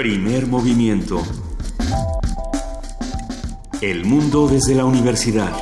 [0.00, 1.22] Primer movimiento.
[3.82, 5.52] El mundo desde la universidad.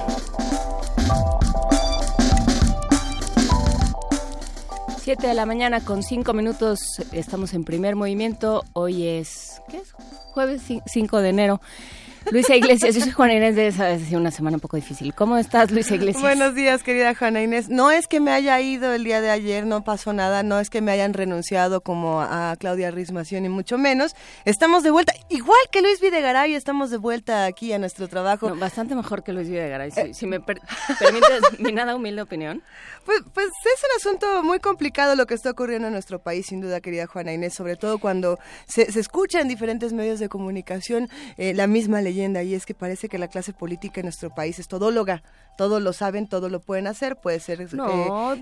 [5.01, 6.79] Siete de la mañana con cinco minutos.
[7.11, 8.63] Estamos en primer movimiento.
[8.75, 9.61] Hoy es.
[9.69, 9.93] ¿Qué es?
[10.31, 11.61] Jueves 5 de enero.
[12.31, 15.15] Luisa Iglesias, yo soy Juana Inés de esa es una semana un poco difícil.
[15.15, 16.23] ¿Cómo estás, Luisa Iglesias?
[16.23, 17.69] Buenos días, querida Juana Inés.
[17.69, 20.69] No es que me haya ido el día de ayer, no pasó nada, no es
[20.71, 24.15] que me hayan renunciado como a Claudia Rismación ni mucho menos.
[24.45, 28.55] Estamos de vuelta, igual que Luis Videgaray, estamos de vuelta aquí a nuestro trabajo.
[28.57, 32.63] bastante mejor que Luis Videgaray, si, me permites mi nada humilde opinión.
[33.09, 36.61] Pues, pues es un asunto muy complicado lo que está ocurriendo en nuestro país, sin
[36.61, 41.09] duda, querida Juana Inés, sobre todo cuando se, escucha en diferentes medios de comunicación
[41.39, 44.59] eh, la misma leyenda, y es que parece que la clase política en nuestro país
[44.59, 45.23] es todóloga,
[45.57, 47.69] todo lo saben, todo lo pueden hacer, puede ser eh,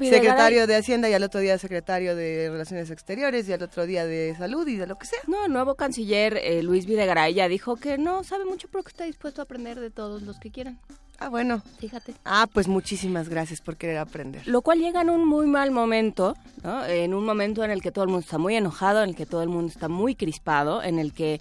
[0.01, 4.05] secretario de Hacienda y al otro día secretario de Relaciones Exteriores y al otro día
[4.05, 5.21] de Salud y de lo que sea.
[5.29, 8.91] No, el nuevo canciller eh, Luis Videgaray ya dijo que no sabe mucho, pero que
[8.91, 10.77] está dispuesto a aprender de todos los que quieran.
[11.19, 11.63] Ah, bueno.
[11.79, 12.15] Fíjate.
[12.25, 14.47] Ah, pues muchísimas gracias por querer aprender.
[14.47, 16.85] Lo cual llega en un muy mal momento, ¿no?
[16.85, 19.27] En un momento en el que todo el mundo está muy enojado, en el que
[19.27, 21.41] todo el mundo está muy crispado, en el que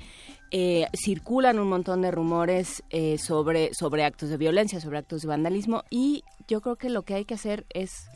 [0.51, 5.27] eh, circulan un montón de rumores eh, sobre, sobre actos de violencia, sobre actos de
[5.27, 8.07] vandalismo y yo creo que lo que hay que hacer es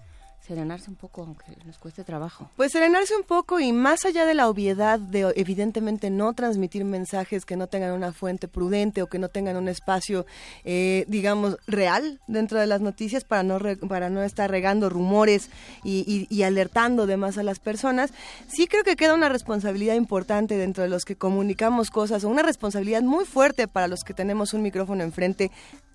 [0.49, 2.49] serenarse un poco, aunque nos cueste trabajo.
[2.55, 7.45] Pues serenarse un poco y más allá de la obviedad de evidentemente no transmitir mensajes
[7.45, 10.25] que no tengan una fuente prudente o que no tengan un espacio,
[10.63, 15.51] eh, digamos, real dentro de las noticias para no, para no estar regando rumores
[15.83, 18.11] y, y, alertando de más a las personas,
[18.47, 22.41] sí creo que queda una responsabilidad importante dentro de los que comunicamos cosas o una
[22.41, 25.51] responsabilidad muy fuerte para los que tenemos un micrófono enfrente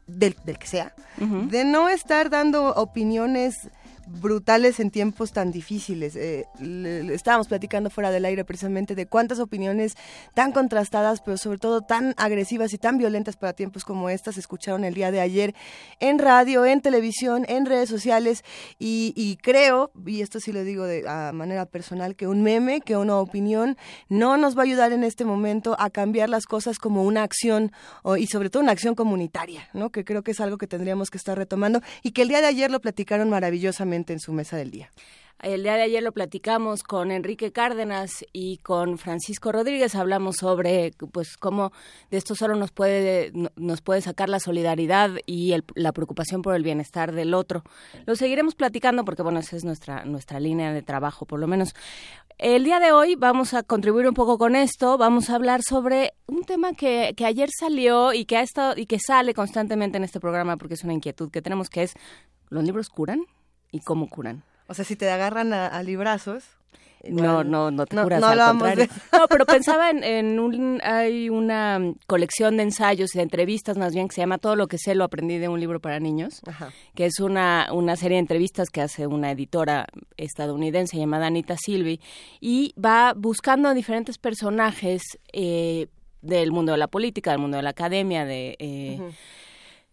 [0.06, 3.68] del, del que sea, de no estar dando opiniones
[4.06, 6.16] brutales en tiempos tan difíciles.
[6.16, 6.46] Eh,
[7.12, 9.96] estábamos platicando fuera del aire precisamente de cuántas opiniones
[10.34, 14.40] tan contrastadas, pero sobre todo tan agresivas y tan violentas para tiempos como estas se
[14.40, 15.54] escucharon el día de ayer
[16.00, 18.44] en radio, en televisión, en redes sociales
[18.78, 22.96] y, creo, y esto sí lo digo de a manera personal, que un meme, que
[22.96, 23.76] una opinión
[24.08, 27.72] no nos va a ayudar en este momento a cambiar las cosas como una acción
[28.18, 29.90] y sobre todo una acción comunitaria, ¿no?
[29.90, 32.46] que creo que es algo que tendríamos que estar retomando y que el día de
[32.46, 34.90] ayer lo platicaron maravillosamente en su mesa del día.
[35.42, 39.94] El día de ayer lo platicamos con Enrique Cárdenas y con Francisco Rodríguez.
[39.94, 41.70] Hablamos sobre, pues, cómo
[42.10, 46.62] de esto solo nos puede nos puede sacar la solidaridad y la preocupación por el
[46.62, 47.62] bienestar del otro.
[48.06, 51.74] Lo seguiremos platicando porque, bueno, esa es nuestra nuestra línea de trabajo, por lo menos.
[52.38, 54.96] El día de hoy vamos a contribuir un poco con esto.
[54.96, 58.86] Vamos a hablar sobre un tema que, que ayer salió y que ha estado y
[58.86, 61.94] que sale constantemente en este programa porque es una inquietud que tenemos, que es
[62.48, 63.20] ¿los libros curan?
[63.74, 64.44] Y cómo curan.
[64.68, 66.44] O sea, si te agarran a, librazos.
[67.06, 68.86] no, no, no te curas, no, al contrario.
[69.12, 74.06] No, pero pensaba en, un, hay una colección de ensayos y de entrevistas más bien
[74.06, 76.40] que se llama Todo lo que sé lo aprendí de un libro para niños,
[76.94, 79.86] que es una, una serie de entrevistas que hace una editora
[80.16, 82.00] estadounidense llamada Anita Silvi
[82.40, 85.02] y va buscando a diferentes personajes
[85.32, 85.88] eh,
[86.22, 88.56] del mundo de la política, del mundo de la academia, de...
[88.60, 89.00] Eh,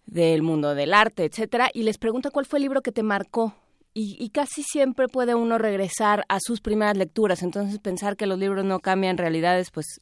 [0.07, 3.55] del mundo del arte, etcétera, y les pregunta cuál fue el libro que te marcó
[3.93, 7.43] y, casi siempre puede uno regresar a sus primeras lecturas.
[7.43, 9.99] Entonces pensar que los libros no cambian realidades, pues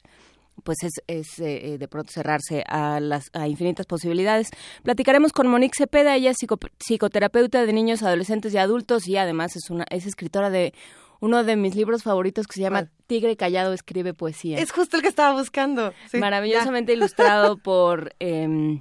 [0.62, 4.50] pues es, es eh, de pronto cerrarse a las a infinitas posibilidades.
[4.82, 6.36] Platicaremos con Monique Cepeda, ella es
[6.78, 10.74] psicoterapeuta de niños, adolescentes y adultos y además es una es escritora de
[11.20, 14.58] uno de mis libros favoritos que se llama Tigre Callado escribe poesía.
[14.58, 15.92] Es justo el que estaba buscando.
[16.12, 18.80] Maravillosamente ilustrado por eh,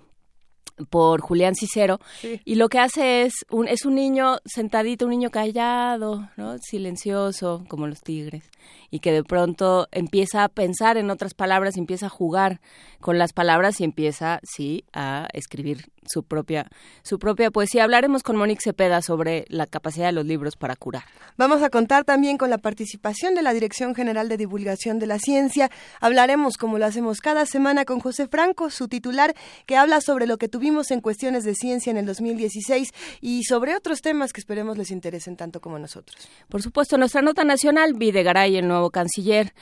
[0.90, 2.00] por Julián Cicero
[2.46, 6.57] y lo que hace es un es un niño sentadito, un niño callado, ¿no?
[6.59, 8.44] silencioso como los tigres
[8.92, 12.59] y que de pronto empieza a pensar en otras palabras, empieza a jugar
[13.00, 16.68] con las palabras y empieza sí a escribir su propia,
[17.03, 17.84] su propia poesía.
[17.84, 21.04] Hablaremos con Monique Cepeda sobre la capacidad de los libros para curar.
[21.38, 25.19] Vamos a contar también con la participación de la Dirección General de Divulgación de la
[25.19, 25.69] Ciencia.
[26.01, 29.36] Hablaremos, como lo hacemos cada semana, con José Franco, su titular,
[29.66, 32.92] que habla sobre lo que tuvimos en cuestiones de ciencia en el 2016
[33.22, 36.28] y sobre otros temas que esperemos les interesen tanto como nosotros.
[36.50, 39.54] Por supuesto, nuestra nota nacional, Videgaray, el nuevo canciller,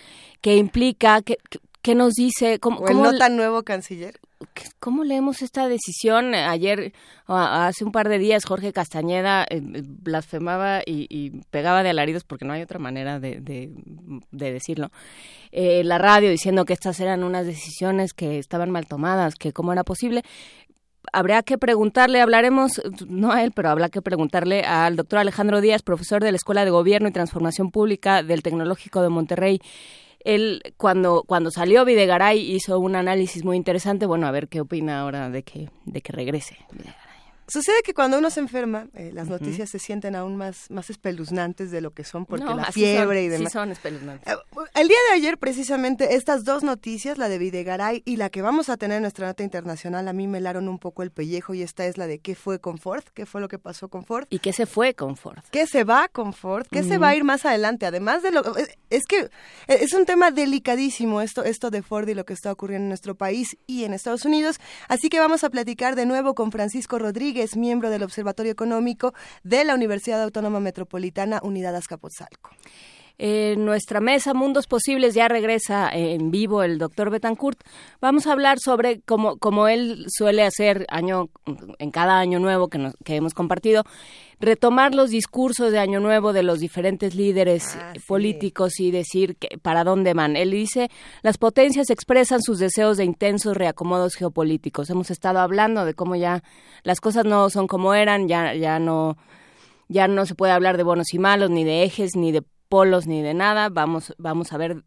[0.41, 1.37] que implica que,
[1.87, 2.59] ¿Qué nos dice?
[2.59, 4.19] ¿Cómo, el no tan nuevo canciller?
[4.77, 6.35] ¿Cómo leemos esta decisión?
[6.35, 6.91] Ayer,
[7.27, 12.51] hace un par de días, Jorge Castañeda eh, blasfemaba y, pegaba de alaridos, porque no
[12.51, 14.91] hay otra manera de, de, decirlo,
[15.53, 19.71] eh, la radio diciendo que estas eran unas decisiones que estaban mal tomadas, que cómo
[19.71, 20.23] era posible.
[21.13, 25.81] Habría que preguntarle, hablaremos, no a él, pero habrá que preguntarle al doctor Alejandro Díaz,
[25.81, 29.61] profesor de la Escuela de Gobierno y Transformación Pública del Tecnológico de Monterrey,
[30.19, 34.05] él cuando, cuando salió Videgaray hizo un análisis muy interesante.
[34.05, 36.57] Bueno, a ver qué opina ahora de que, de que regrese.
[37.47, 41.71] Sucede que cuando uno se enferma, eh, las noticias se sienten aún más, más espeluznantes
[41.71, 43.53] de lo que son, porque la fiebre y demás.
[43.53, 44.33] Sí son espeluznantes.
[44.33, 44.37] Eh,
[44.75, 48.67] el día de ayer, precisamente, estas dos noticias, la de Videgaray y la que vamos
[48.67, 51.61] a tener en nuestra nota internacional, a mí me helaron un poco el pellejo y
[51.61, 54.25] esta es la de qué fue con Ford, qué fue lo que pasó con Ford.
[54.29, 55.39] ¿Y qué se fue con Ford?
[55.49, 56.67] ¿Qué se va con Ford?
[56.69, 57.85] ¿Qué se va a ir más adelante?
[57.85, 58.43] Además de lo...
[58.89, 59.29] Es que
[59.67, 63.15] es un tema delicadísimo esto, esto de Ford y lo que está ocurriendo en nuestro
[63.15, 64.59] país y en Estados Unidos.
[64.89, 69.13] Así que vamos a platicar de nuevo con Francisco Rodríguez es miembro del Observatorio Económico
[69.43, 72.51] de la Universidad Autónoma Metropolitana Unidad Azcapotzalco.
[73.19, 77.59] En nuestra mesa Mundos Posibles ya regresa en vivo el doctor Betancourt.
[77.99, 81.29] Vamos a hablar sobre, como, como él suele hacer año,
[81.79, 83.85] en cada año nuevo que, que hemos compartido,
[84.39, 89.57] retomar los discursos de Año Nuevo de los diferentes líderes ah, políticos y decir que,
[89.57, 90.35] para dónde van.
[90.35, 90.91] Él dice,
[91.23, 94.91] las potencias expresan sus deseos de intensos reacomodos geopolíticos.
[94.91, 96.43] Hemos estado hablando de cómo ya
[96.83, 99.17] las cosas no son como eran, ya, ya no
[99.89, 103.07] ya no se puede hablar de buenos y malos, ni de ejes, ni de polos,
[103.07, 103.69] ni de nada.
[103.69, 104.83] Vamos, vamos a ver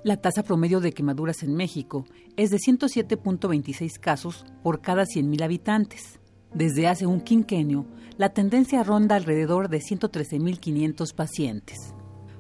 [0.05, 2.07] La tasa promedio de quemaduras en México
[2.37, 6.21] es de 107.26 casos por cada 100.000 habitantes.
[6.55, 7.85] Desde hace un quinquenio,
[8.17, 11.95] la tendencia ronda alrededor de 113.500 pacientes.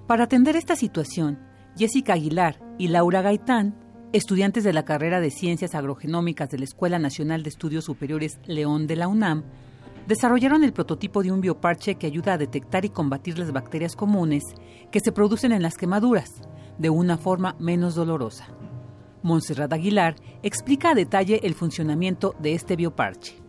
[0.06, 1.40] Para atender esta situación,
[1.76, 3.74] Jessica Aguilar y Laura Gaitán,
[4.12, 8.86] estudiantes de la carrera de Ciencias Agrogenómicas de la Escuela Nacional de Estudios Superiores León
[8.86, 9.42] de la UNAM,
[10.06, 14.44] desarrollaron el prototipo de un bioparche que ayuda a detectar y combatir las bacterias comunes
[14.92, 16.40] que se producen en las quemaduras,
[16.78, 18.48] de una forma menos dolorosa.
[19.22, 23.47] Montserrat Aguilar explica a detalle el funcionamiento de este bioparche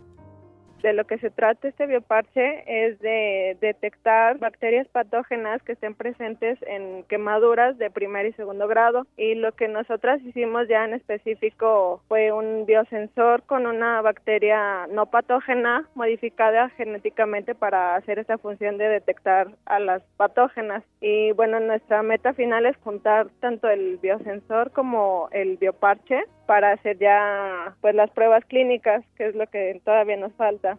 [0.82, 6.58] de lo que se trata este bioparche es de detectar bacterias patógenas que estén presentes
[6.62, 12.02] en quemaduras de primer y segundo grado y lo que nosotras hicimos ya en específico
[12.08, 18.88] fue un biosensor con una bacteria no patógena modificada genéticamente para hacer esta función de
[18.88, 25.28] detectar a las patógenas y bueno nuestra meta final es juntar tanto el biosensor como
[25.32, 30.32] el bioparche para hacer ya pues las pruebas clínicas, que es lo que todavía nos
[30.32, 30.69] falta.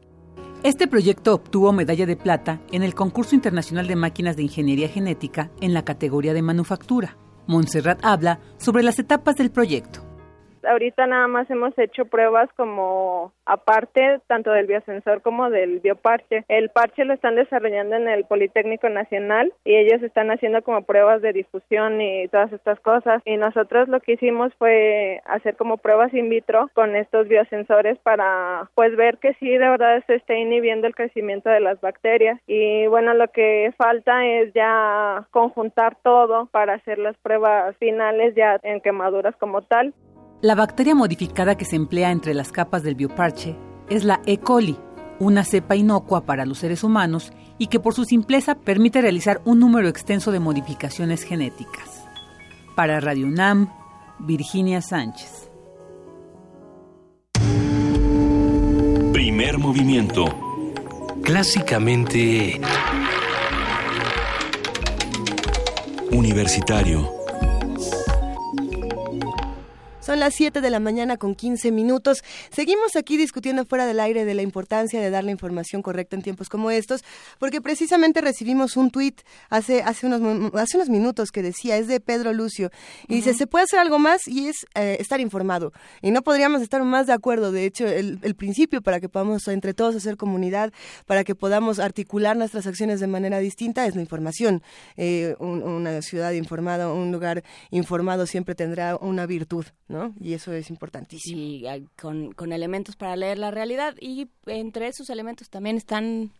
[0.64, 5.50] Este proyecto obtuvo medalla de plata en el concurso internacional de máquinas de ingeniería genética
[5.60, 7.18] en la categoría de manufactura.
[7.48, 10.11] Montserrat habla sobre las etapas del proyecto.
[10.64, 16.46] Ahorita nada más hemos hecho pruebas como aparte tanto del biosensor como del bioparche.
[16.48, 21.22] El parche lo están desarrollando en el Politécnico Nacional y ellos están haciendo como pruebas
[21.22, 23.22] de difusión y todas estas cosas.
[23.26, 28.70] Y nosotros lo que hicimos fue hacer como pruebas in vitro con estos biosensores para
[28.76, 32.40] pues ver que sí de verdad se esté inhibiendo el crecimiento de las bacterias.
[32.48, 38.60] Y bueno, lo que falta es ya conjuntar todo para hacer las pruebas finales ya
[38.64, 39.94] en quemaduras como tal.
[40.42, 43.56] La bacteria modificada que se emplea entre las capas del bioparche
[43.90, 44.40] es la E.
[44.40, 44.76] coli,
[45.20, 49.60] una cepa inocua para los seres humanos y que por su simpleza permite realizar un
[49.60, 52.06] número extenso de modificaciones genéticas.
[52.76, 53.72] Para Radio UNAM,
[54.18, 55.52] Virginia Sánchez.
[59.14, 60.26] Primer movimiento.
[61.22, 62.60] Clásicamente...
[66.12, 67.21] Universitario.
[70.02, 72.24] Son las 7 de la mañana con 15 minutos.
[72.50, 76.24] Seguimos aquí discutiendo fuera del aire de la importancia de dar la información correcta en
[76.24, 77.04] tiempos como estos,
[77.38, 82.00] porque precisamente recibimos un tuit hace, hace, unos, hace unos minutos que decía, es de
[82.00, 82.72] Pedro Lucio,
[83.08, 85.72] y dice, se puede hacer algo más y es eh, estar informado.
[86.02, 87.52] Y no podríamos estar más de acuerdo.
[87.52, 90.74] De hecho, el, principio para que podamos entre todos hacer comunidad,
[91.06, 94.64] para que podamos articular nuestras acciones de manera distinta, es la información.
[94.98, 99.66] Eh, una ciudad informada, un lugar informado siempre tendrá una virtud.
[99.92, 100.14] ¿No?
[100.20, 101.40] Y eso es importantísimo.
[101.40, 106.32] Y con, con elementos para leer la realidad y entre esos elementos también están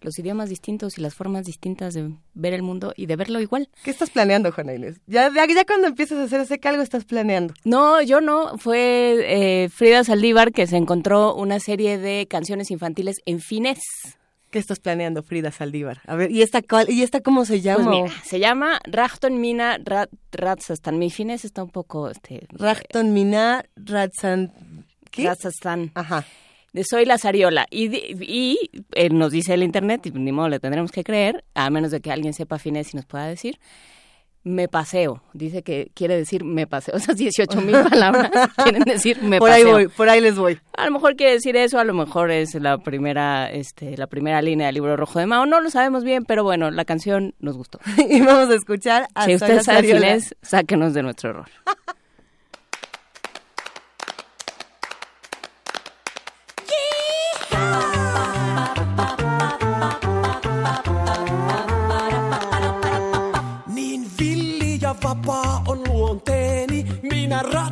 [0.00, 3.68] los idiomas distintos y las formas distintas de ver el mundo y de verlo igual.
[3.84, 5.00] ¿Qué estás planeando, Juana Inés?
[5.06, 7.54] Ya, ya, cuando empiezas a hacer ese calgo estás planeando.
[7.64, 8.56] No, yo no.
[8.58, 13.80] Fue eh, Frida Saldívar que se encontró una serie de canciones infantiles en finés.
[14.50, 16.00] ¿Qué estás planeando, Frida Saldívar?
[16.06, 17.84] A ver, ¿y esta, ¿y esta cómo se llama?
[17.84, 20.98] Pues mira, se llama Rachton Mina Rat, Ratzastan.
[20.98, 22.10] Mi finés está un poco...
[22.10, 24.52] Este, Rachton Mina Ratzan...
[25.10, 25.26] ¿Qué?
[25.26, 25.92] Ratzastan.
[25.94, 26.24] Ajá.
[26.72, 27.66] De Soy la Sariola.
[27.70, 28.58] Y, y
[28.92, 32.00] eh, nos dice el internet, y ni modo le tendremos que creer, a menos de
[32.00, 33.58] que alguien sepa finés y nos pueda decir,
[34.42, 35.22] me paseo.
[35.32, 36.94] Dice que quiere decir me paseo.
[36.96, 38.30] Esas 18 mil palabras
[38.62, 39.64] quieren decir me por paseo.
[39.66, 40.58] Por ahí voy, por ahí les voy.
[40.76, 44.40] A lo mejor quiere decir eso, a lo mejor es la primera, este, la primera
[44.42, 45.46] línea del libro rojo de Mao.
[45.46, 47.78] No lo sabemos bien, pero bueno, la canción nos gustó.
[48.08, 51.48] y vamos a escuchar a Si usted sabe quién es, sáquenos de nuestro error.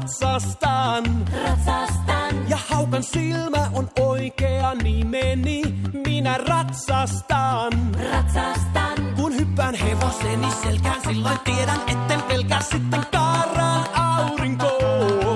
[0.09, 1.05] Ratsastan.
[1.45, 2.49] Ratsastan.
[2.49, 5.63] Ja haukan silmä on oikea nimeni,
[6.07, 7.73] minä ratsastan.
[8.13, 9.15] Ratsastan.
[9.17, 15.28] Kun hyppään hevoseni selkään, silloin tiedän, etten pelkää sitten kaaraan aurinkoon.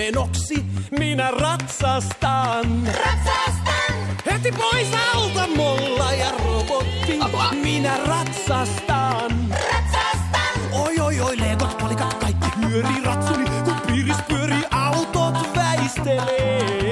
[0.00, 0.64] Menoksi
[0.98, 2.66] minä ratsastan.
[2.86, 3.94] Ratsastan!
[4.26, 7.50] Heti pois alta molla ja robotti, Apua.
[7.62, 9.30] minä ratsastan.
[9.50, 10.54] Ratsastan!
[10.72, 16.89] Oi oi oi, legot, palikat, kaikki hyörii ratsuni, kun piiris pyörii, autot väistelee.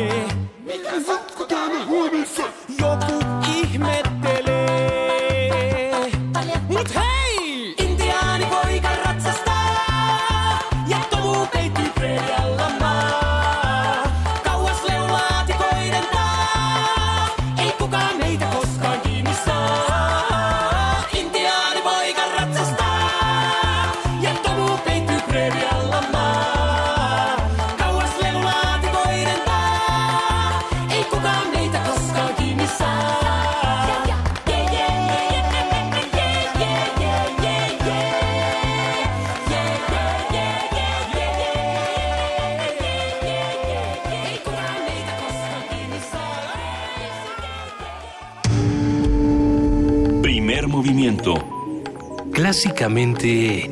[52.49, 53.69] Clásicamente...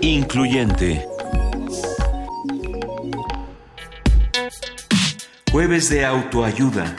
[0.00, 1.06] Incluyente.
[5.52, 6.96] Jueves de autoayuda.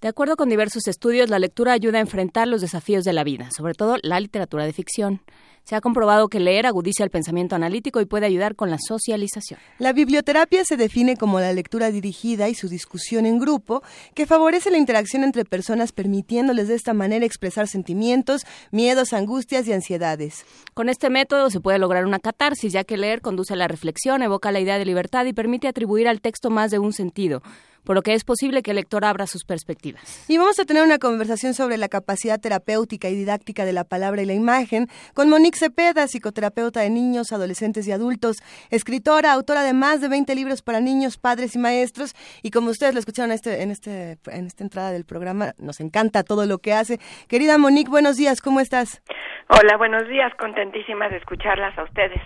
[0.00, 3.48] De acuerdo con diversos estudios, la lectura ayuda a enfrentar los desafíos de la vida,
[3.56, 5.22] sobre todo la literatura de ficción.
[5.64, 9.60] Se ha comprobado que leer agudiza el pensamiento analítico y puede ayudar con la socialización.
[9.78, 13.82] La biblioterapia se define como la lectura dirigida y su discusión en grupo,
[14.14, 19.72] que favorece la interacción entre personas permitiéndoles de esta manera expresar sentimientos, miedos, angustias y
[19.72, 20.44] ansiedades.
[20.74, 24.22] Con este método se puede lograr una catarsis, ya que leer conduce a la reflexión,
[24.22, 27.42] evoca la idea de libertad y permite atribuir al texto más de un sentido
[27.84, 30.24] por lo que es posible que el lector abra sus perspectivas.
[30.28, 34.22] Y vamos a tener una conversación sobre la capacidad terapéutica y didáctica de la palabra
[34.22, 38.38] y la imagen con Monique Cepeda, psicoterapeuta de niños, adolescentes y adultos,
[38.70, 42.14] escritora, autora de más de 20 libros para niños, padres y maestros.
[42.42, 46.22] Y como ustedes lo escucharon este, en, este, en esta entrada del programa, nos encanta
[46.22, 46.98] todo lo que hace.
[47.28, 49.02] Querida Monique, buenos días, ¿cómo estás?
[49.48, 52.20] Hola, buenos días, contentísima de escucharlas a ustedes.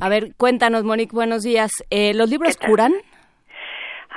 [0.00, 1.70] A ver, cuéntanos, Monique, buenos días.
[1.90, 2.92] Eh, ¿Los libros curan?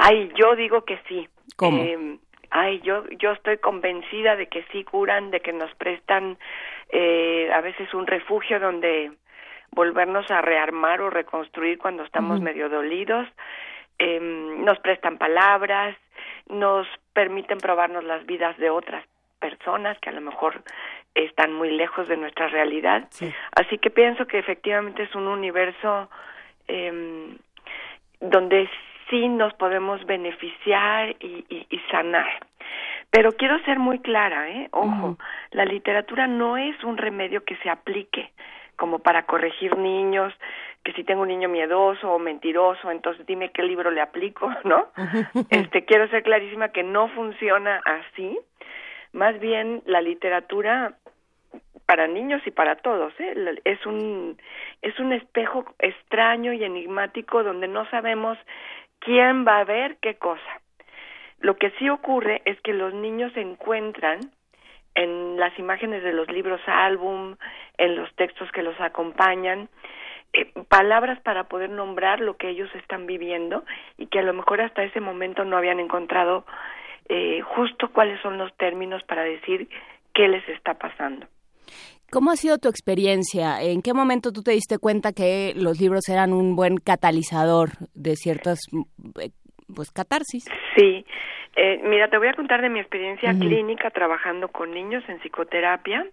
[0.04, 1.30] Ay, yo digo que sí.
[1.56, 1.84] ¿Cómo?
[1.84, 2.18] Eh,
[2.50, 6.40] ay, yo, yo estoy convencida de que sí curan, de que nos prestan
[6.90, 9.12] eh, a veces un refugio donde
[9.70, 13.28] volvernos a rearmar o reconstruir cuando estamos medio dolidos,
[14.00, 15.96] eh, nos prestan palabras,
[16.50, 19.06] nos permiten probarnos las vidas de otras
[19.40, 20.64] personas que a lo mejor
[21.14, 23.08] están muy lejos de nuestra realidad.
[23.56, 26.10] Así que pienso que efectivamente es un universo
[26.68, 27.38] eh,
[28.20, 28.68] donde
[29.12, 32.48] sí nos podemos beneficiar y, y, y sanar.
[33.12, 34.70] Pero quiero ser muy clara, ¿eh?
[34.72, 35.18] Ojo,
[35.52, 38.32] la literatura no es un remedio que se aplique
[38.78, 40.34] como para corregir niños,
[40.84, 44.88] que si tengo un niño miedoso o mentiroso, entonces dime qué libro le aplico, ¿no?
[45.52, 48.40] Este quiero ser clarísima que no funciona así.
[49.14, 50.94] Más bien la literatura
[51.86, 53.60] para niños y para todos, ¿eh?
[53.66, 54.38] es un
[54.82, 58.38] es un espejo extraño y enigmático donde no sabemos
[59.02, 60.62] quién va a ver qué cosa.
[61.40, 64.20] Lo que sí ocurre es que los niños encuentran
[64.96, 67.36] en las imágenes de los libros álbum,
[67.78, 69.70] en los textos que los acompañan,
[70.34, 73.66] eh, palabras para poder nombrar lo que ellos están viviendo
[73.98, 76.46] y que a lo mejor hasta ese momento no habían encontrado
[77.10, 79.68] eh, justo cuáles son los términos para decir
[80.14, 81.28] qué les está pasando.
[82.12, 83.62] ¿Cómo ha sido tu experiencia?
[83.62, 88.16] ¿En qué momento tú te diste cuenta que los libros eran un buen catalizador de
[88.16, 88.60] ciertas
[89.22, 89.30] eh,
[89.76, 90.46] pues catarsis.
[90.76, 91.06] Sí,
[91.56, 96.06] eh, mira, te voy a contar de mi experiencia clínica trabajando con niños en psicoterapia,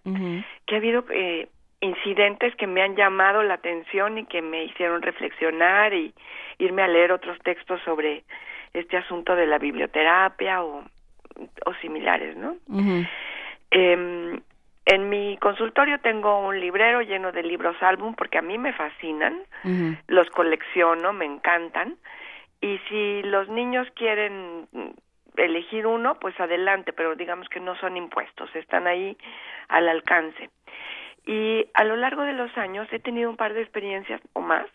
[0.65, 1.47] que ha habido eh,
[1.81, 6.13] incidentes que me han llamado la atención y que me hicieron reflexionar y
[6.57, 8.23] irme a leer otros textos sobre
[8.73, 10.83] este asunto de la biblioterapia o,
[11.65, 12.55] o similares, ¿no?
[13.71, 14.39] eh,
[14.91, 19.39] en mi consultorio tengo un librero lleno de libros álbum porque a mí me fascinan,
[20.07, 21.95] los colecciono, me encantan
[22.59, 24.67] y si los niños quieren
[25.35, 29.15] elegir uno, pues adelante, pero digamos que no son impuestos, están ahí
[29.67, 30.49] al alcance.
[31.23, 34.65] Y a lo largo de los años he tenido un par de experiencias o más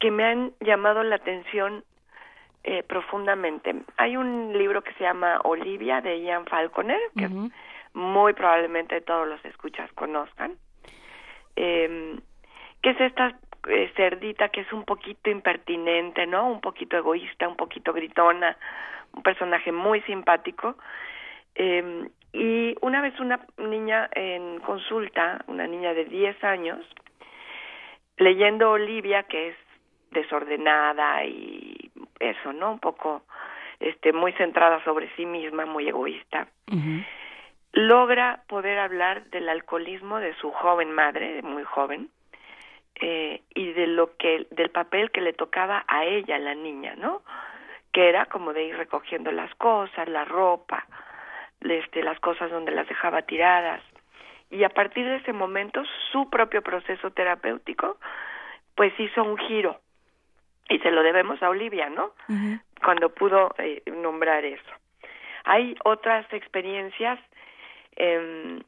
[0.00, 1.82] que me han llamado la atención
[2.64, 3.74] eh, profundamente.
[3.96, 7.26] Hay un libro que se llama Olivia de Ian Falconer, que
[7.94, 10.56] muy probablemente todos los escuchas conozcan,
[11.56, 12.18] eh,
[12.82, 16.48] que es esta eh, cerdita que es un poquito impertinente, ¿no?
[16.48, 18.56] Un poquito egoísta, un poquito gritona,
[19.12, 20.76] un personaje muy simpático.
[21.54, 26.78] Eh, y una vez una niña en consulta, una niña de 10 años,
[28.16, 29.56] leyendo Olivia, que es
[30.12, 32.72] desordenada y eso, ¿no?
[32.72, 33.22] Un poco
[33.80, 36.48] este muy centrada sobre sí misma, muy egoísta.
[37.72, 42.10] Logra poder hablar del alcoholismo de su joven madre, muy joven,
[43.02, 47.22] eh, y de lo que del papel que le tocaba a ella la niña no
[47.92, 50.86] que era como de ir recogiendo las cosas la ropa
[51.60, 53.82] este las cosas donde las dejaba tiradas.
[54.50, 57.98] Y a partir de ese momento su propio proceso terapéutico
[58.74, 59.80] pues hizo un giro.
[60.68, 62.12] Y se lo debemos a Olivia no
[62.84, 64.72] cuando pudo eh, nombrar eso.
[65.44, 67.18] Hay otras experiencias
[67.96, 68.60] eh,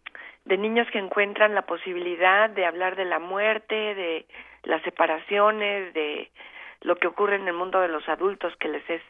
[0.44, 4.26] de niños que encuentran la posibilidad de hablar de la muerte, de
[4.64, 6.30] las separaciones, de
[6.80, 9.02] lo que ocurre en el mundo de los adultos que les es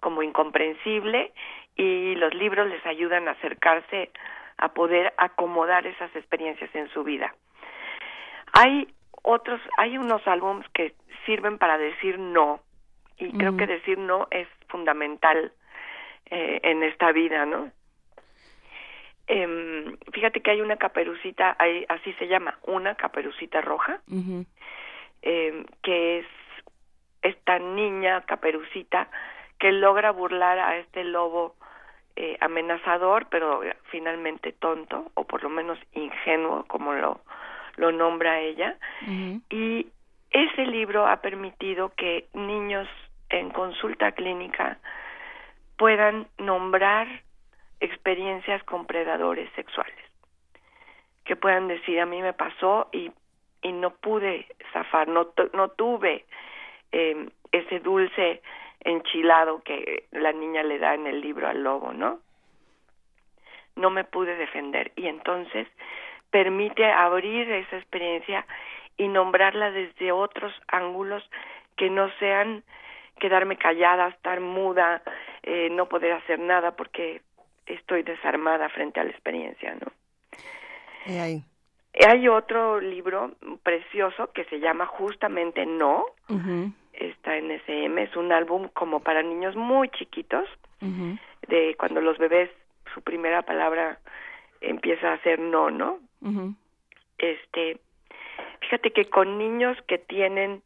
[0.00, 1.32] como incomprensible
[1.74, 4.10] y los libros les ayudan a acercarse
[4.58, 7.34] a poder acomodar esas experiencias en su vida.
[8.52, 8.88] Hay
[9.22, 12.60] otros, hay unos álbumes que sirven para decir no
[13.16, 15.52] y creo que decir no es fundamental
[16.30, 17.70] eh, en esta vida, ¿no?
[19.28, 24.00] Eh, fíjate que hay una caperucita, hay, así se llama, una caperucita roja,
[25.22, 26.26] eh, que es
[27.22, 29.08] esta niña caperucita
[29.58, 31.56] que logra burlar a este lobo
[32.16, 33.60] eh, amenazador, pero
[33.90, 37.20] finalmente tonto, o por lo menos ingenuo, como lo,
[37.76, 38.76] lo nombra ella.
[39.50, 39.88] Y
[40.30, 42.88] ese libro ha permitido que niños
[43.28, 44.78] en consulta clínica
[45.76, 47.06] puedan nombrar
[47.80, 49.96] experiencias con predadores sexuales.
[51.24, 53.10] Que puedan decir a mí me pasó y
[53.62, 56.24] y no pude zafar no no tuve
[56.92, 58.40] eh, ese dulce
[58.80, 62.20] enchilado que la niña le da en el libro al lobo no
[63.76, 65.66] no me pude defender y entonces
[66.30, 68.46] permite abrir esa experiencia
[68.96, 71.22] y nombrarla desde otros ángulos
[71.76, 72.64] que no sean
[73.20, 75.02] quedarme callada, estar muda,
[75.42, 77.22] eh, no poder hacer nada porque
[77.68, 79.92] estoy desarmada frente a la experiencia, ¿no?
[81.18, 81.42] ahí.
[82.06, 86.04] Hay otro libro precioso que se llama justamente No,
[86.92, 90.48] está en SM, es un álbum como para niños muy chiquitos,
[91.48, 92.50] de cuando los bebés
[92.94, 93.98] su primera palabra
[94.60, 95.98] empieza a ser no, ¿no?
[97.18, 97.78] Este,
[98.60, 100.62] fíjate que con niños que tienen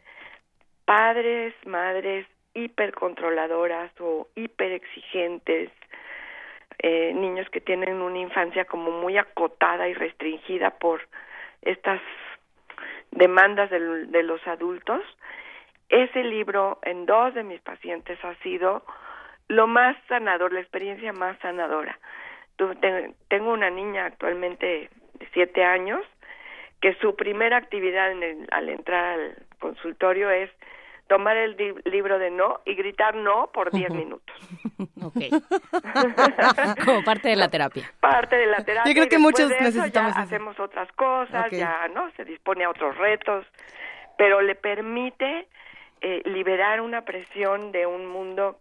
[0.84, 5.70] padres, madres hipercontroladoras o hiperexigentes,
[6.78, 11.00] eh, niños que tienen una infancia como muy acotada y restringida por
[11.62, 12.00] estas
[13.10, 15.00] demandas de, de los adultos,
[15.88, 18.82] ese libro en dos de mis pacientes ha sido
[19.48, 21.98] lo más sanador, la experiencia más sanadora.
[23.28, 26.00] Tengo una niña actualmente de siete años
[26.80, 28.12] que su primera actividad
[28.50, 30.50] al entrar al consultorio es
[31.12, 34.34] tomar el libro de no y gritar no por diez minutos.
[36.86, 37.92] Como parte de la terapia.
[38.00, 38.90] Parte de la terapia.
[38.90, 43.44] Yo creo que muchos necesitamos hacemos otras cosas, ya no, se dispone a otros retos,
[44.16, 45.48] pero le permite
[46.00, 48.58] eh, liberar una presión de un mundo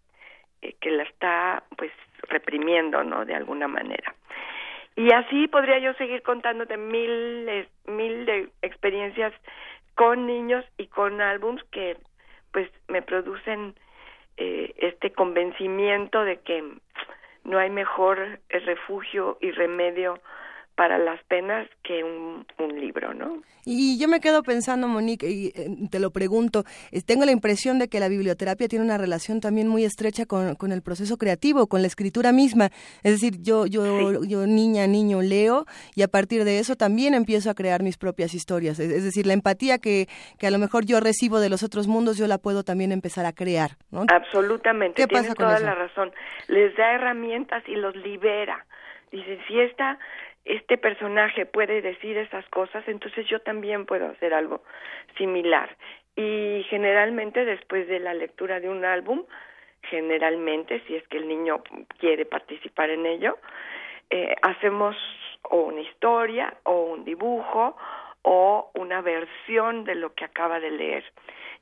[0.62, 1.92] eh, que la está pues
[2.28, 3.24] reprimiendo, ¿no?
[3.24, 4.14] De alguna manera.
[4.98, 7.48] Y así podría yo seguir contándote mil,
[7.86, 9.32] mil de experiencias
[9.96, 11.96] con niños y con álbums que
[12.52, 13.76] pues me producen
[14.38, 16.64] eh, este convencimiento de que
[17.44, 20.20] no hay mejor refugio y remedio
[20.82, 22.44] para las penas que un,
[22.80, 23.44] libro, ¿no?
[23.66, 26.64] Y yo me quedo pensando, Monique, y eh, te lo pregunto,
[27.06, 30.72] tengo la impresión de que la biblioterapia tiene una relación también muy estrecha con, con
[30.72, 32.72] el proceso creativo, con la escritura misma.
[33.04, 37.52] Es decir, yo, yo, yo niña, niño, leo y a partir de eso también empiezo
[37.52, 38.80] a crear mis propias historias.
[38.80, 40.08] Es, decir, la empatía que,
[40.40, 43.28] que a lo mejor yo recibo de los otros mundos, yo la puedo también empezar
[43.28, 44.06] a crear, ¿no?
[44.12, 46.12] Absolutamente, tienes toda la razón.
[46.48, 48.66] Les da herramientas y los libera.
[49.12, 50.00] Dice, si esta
[50.46, 54.64] este personaje puede decir esas cosas, entonces yo también puedo hacer algo
[55.18, 55.76] similar.
[56.16, 59.24] Y generalmente después de la lectura de un álbum,
[59.84, 61.64] generalmente, si es que el niño
[62.00, 63.38] quiere participar en ello,
[64.10, 64.96] eh, hacemos
[65.44, 67.78] o una historia o un dibujo
[68.24, 71.04] o una versión de lo que acaba de leer.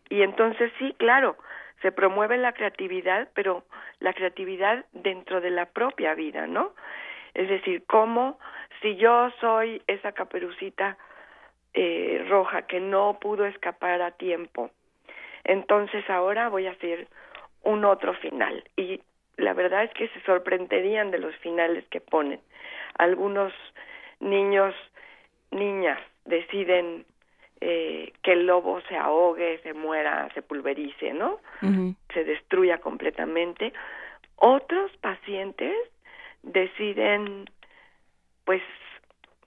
[0.09, 1.37] Y entonces sí, claro,
[1.81, 3.63] se promueve la creatividad, pero
[3.99, 6.73] la creatividad dentro de la propia vida, ¿no?
[7.33, 8.39] Es decir, cómo
[8.81, 10.97] si yo soy esa caperucita
[11.73, 14.71] eh, roja que no pudo escapar a tiempo,
[15.43, 17.07] entonces ahora voy a hacer
[17.63, 18.63] un otro final.
[18.75, 19.01] Y
[19.37, 22.39] la verdad es que se sorprenderían de los finales que ponen.
[22.97, 23.53] Algunos
[24.19, 24.75] niños,
[25.51, 27.05] niñas, deciden
[27.61, 31.39] eh, que el lobo se ahogue, se muera, se pulverice, ¿no?
[32.13, 33.73] Se destruya completamente.
[34.37, 35.75] Otros pacientes
[36.43, 37.49] deciden
[38.49, 38.63] pues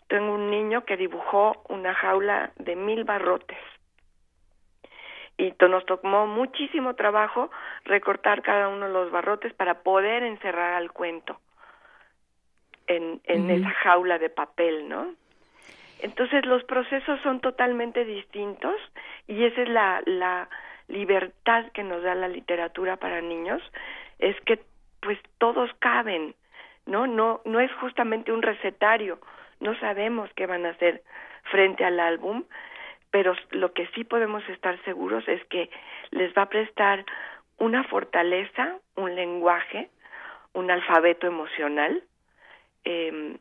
[0.06, 3.58] tengo un niño que dibujó una jaula de mil barrotes.
[5.36, 7.50] Y nos tomó muchísimo trabajo
[7.84, 11.40] recortar cada uno de los barrotes para poder encerrar al cuento
[12.86, 15.12] en, en esa jaula de papel, ¿no?
[15.98, 18.76] Entonces los procesos son totalmente distintos
[19.26, 20.48] y esa es la, la
[20.86, 23.62] libertad que nos da la literatura para niños,
[24.20, 24.60] es que
[25.00, 26.36] pues todos caben,
[26.86, 27.06] ¿no?
[27.06, 29.18] No, no es justamente un recetario,
[29.60, 31.02] no sabemos qué van a hacer
[31.50, 32.44] frente al álbum,
[33.10, 35.70] pero lo que sí podemos estar seguros es que
[36.10, 37.04] les va a prestar
[37.58, 39.90] una fortaleza, un lenguaje,
[40.54, 42.02] un alfabeto emocional,
[42.84, 43.36] eh,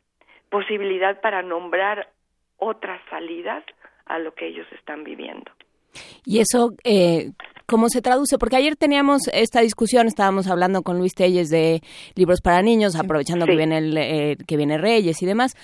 [0.49, 2.09] posibilidad para nombrar
[2.57, 3.63] otras salidas
[4.05, 5.51] a lo que ellos están viviendo.
[6.25, 7.31] Y eso, eh,
[7.71, 8.37] ¿cómo se traduce?
[8.37, 11.79] Porque ayer teníamos esta discusión, estábamos hablando con Luis Telles de
[12.15, 15.55] libros para niños, aprovechando que viene el, eh, que viene Reyes y demás,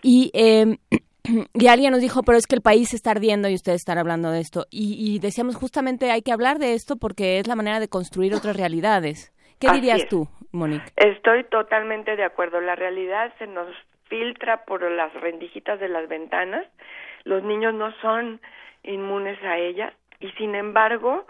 [0.00, 0.76] y eh,
[1.54, 4.30] y alguien nos dijo, pero es que el país está ardiendo y ustedes están hablando
[4.30, 4.66] de esto.
[4.70, 8.56] Y, decíamos, justamente hay que hablar de esto porque es la manera de construir otras
[8.56, 9.32] realidades.
[9.58, 10.84] ¿Qué dirías tú, Monique?
[10.94, 12.60] Estoy totalmente de acuerdo.
[12.60, 13.66] La realidad se nos
[14.04, 16.64] filtra por las rendijitas de las ventanas.
[17.24, 18.40] Los niños no son
[18.84, 21.26] inmunes a ellas y sin embargo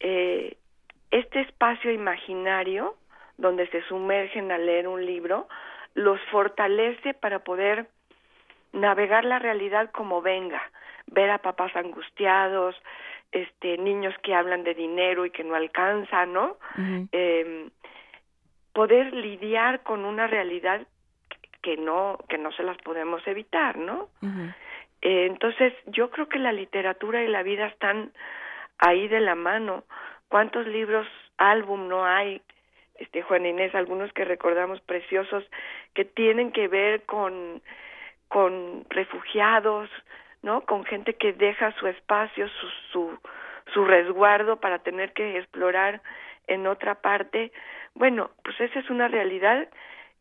[0.00, 0.56] eh,
[1.10, 2.96] este espacio imaginario
[3.36, 5.48] donde se sumergen a leer un libro
[5.94, 7.88] los fortalece para poder
[8.72, 10.62] navegar la realidad como venga,
[11.06, 12.76] ver a papás angustiados,
[13.32, 16.56] este niños que hablan de dinero y que no alcanzan, ¿no?
[17.12, 17.68] eh,
[18.72, 20.86] poder lidiar con una realidad
[21.62, 24.08] que no que no se las podemos evitar, ¿no?
[25.02, 28.12] Eh, entonces, yo creo que la literatura y la vida están
[28.80, 29.84] ahí de la mano.
[30.28, 31.06] ¿Cuántos libros,
[31.38, 32.42] álbum no hay,
[32.96, 35.44] este Juan Inés, algunos que recordamos preciosos,
[35.94, 37.62] que tienen que ver con,
[38.28, 39.88] con refugiados,
[40.42, 40.62] ¿no?
[40.62, 43.18] Con gente que deja su espacio, su, su,
[43.72, 46.00] su resguardo para tener que explorar
[46.46, 47.52] en otra parte,
[47.94, 49.68] bueno, pues esa es una realidad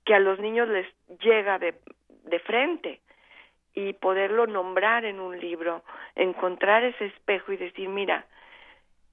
[0.06, 0.88] que a los niños les
[1.20, 1.76] llega de,
[2.24, 3.02] de frente
[3.74, 5.84] y poderlo nombrar en un libro,
[6.16, 8.26] encontrar ese espejo y decir, mira,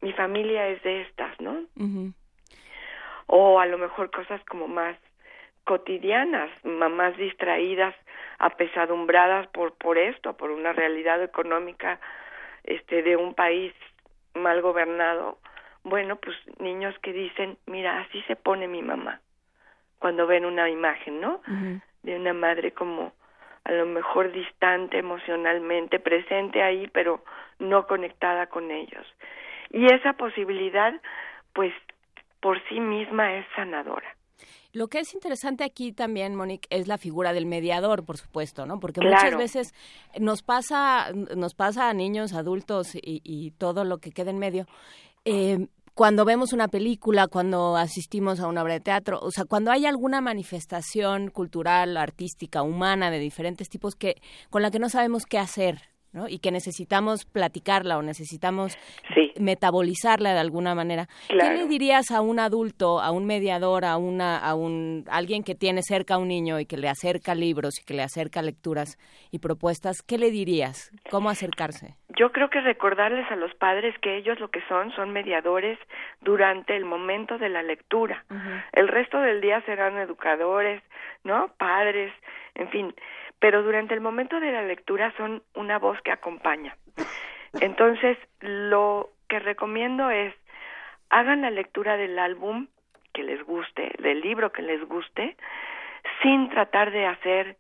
[0.01, 1.65] mi familia es de estas, ¿no?
[3.27, 4.97] O a lo mejor cosas como más
[5.65, 7.95] cotidianas, mamás distraídas,
[8.39, 11.99] apesadumbradas por por esto, por una realidad económica
[12.65, 13.73] este de un país
[14.35, 15.39] mal gobernado.
[15.83, 19.21] Bueno, pues niños que dicen, mira, así se pone mi mamá
[19.99, 21.41] cuando ven una imagen, ¿no?
[22.03, 23.13] De una madre como
[23.65, 27.25] a lo mejor distante emocionalmente, presente ahí, pero
[27.59, 29.07] no conectada con ellos.
[29.71, 30.93] Y esa posibilidad,
[31.53, 31.73] pues,
[32.41, 34.17] por sí misma es sanadora.
[34.73, 38.79] Lo que es interesante aquí también, Monique, es la figura del mediador, por supuesto, ¿no?
[38.79, 39.75] Porque muchas veces
[40.21, 44.67] nos pasa, nos pasa a niños, adultos y, todo lo que queda en medio.
[45.25, 49.71] Eh, cuando vemos una película, cuando asistimos a una obra de teatro, o sea, cuando
[49.71, 54.17] hay alguna manifestación cultural, artística, humana de diferentes tipos que
[54.51, 55.81] con la que no sabemos qué hacer,
[56.29, 58.77] y que necesitamos platicarla o necesitamos
[59.39, 61.07] metabolizarla de alguna manera.
[61.29, 65.55] ¿Qué le dirías a un adulto, a un mediador, a una a un alguien que
[65.55, 68.99] tiene cerca a un niño y que le acerca libros y que le acerca lecturas
[69.31, 70.03] y propuestas?
[70.03, 70.91] ¿Qué le dirías?
[71.11, 71.95] ¿Cómo acercarse?
[72.19, 75.79] Yo creo que recordarles a los padres que ellos lo que son son mediadores
[76.23, 78.25] durante el momento de la lectura.
[78.73, 80.83] El resto del día serán educadores,
[81.25, 81.51] ¿no?
[81.59, 82.13] Padres,
[82.55, 82.95] en fin,
[83.39, 86.77] pero durante el momento de la lectura son una voz que acompaña.
[87.61, 90.35] Entonces, lo que recomiendo es
[91.11, 92.69] hagan la lectura del álbum
[93.13, 95.37] que les guste, del libro que les guste,
[96.23, 97.57] sin tratar de hacer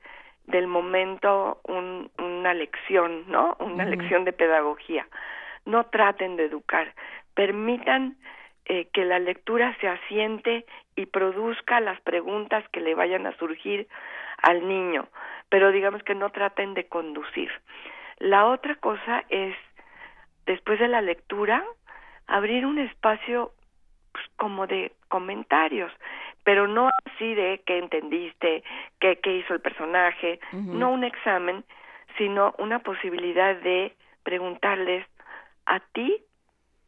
[0.46, 3.56] del momento una lección, ¿no?
[3.58, 5.08] Una lección de pedagogía.
[5.64, 6.94] No traten de educar,
[7.34, 8.16] permitan
[8.66, 13.88] eh, que la lectura se asiente y produzca las preguntas que le vayan a surgir
[14.42, 15.08] al niño
[15.48, 17.50] pero digamos que no traten de conducir.
[18.18, 19.54] La otra cosa es,
[20.46, 21.64] después de la lectura,
[22.26, 23.52] abrir un espacio
[24.12, 25.92] pues, como de comentarios,
[26.44, 28.64] pero no así de qué entendiste,
[29.00, 31.64] qué, qué hizo el personaje, no un examen,
[32.16, 35.06] sino una posibilidad de preguntarles
[35.66, 36.22] a ti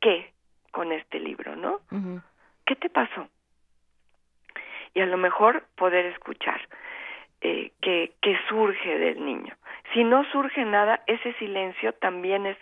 [0.00, 0.32] qué
[0.70, 1.80] con este libro, ¿no?
[2.64, 3.28] ¿Qué te pasó?
[4.94, 6.60] Y a lo mejor poder escuchar
[7.40, 9.54] eh, que, que surge del niño.
[9.92, 12.56] Si no surge nada, ese silencio también es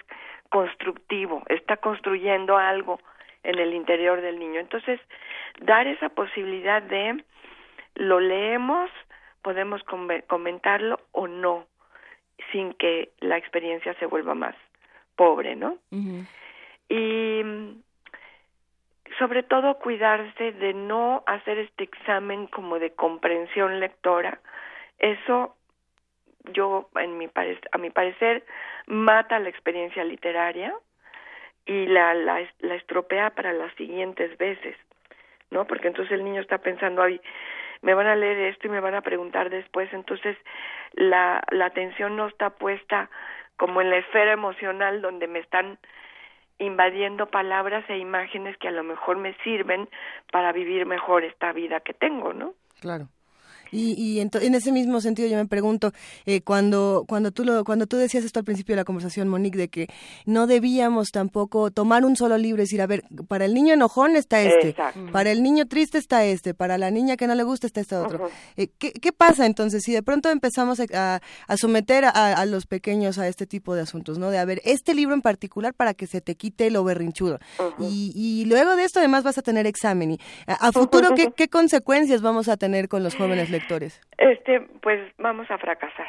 [0.51, 3.01] constructivo, está construyendo algo
[3.43, 4.61] en el interior del niño.
[4.61, 5.01] Entonces,
[5.61, 7.25] dar esa posibilidad de
[7.95, 8.91] lo leemos,
[9.43, 9.83] podemos
[10.27, 11.67] comentarlo o no,
[12.53, 14.55] sin que la experiencia se vuelva más
[15.17, 15.79] pobre, ¿no?
[16.89, 17.43] Y
[19.19, 24.41] sobre todo cuidarse de no hacer este examen como de comprensión lectora,
[24.99, 25.57] eso
[26.53, 27.29] yo en mi
[27.73, 28.45] a mi parecer
[28.87, 30.75] mata la experiencia literaria
[31.65, 34.77] y la, la, la estropea para las siguientes veces,
[35.51, 35.67] ¿no?
[35.67, 37.21] Porque entonces el niño está pensando, ay,
[37.83, 40.37] me van a leer esto y me van a preguntar después, entonces
[40.93, 43.11] la, la atención no está puesta
[43.57, 45.79] como en la esfera emocional donde me están
[46.59, 49.89] invadiendo palabras e imágenes que a lo mejor me sirven
[50.33, 52.55] para vivir mejor esta vida que tengo, ¿no?
[52.81, 53.09] Claro.
[53.73, 55.93] Y, y en, en, ese mismo sentido yo me pregunto,
[56.25, 59.59] eh, cuando, cuando, tú lo, cuando tú decías esto al principio de la conversación, Monique,
[59.59, 59.89] de que
[60.25, 64.17] no debíamos tampoco tomar un solo libro y decir, a ver, para el niño enojón
[64.17, 64.75] está este,
[65.13, 67.97] para el niño triste está este, para la niña que no le gusta está este
[67.97, 68.29] otro.
[68.57, 72.67] Eh, ¿qué, ¿qué, pasa entonces si de pronto empezamos a, a someter a, a, los
[72.67, 74.31] pequeños a este tipo de asuntos, ¿no?
[74.31, 77.39] De, a ver, este libro en particular para que se te quite lo berrinchudo.
[77.79, 80.13] y, y, luego de esto además vas a tener examen.
[80.13, 83.51] Y a, futuro, ¿qué, ¿qué consecuencias vamos a tener con los jóvenes
[84.19, 86.09] Este, pues vamos a fracasar.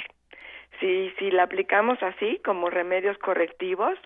[0.80, 3.98] Si, si la aplicamos así, como remedios correctivos,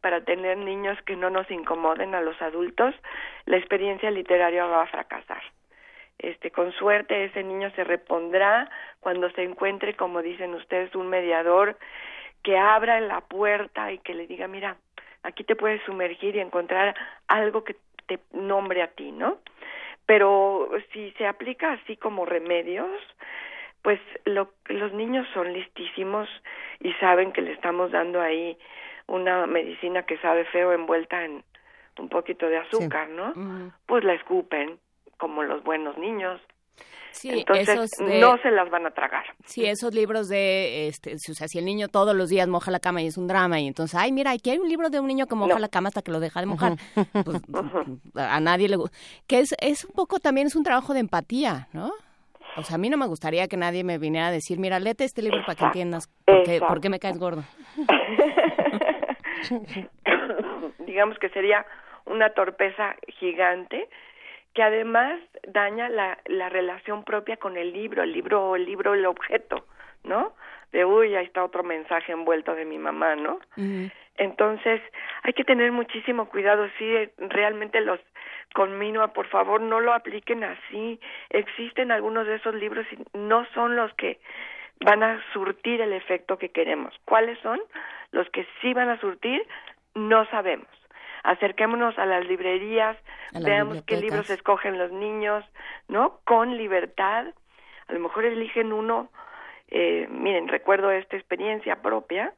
[0.00, 2.94] para tener niños que no nos incomoden a los adultos,
[3.46, 5.42] la experiencia literaria va a fracasar.
[6.18, 8.68] Este, con suerte ese niño se repondrá
[9.00, 11.78] cuando se encuentre, como dicen ustedes, un mediador
[12.42, 14.76] que abra la puerta y que le diga, mira,
[15.22, 16.94] aquí te puedes sumergir y encontrar
[17.28, 19.38] algo que te nombre a ti, ¿no?
[20.10, 22.90] Pero si se aplica así como remedios,
[23.80, 26.28] pues lo, los niños son listísimos
[26.80, 28.58] y saben que le estamos dando ahí
[29.06, 31.44] una medicina que sabe feo envuelta en
[31.96, 33.70] un poquito de azúcar, ¿no?
[33.86, 34.80] Pues la escupen
[35.16, 36.40] como los buenos niños.
[37.12, 39.24] Sí, Entonces no se las van a tragar.
[39.44, 42.78] Sí, esos libros de, este, o sea, si el niño todos los días moja la
[42.78, 45.06] cama y es un drama y entonces, ay, mira, aquí hay un libro de un
[45.06, 46.74] niño que moja la cama hasta que lo deja de mojar.
[47.24, 47.42] Pues,
[48.14, 48.96] a nadie le gusta.
[49.26, 51.92] Que es, es un poco también es un trabajo de empatía, ¿no?
[52.56, 55.04] O sea, a mí no me gustaría que nadie me viniera a decir, mira, léete
[55.04, 57.44] este libro para que entiendas por qué, por qué me caes gordo.
[60.86, 61.64] Digamos que sería
[62.06, 63.88] una torpeza gigante
[64.54, 69.06] que además daña la, la relación propia con el libro, el libro, el libro, el
[69.06, 69.66] objeto,
[70.04, 70.32] ¿no?
[70.72, 73.40] De, uy, ahí está otro mensaje envuelto de mi mamá, ¿no?
[74.16, 74.80] Entonces,
[75.22, 77.98] hay que tener muchísimo cuidado, si realmente los
[78.54, 81.00] conmino a, por favor, no lo apliquen así.
[81.30, 84.20] Existen algunos de esos libros y no son los que
[84.80, 86.94] van a surtir el efecto que queremos.
[87.04, 87.60] ¿Cuáles son?
[88.12, 89.46] Los que sí van a surtir,
[89.94, 90.68] no sabemos
[91.22, 92.96] acerquémonos a las librerías,
[93.32, 95.44] veamos qué libros escogen los niños,
[95.88, 96.20] ¿no?
[96.24, 97.26] Con libertad.
[97.88, 99.10] A lo mejor eligen uno,
[99.68, 102.32] eh, miren, recuerdo esta experiencia propia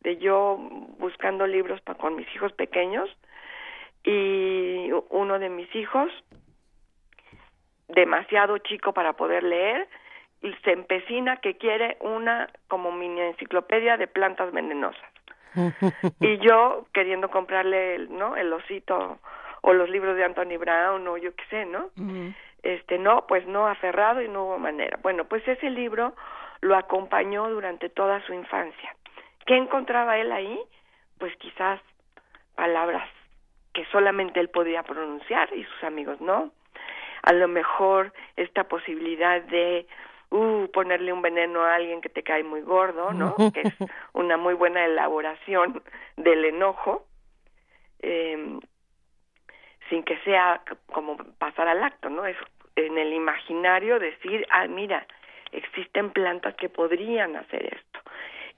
[0.00, 0.56] de yo
[0.98, 3.08] buscando libros para con mis hijos pequeños
[4.04, 6.12] y uno de mis hijos
[7.88, 9.88] demasiado chico para poder leer
[10.42, 15.15] y se empecina que quiere una como mini enciclopedia de plantas venenosas
[16.20, 18.36] y yo queriendo comprarle, ¿no?
[18.36, 19.18] El osito
[19.62, 21.90] o los libros de Anthony Brown o yo qué sé, ¿no?
[22.62, 24.98] Este, no, pues no, aferrado y no hubo manera.
[25.02, 26.14] Bueno, pues ese libro
[26.60, 28.94] lo acompañó durante toda su infancia.
[29.46, 30.60] ¿Qué encontraba él ahí?
[31.18, 31.80] Pues quizás
[32.54, 33.08] palabras
[33.72, 36.50] que solamente él podía pronunciar y sus amigos no.
[37.22, 39.86] A lo mejor esta posibilidad de
[40.30, 43.36] uh, ponerle un veneno a alguien que te cae muy gordo, ¿no?
[43.54, 43.74] que es
[44.12, 45.82] una muy buena elaboración
[46.16, 47.06] del enojo,
[48.00, 48.58] eh,
[49.88, 50.62] sin que sea
[50.92, 52.26] como pasar al acto, ¿no?
[52.26, 52.36] Es
[52.76, 55.06] en el imaginario decir, ah, mira,
[55.52, 58.00] existen plantas que podrían hacer esto.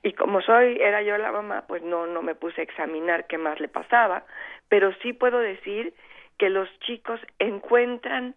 [0.02, 3.38] Y como soy, era yo la mamá, pues no, no me puse a examinar qué
[3.38, 4.24] más le pasaba,
[4.68, 5.94] pero sí puedo decir
[6.38, 8.34] que los chicos encuentran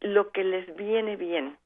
[0.00, 1.56] lo que les viene bien.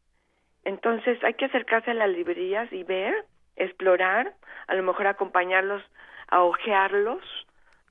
[0.64, 3.14] Entonces hay que acercarse a las librerías y ver,
[3.56, 4.34] explorar,
[4.66, 5.82] a lo mejor acompañarlos
[6.28, 7.22] a ojearlos,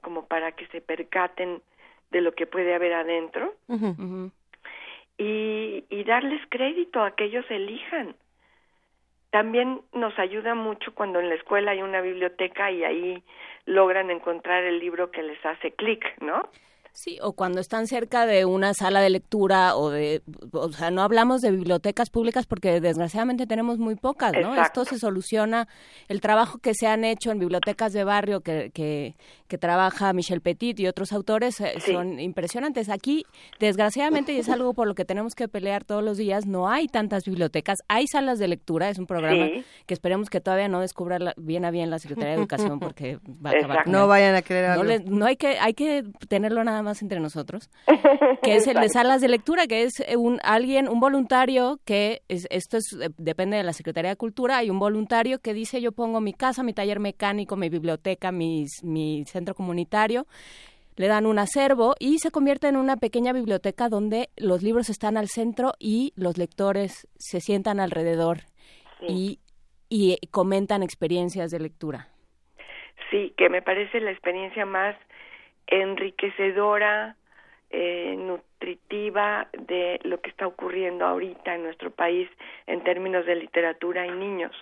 [0.02, 1.62] como para que se percaten
[2.12, 3.54] de lo que puede haber adentro,
[5.18, 8.16] Y, y darles crédito a que ellos elijan.
[9.30, 13.24] También nos ayuda mucho cuando en la escuela hay una biblioteca y ahí
[13.66, 16.50] logran encontrar el libro que les hace clic, ¿no?
[16.96, 21.02] Sí, o cuando están cerca de una sala de lectura o de, o sea, no
[21.02, 24.56] hablamos de bibliotecas públicas porque desgraciadamente tenemos muy pocas, ¿no?
[24.62, 25.68] Esto se soluciona,
[26.08, 29.16] el trabajo que se han hecho en bibliotecas de barrio que, que,
[29.48, 32.90] que trabaja Michel Petit y otros autores eh, son impresionantes.
[32.90, 33.26] Aquí,
[33.60, 36.88] desgraciadamente, y es algo por lo que tenemos que pelear todos los días, no hay
[36.88, 39.48] tantas bibliotecas, hay salas de lectura, es un programa
[39.88, 43.50] que esperemos que todavía no descubra bien a bien la Secretaría de Educación porque va
[43.50, 43.88] a acabar.
[43.88, 44.84] No vayan a creer no,
[45.18, 47.70] no hay que, hay que tenerlo nada más entre nosotros,
[48.44, 52.78] que es el de salas de lectura, que es un alguien, un voluntario que, esto
[52.78, 56.22] es, eh, depende de la Secretaría de Cultura, hay un voluntario que dice yo pongo
[56.22, 58.68] mi casa, mi taller mecánico, mi biblioteca, mi
[59.26, 60.28] centro comunitario,
[60.96, 65.18] le dan un acervo y se convierte en una pequeña biblioteca donde los libros están
[65.18, 68.42] al centro y los lectores se sientan alrededor
[69.08, 69.40] y,
[69.90, 72.08] y comentan experiencias de lectura.
[73.10, 74.96] Sí, que me parece la experiencia más
[75.68, 77.16] enriquecedora,
[77.70, 82.30] eh, nutritiva de lo que está ocurriendo ahorita en nuestro país
[82.68, 84.56] en términos de literatura y niños.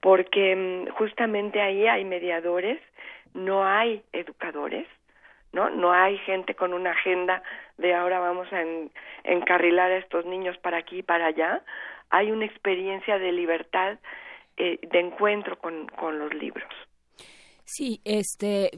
[0.00, 2.80] Porque mm, justamente ahí hay mediadores,
[3.34, 4.86] no hay educadores,
[5.52, 5.68] ¿no?
[5.70, 7.42] No hay gente con una agenda
[7.78, 8.62] de ahora vamos a
[9.24, 11.62] encarrilar a estos niños para aquí y para allá.
[12.10, 13.98] Hay una experiencia de libertad,
[14.56, 16.72] eh, de encuentro con, con los libros.
[17.64, 18.70] Sí, este,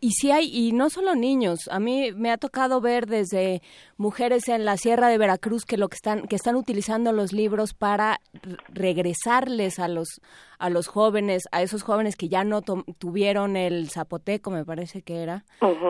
[0.00, 3.62] y, sí hay, y no solo niños, a mí me ha tocado ver desde
[3.96, 7.74] mujeres en la Sierra de Veracruz que lo que están, que están utilizando los libros
[7.74, 8.20] para
[8.68, 10.20] regresarles a los,
[10.58, 15.22] a los jóvenes, a esos jóvenes que ya no tuvieron el zapoteco, me parece que
[15.22, 15.44] era,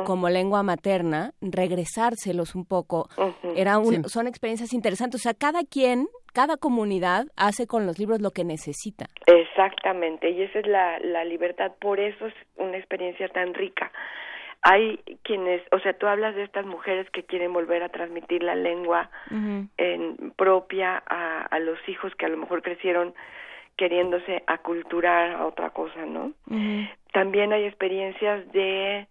[0.04, 3.08] como lengua materna, regresárselos un poco.
[3.54, 5.20] Era Son experiencias interesantes.
[5.20, 9.06] O sea, cada quien cada comunidad hace con los libros lo que necesita.
[9.26, 13.81] Exactamente, y esa es la, la libertad, por eso es una experiencia tan rica.
[14.62, 18.54] Hay quienes, o sea, tú hablas de estas mujeres que quieren volver a transmitir la
[18.54, 19.10] lengua
[19.76, 23.12] en, propia a, a los hijos que a lo mejor crecieron
[23.76, 26.32] queriéndose aculturar a otra cosa, ¿no?
[27.12, 29.06] También hay experiencias de,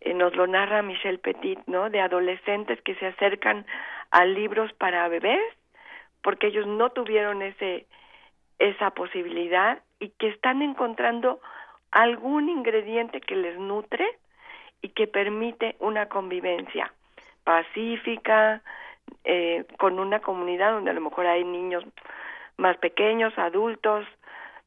[0.00, 1.90] eh, nos lo narra Michelle Petit, ¿no?
[1.90, 3.64] De adolescentes que se acercan
[4.10, 5.40] a libros para bebés
[6.22, 7.86] porque ellos no tuvieron ese
[8.58, 11.40] esa posibilidad y que están encontrando
[11.92, 14.06] algún ingrediente que les nutre
[14.82, 16.92] y que permite una convivencia
[17.44, 18.62] pacífica
[19.24, 21.84] eh, con una comunidad donde a lo mejor hay niños
[22.56, 24.06] más pequeños, adultos,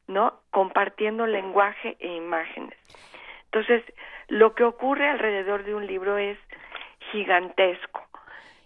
[0.08, 0.40] ¿no?
[0.52, 2.78] Compartiendo lenguaje e imágenes.
[3.46, 3.84] Entonces,
[4.28, 6.38] lo que ocurre alrededor de un libro es
[7.12, 8.02] gigantesco,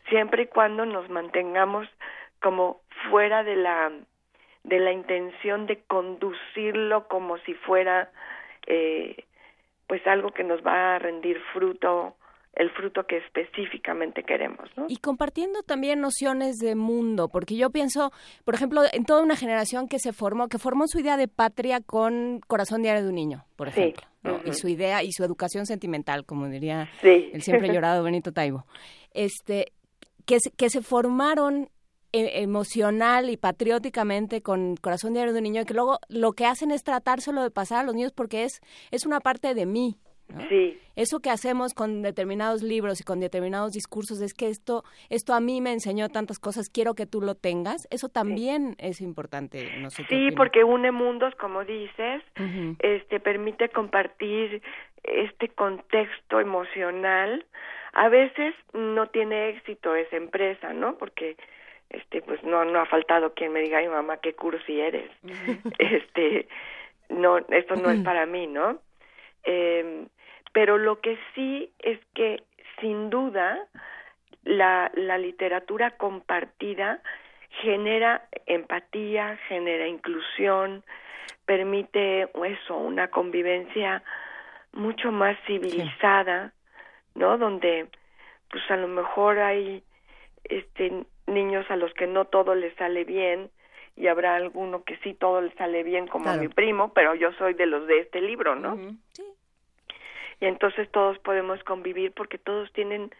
[0.09, 1.87] siempre y cuando nos mantengamos
[2.41, 3.91] como fuera de la
[4.63, 8.11] de la intención de conducirlo como si fuera
[8.67, 9.25] eh,
[9.87, 12.15] pues algo que nos va a rendir fruto
[12.57, 14.67] el fruto que específicamente queremos.
[14.75, 14.87] ¿no?
[14.89, 18.11] Y compartiendo también nociones de mundo, porque yo pienso,
[18.45, 21.81] por ejemplo, en toda una generación que se formó, que formó su idea de patria
[21.81, 24.07] con Corazón Diario de un Niño, por ejemplo,
[24.43, 28.65] y su idea y su educación sentimental, como diría el siempre llorado Benito Taibo,
[29.13, 29.71] este,
[30.25, 31.69] que, que se formaron
[32.11, 36.71] emocional y patrióticamente con Corazón Diario de un Niño, y que luego lo que hacen
[36.71, 39.97] es tratárselo de pasar a los niños porque es, es una parte de mí,
[40.49, 40.79] Sí.
[40.95, 45.39] Eso que hacemos con determinados libros y con determinados discursos es que esto, esto a
[45.39, 47.87] mí me enseñó tantas cosas, quiero que tú lo tengas.
[47.91, 49.69] Eso también es importante.
[49.79, 52.23] No sí, porque une mundos, como dices,
[52.79, 54.61] este permite compartir
[55.03, 57.45] este contexto emocional.
[57.93, 60.97] A veces no tiene éxito esa empresa, ¿no?
[60.97, 61.37] Porque
[61.89, 65.09] este pues no no ha faltado quien me diga, "Ay, mamá, qué cursi eres."
[65.79, 66.47] Este
[67.09, 68.79] no esto no es para mí, ¿no?
[69.43, 70.05] Eh,
[70.51, 72.43] pero lo que sí es que
[72.79, 73.65] sin duda
[74.43, 77.01] la, la literatura compartida
[77.61, 80.83] genera empatía, genera inclusión,
[81.45, 84.03] permite eso, una convivencia
[84.73, 86.53] mucho más civilizada,
[87.15, 87.37] ¿no?
[87.37, 87.87] Donde
[88.49, 89.83] pues a lo mejor hay
[90.49, 93.49] este niños a los que no todo les sale bien
[93.95, 97.53] y habrá alguno que sí todo les sale bien como mi primo, pero yo soy
[97.53, 98.77] de los de este libro, ¿no?
[99.13, 99.23] Sí
[100.39, 103.11] y entonces todos podemos convivir porque todos tienen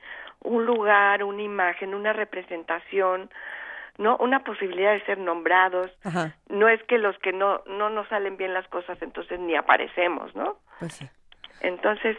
[0.43, 3.29] un lugar, una imagen, una representación,
[3.97, 5.91] no una posibilidad de ser nombrados.
[6.49, 10.35] No es que los que no no nos salen bien las cosas entonces ni aparecemos,
[10.35, 10.57] ¿no?
[10.79, 11.03] Pues
[11.61, 12.15] entonces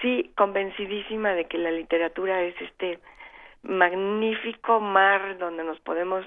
[0.00, 2.98] sí convencidísima de que la literatura es este
[3.64, 6.24] magnífico mar donde nos podemos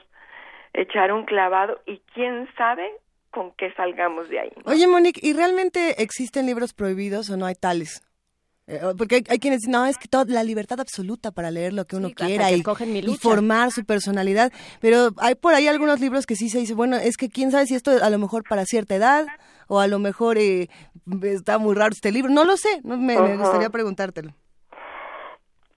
[0.73, 2.91] echar un clavado y quién sabe
[3.31, 4.51] con que salgamos de ahí.
[4.65, 8.01] Oye, Monique, ¿y realmente existen libros prohibidos o no hay tales?
[8.67, 11.85] Eh, porque hay, quienes dicen, no, es que toda la libertad absoluta para leer lo
[11.85, 12.61] que uno quiera y,
[13.17, 17.15] formar su personalidad, pero hay por ahí algunos libros que sí se dice, bueno, es
[17.15, 19.25] que quién sabe si esto a lo mejor para cierta edad
[19.67, 20.67] o a lo mejor eh,
[21.23, 24.33] está muy raro este libro, no lo sé, me, me gustaría preguntártelo.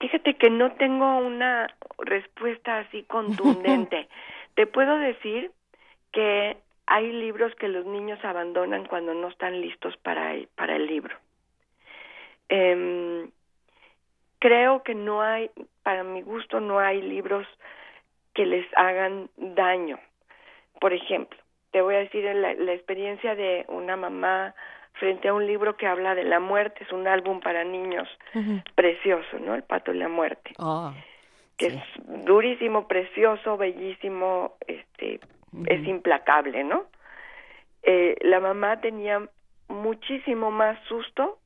[0.01, 1.67] Fíjate que no tengo una
[1.99, 4.09] respuesta así contundente.
[4.55, 5.51] Te puedo decir
[6.11, 10.87] que hay libros que los niños abandonan cuando no están listos para el, para el
[10.87, 11.15] libro.
[12.49, 13.29] Eh,
[14.39, 15.51] creo que no hay,
[15.83, 17.47] para mi gusto, no hay libros
[18.33, 19.99] que les hagan daño.
[20.79, 21.37] Por ejemplo,
[21.69, 24.55] te voy a decir la, la experiencia de una mamá
[24.93, 28.07] frente a un libro que habla de la muerte, es un álbum para niños
[28.75, 29.55] precioso, ¿no?
[29.55, 30.51] El pato y la muerte.
[30.59, 30.93] Ah,
[31.57, 31.83] que es
[32.25, 35.19] durísimo, precioso, bellísimo, este,
[35.67, 36.85] es implacable, ¿no?
[37.83, 39.21] Eh, la mamá tenía
[39.67, 41.37] muchísimo más susto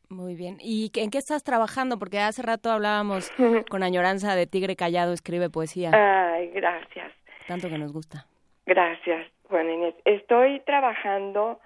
[0.09, 0.57] Muy bien.
[0.61, 1.99] ¿Y en qué estás trabajando?
[1.99, 3.31] Porque hace rato hablábamos
[3.71, 5.91] con añoranza de Tigre Callado, escribe poesía.
[5.93, 7.13] Ay, gracias.
[7.47, 8.27] Tanto que nos gusta.
[8.65, 9.95] Gracias, Juan Inés.
[10.05, 11.61] Estoy trabajando,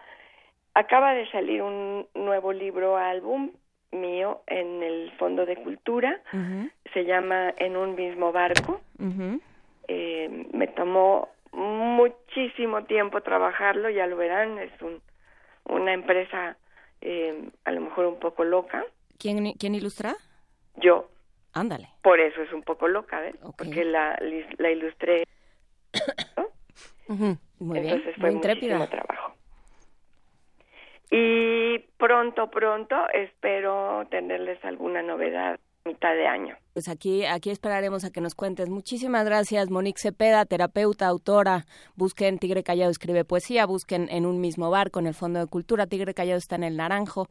[0.74, 3.52] acaba de salir un nuevo libro álbum
[3.92, 6.20] mío en el Fondo de Cultura,
[6.92, 8.80] se llama En un mismo barco.
[9.88, 15.00] eh, me tomó muchísimo tiempo trabajarlo, ya lo verán, es un,
[15.64, 16.56] una empresa
[17.00, 18.84] eh, a lo mejor un poco loca.
[19.18, 20.14] ¿Quién, ¿Quién ilustra?
[20.76, 21.08] Yo.
[21.52, 21.88] Ándale.
[22.02, 23.34] Por eso es un poco loca, ¿ves?
[23.58, 24.16] Porque la,
[24.58, 25.26] la ilustré.
[26.36, 26.46] ¿no?
[27.58, 29.29] Muy Entonces bien, fue muy muchísimo trabajo.
[31.10, 36.56] Y pronto, pronto espero tenerles alguna novedad mitad de año.
[36.74, 38.68] Pues aquí, aquí esperaremos a que nos cuentes.
[38.68, 41.64] Muchísimas gracias, Monique Cepeda, terapeuta, autora.
[41.96, 45.86] Busquen Tigre Callado escribe poesía, busquen en un mismo bar con el Fondo de Cultura.
[45.86, 47.28] Tigre Callado está en el Naranjo.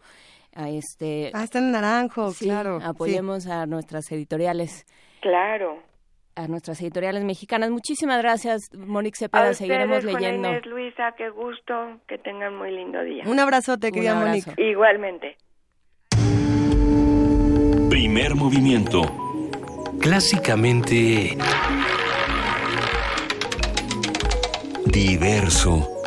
[0.55, 2.79] Ah, Este, Ah, está en el naranjo, sí, claro.
[2.83, 4.85] Apoyemos a nuestras editoriales.
[5.21, 5.77] Claro.
[6.39, 7.69] A nuestras editoriales mexicanas.
[7.69, 9.41] Muchísimas gracias, Monique A Cepeda.
[9.51, 10.47] ustedes, Seguiremos Juana leyendo.
[10.47, 11.73] Inés, Luisa, qué gusto,
[12.07, 13.23] que tengan muy lindo día.
[13.27, 14.53] Un abrazote, querida Un Monique.
[14.57, 15.35] Igualmente.
[17.89, 19.01] Primer movimiento.
[19.99, 21.37] Clásicamente...
[24.85, 25.98] Diverso.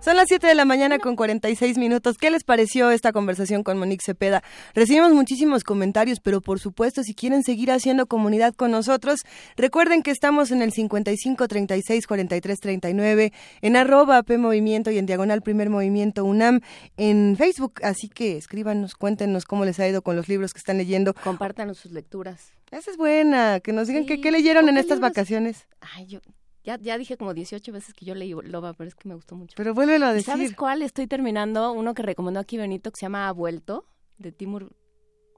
[0.00, 2.16] Son las 7 de la mañana con 46 minutos.
[2.16, 4.42] ¿Qué les pareció esta conversación con Monique Cepeda?
[4.74, 9.20] Recibimos muchísimos comentarios, pero por supuesto, si quieren seguir haciendo comunidad con nosotros,
[9.58, 15.04] recuerden que estamos en el 55 36 43 39, en arroba P Movimiento y en
[15.04, 16.60] diagonal Primer Movimiento UNAM
[16.96, 17.74] en Facebook.
[17.82, 21.12] Así que escríbanos, cuéntenos cómo les ha ido con los libros que están leyendo.
[21.12, 22.54] Compártanos sus lecturas.
[22.70, 25.10] Esa es buena, que nos digan Sí, qué, qué leyeron ¿con en estas libros?
[25.10, 25.66] vacaciones.
[25.80, 26.20] Ay, yo
[26.64, 29.36] ya, ya dije como 18 veces que yo leí Loba, pero es que me gustó
[29.36, 29.54] mucho.
[29.56, 30.32] Pero vuélvelo a ¿Y decir.
[30.32, 30.82] ¿Sabes cuál?
[30.82, 33.84] Estoy terminando uno que recomendó aquí Benito que se llama Ha vuelto,
[34.18, 34.72] de Timur,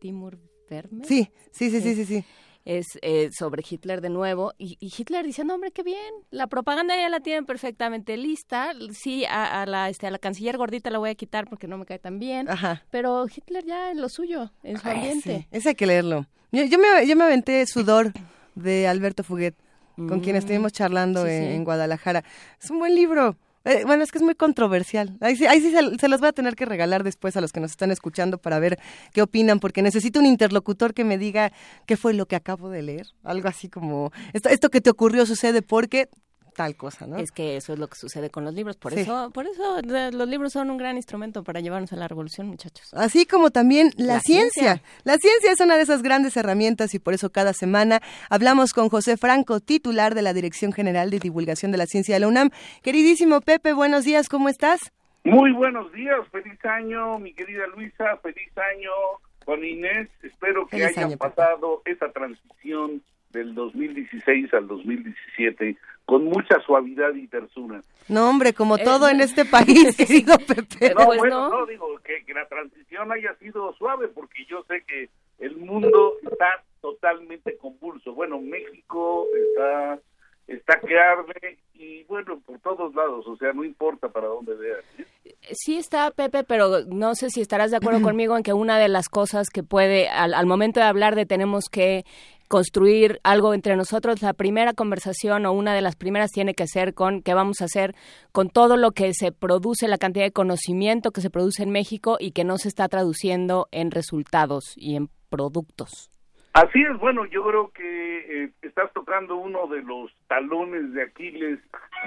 [0.00, 1.04] Timur Verme.
[1.04, 2.24] Sí, sí, sí, sí, sí, sí.
[2.64, 4.52] Es eh, sobre Hitler de nuevo.
[4.56, 6.14] Y, y Hitler diciendo, hombre, qué bien.
[6.30, 8.72] La propaganda ya la tienen perfectamente lista.
[8.92, 11.76] Sí, a, a la, este, a la canciller gordita la voy a quitar porque no
[11.76, 12.48] me cae tan bien.
[12.48, 12.84] Ajá.
[12.90, 15.38] Pero Hitler ya en lo suyo, en su Ay, ambiente.
[15.40, 16.26] sí, Ese hay que leerlo.
[16.52, 18.12] Yo, yo me, yo me aventé Sudor
[18.54, 19.56] de Alberto Fuguet,
[19.96, 21.54] con quien estuvimos charlando Mm, sí, en, sí.
[21.54, 22.24] en Guadalajara.
[22.62, 23.36] Es un buen libro.
[23.64, 25.16] Eh, bueno, es que es muy controversial.
[25.20, 27.52] Ahí sí, ahí sí se, se los voy a tener que regalar después a los
[27.52, 28.78] que nos están escuchando para ver
[29.12, 31.52] qué opinan, porque necesito un interlocutor que me diga
[31.86, 33.06] qué fue lo que acabo de leer.
[33.22, 36.08] Algo así como, esto, esto que te ocurrió sucede porque
[36.52, 37.16] tal cosa, ¿no?
[37.16, 38.76] Es que eso es lo que sucede con los libros.
[38.76, 39.00] Por Sí.
[39.00, 42.92] eso, por eso los libros son un gran instrumento para llevarnos a la revolución, muchachos.
[42.94, 44.74] Así como también la, La ciencia.
[44.74, 44.82] ciencia.
[45.04, 48.00] La ciencia es una de esas grandes herramientas y por eso cada semana
[48.30, 52.20] hablamos con José Franco, titular de la Dirección General de Divulgación de la Ciencia de
[52.20, 52.50] la UNAM.
[52.82, 54.80] Queridísimo Pepe, buenos días, ¿cómo estás?
[55.24, 58.90] Muy buenos días, feliz año, mi querida Luisa, feliz año,
[59.44, 60.08] Juan Inés.
[60.22, 61.30] Espero que Feliz hayan año, Pepe.
[61.34, 63.02] pasado esa transición
[63.32, 67.80] del 2016 al 2017 con mucha suavidad y tersura.
[68.08, 70.94] No, hombre, como Eh, todo en este país, querido Pepe.
[70.94, 71.60] No, Pues bueno, no.
[71.60, 75.08] no, digo que, que la transición haya sido suave porque yo sé que
[75.38, 78.14] el mundo está totalmente convulso.
[78.14, 80.00] Bueno, México está
[80.46, 84.84] está que arde y bueno, por todos lados, o sea, no importa para dónde veas.
[84.98, 85.06] ¿eh?
[85.52, 88.88] Sí está Pepe, pero no sé si estarás de acuerdo conmigo en que una de
[88.88, 92.04] las cosas que puede, al, al momento de hablar de tenemos que
[92.52, 96.92] construir algo entre nosotros, la primera conversación o una de las primeras tiene que ser
[96.92, 97.94] con qué vamos a hacer
[98.30, 102.18] con todo lo que se produce, la cantidad de conocimiento que se produce en México
[102.20, 106.10] y que no se está traduciendo en resultados y en productos.
[106.52, 111.58] Así es, bueno, yo creo que eh, estás tocando uno de los talones de Aquiles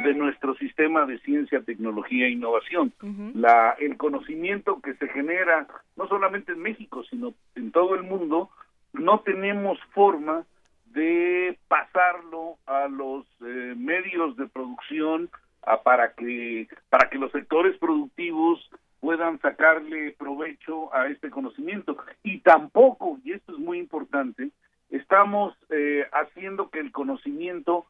[0.04, 2.94] de nuestro sistema de ciencia, tecnología e innovación.
[3.34, 5.66] La, el conocimiento que se genera,
[5.96, 8.52] no solamente en México, sino en todo el mundo,
[9.00, 10.46] no tenemos forma
[10.88, 15.30] de pasarlo a los eh, medios de producción
[15.64, 18.70] a- para que para que los sectores productivos
[19.02, 21.98] puedan sacarle provecho a este conocimiento.
[22.24, 24.50] Y tampoco y esto es muy importante
[24.90, 27.86] estamos eh, haciendo que el conocimiento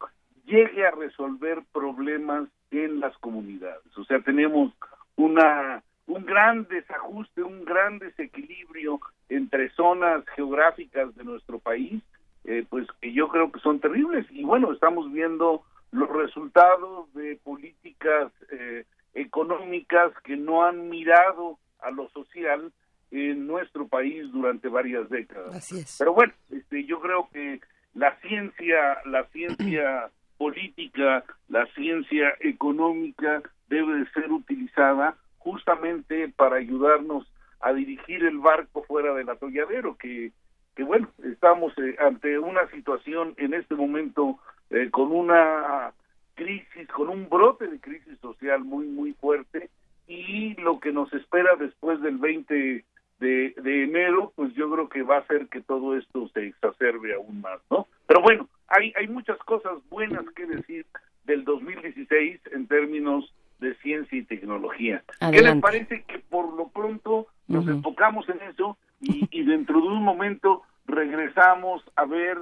[0.46, 3.96] llegue a resolver problemas en las comunidades.
[3.98, 4.74] O sea tenemos
[5.16, 9.00] una un gran desajuste, un gran desequilibrio
[9.30, 12.02] entre zonas geográficas de nuestro país,
[12.44, 14.26] eh, pues que yo creo que son terribles.
[14.30, 21.90] Y bueno, estamos viendo los resultados de políticas eh, económicas que no han mirado a
[21.90, 22.72] lo social
[23.12, 25.56] en nuestro país durante varias décadas.
[25.56, 25.96] Así es.
[25.98, 27.62] Pero bueno, este, yo creo que
[27.94, 35.16] la ciencia, la ciencia política, la ciencia económica debe de ser utilizada
[35.46, 37.32] justamente para ayudarnos
[37.62, 40.32] a dirigir el barco fuera del atolladero, que,
[40.76, 44.40] que bueno, estamos eh, ante una situación en este momento
[44.72, 45.94] eh, con una
[46.34, 49.70] crisis, con un brote de crisis social muy, muy fuerte
[50.08, 52.84] y lo que nos espera después del 20
[53.20, 57.42] de, enero, pues yo creo que va a hacer que todo esto se exacerbe aún
[57.42, 57.88] más, ¿no?
[58.08, 60.88] Pero bueno, hay, hay muchas cosas buenas que decir
[61.24, 65.04] del 2016 en términos de ciencia y tecnología.
[65.32, 69.88] ¿Qué les parece que por lo pronto nos enfocamos en eso y, y dentro de
[69.88, 72.38] un momento regresamos a ver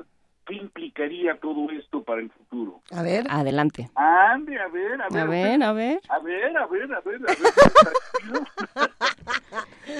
[0.45, 2.81] qué implicaría todo esto para el futuro?
[2.91, 3.25] A ver.
[3.29, 3.89] Adelante.
[3.95, 5.21] Ande, a ver, a ver.
[5.21, 6.01] A ver, a ver.
[6.09, 8.89] A ver, a ver, a ver, a ver.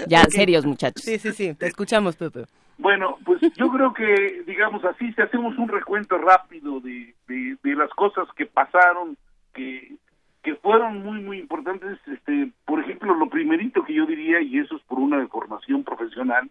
[0.08, 1.04] Ya, serios, muchachos.
[1.04, 2.46] Sí, sí, sí, te escuchamos, Pepe.
[2.78, 7.76] Bueno, pues yo creo que, digamos así, si hacemos un recuento rápido de, de, de
[7.76, 9.18] las cosas que pasaron,
[9.54, 9.96] que,
[10.44, 14.76] que fueron muy, muy importantes, este, por ejemplo, lo primerito que yo diría, y eso
[14.76, 16.50] es por una deformación profesional,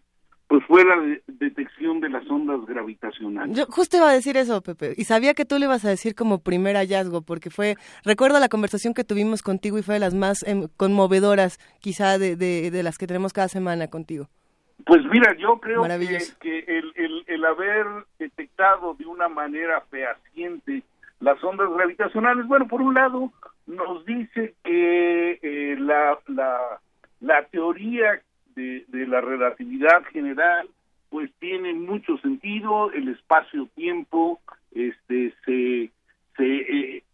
[0.49, 3.57] pues fue la de- detección de las ondas gravitacionales.
[3.57, 6.15] Yo justo iba a decir eso, Pepe, y sabía que tú le ibas a decir
[6.15, 10.15] como primer hallazgo, porque fue, recuerdo la conversación que tuvimos contigo y fue de las
[10.15, 14.29] más em, conmovedoras, quizá de, de, de las que tenemos cada semana contigo.
[14.85, 17.87] Pues mira, yo creo que, que el, el, el haber
[18.19, 20.83] detectado de una manera fehaciente
[21.23, 23.33] las ondas gravitacionales, bueno, por un lado
[23.67, 26.81] nos dice que eh, la, la,
[27.21, 28.21] la teoría
[28.57, 30.69] de, de la relatividad general
[31.11, 34.41] pues tiene mucho sentido, el espacio-tiempo
[34.73, 35.91] este se
[36.37, 37.05] se eh,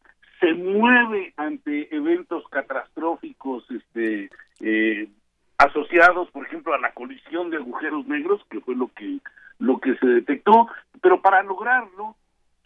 [0.40, 4.30] se mueve ante eventos catastróficos este
[4.60, 5.08] eh,
[5.58, 9.18] asociados, por ejemplo, a la colisión de agujeros negros, que fue lo que
[9.58, 10.68] lo que se detectó,
[11.02, 12.16] pero para lograrlo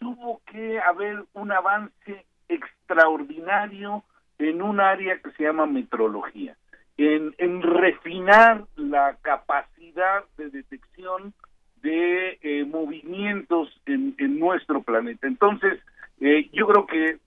[0.03, 4.03] tuvo que haber un avance extraordinario
[4.37, 6.57] en un área que se llama metrología,
[6.97, 11.33] en, en refinar la capacidad de detección
[11.81, 15.27] de eh, movimientos en, en nuestro planeta.
[15.27, 15.79] Entonces,
[16.19, 17.17] eh, yo creo que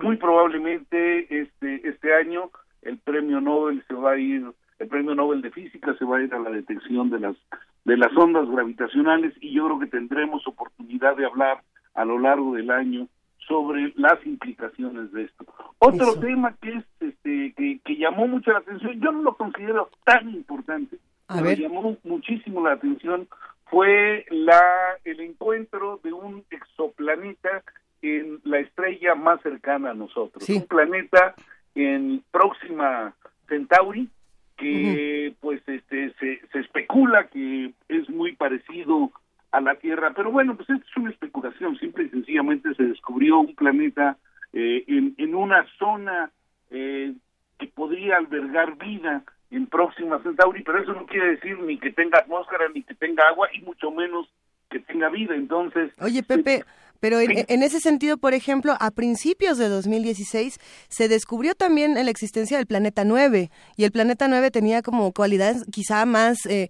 [0.00, 2.50] muy probablemente este este año
[2.82, 4.44] el premio Nobel se va a ir
[4.78, 7.36] el premio Nobel de física se va a ir a la detección de las
[7.84, 11.62] de las ondas gravitacionales y yo creo que tendremos oportunidad de hablar
[11.94, 13.08] a lo largo del año
[13.46, 15.44] sobre las implicaciones de esto.
[15.78, 16.20] Otro Eso.
[16.20, 20.30] tema que es este que, que llamó mucho la atención, yo no lo considero tan
[20.30, 20.96] importante,
[21.28, 21.58] A pero ver.
[21.58, 23.28] llamó muchísimo la atención
[23.66, 24.60] fue la
[25.04, 27.62] el encuentro de un exoplaneta
[28.02, 30.56] en la estrella más cercana a nosotros, Sí.
[30.56, 31.34] un planeta
[31.74, 33.14] en próxima
[33.48, 34.08] Centauri
[34.56, 39.10] que pues este se, se especula que es muy parecido
[39.54, 43.38] a la Tierra, pero bueno, pues esto es una especulación, simple y sencillamente se descubrió
[43.38, 44.18] un planeta
[44.52, 46.32] eh, en, en una zona
[46.70, 47.14] eh,
[47.56, 52.18] que podría albergar vida en Próxima Centauri, pero eso no quiere decir ni que tenga
[52.18, 54.28] atmósfera, ni que tenga agua, y mucho menos
[54.70, 55.36] que tenga vida.
[55.36, 56.64] Entonces, Oye, Pepe,
[57.00, 57.44] pero en, Sí.
[57.48, 62.66] en ese sentido, por ejemplo, a principios de 2016 se descubrió también la existencia del
[62.66, 66.68] planeta 9 y el planeta 9 tenía como cualidades quizá más eh,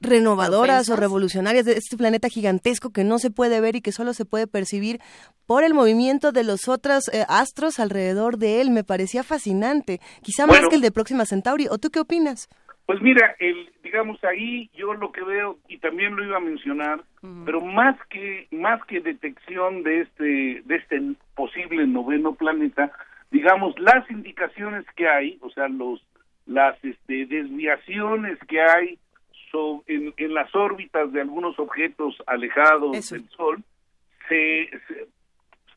[0.00, 4.14] renovadoras o revolucionarias de este planeta gigantesco que no se puede ver y que solo
[4.14, 5.00] se puede percibir
[5.46, 8.70] por el movimiento de los otros eh, astros alrededor de él.
[8.70, 11.66] Me parecía fascinante, quizá más que el de Próxima Centauri.
[11.68, 12.48] ¿O tú qué opinas?
[12.90, 17.02] Pues mira, el, digamos ahí yo lo que veo y también lo iba a mencionar,
[17.44, 21.00] pero más que más que detección de este de este
[21.36, 22.90] posible noveno planeta,
[23.30, 26.04] digamos las indicaciones que hay, o sea los
[26.46, 28.98] las este, desviaciones que hay
[29.52, 33.14] so- en, en las órbitas de algunos objetos alejados Eso.
[33.14, 33.62] del Sol,
[34.28, 35.06] se, se-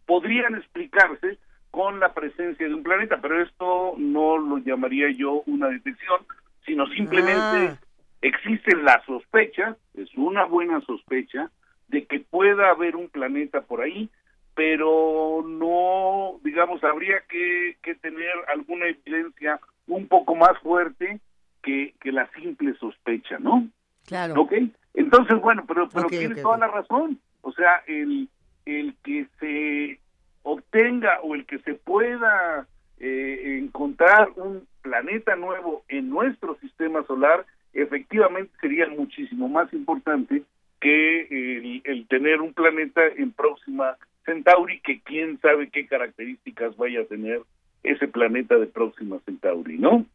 [0.07, 1.38] podrían explicarse
[1.70, 6.22] con la presencia de un planeta, pero esto no lo llamaría yo una detección,
[6.66, 7.78] sino simplemente Ah.
[8.22, 11.51] existe la sospecha, es una buena sospecha,
[11.88, 14.09] de que pueda haber un planeta por ahí,
[14.55, 21.20] pero no, digamos, habría que, que tener alguna evidencia un poco más fuerte
[21.61, 23.68] que, que la simple sospecha, ¿no?
[24.05, 24.41] Claro.
[24.41, 24.53] ¿Ok?
[24.93, 27.20] Entonces, bueno, pero, pero tiene toda la razón.
[27.41, 28.30] O sea, el,
[28.66, 29.99] el que se
[30.43, 32.68] obtenga o el que se pueda
[32.99, 40.43] eh, encontrar un, planeta nuevo en nuestro sistema solar, efectivamente sería muchísimo más importante
[40.79, 47.05] que el, tener un planeta en Próxima Centauri, que quién sabe qué características vaya a
[47.05, 47.41] tener
[47.84, 50.05] ese planeta de Próxima Centauri, ¿no?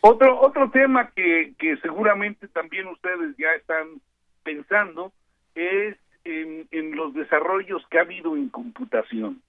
[0.00, 3.86] Otro otro tema que, que seguramente también ustedes ya están
[4.42, 5.12] pensando
[5.54, 9.42] es en, en los desarrollos que ha habido en computación.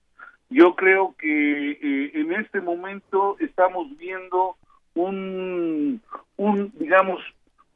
[0.50, 4.56] Yo creo que eh, en este momento estamos viendo
[4.96, 6.02] un,
[6.38, 7.22] un, digamos,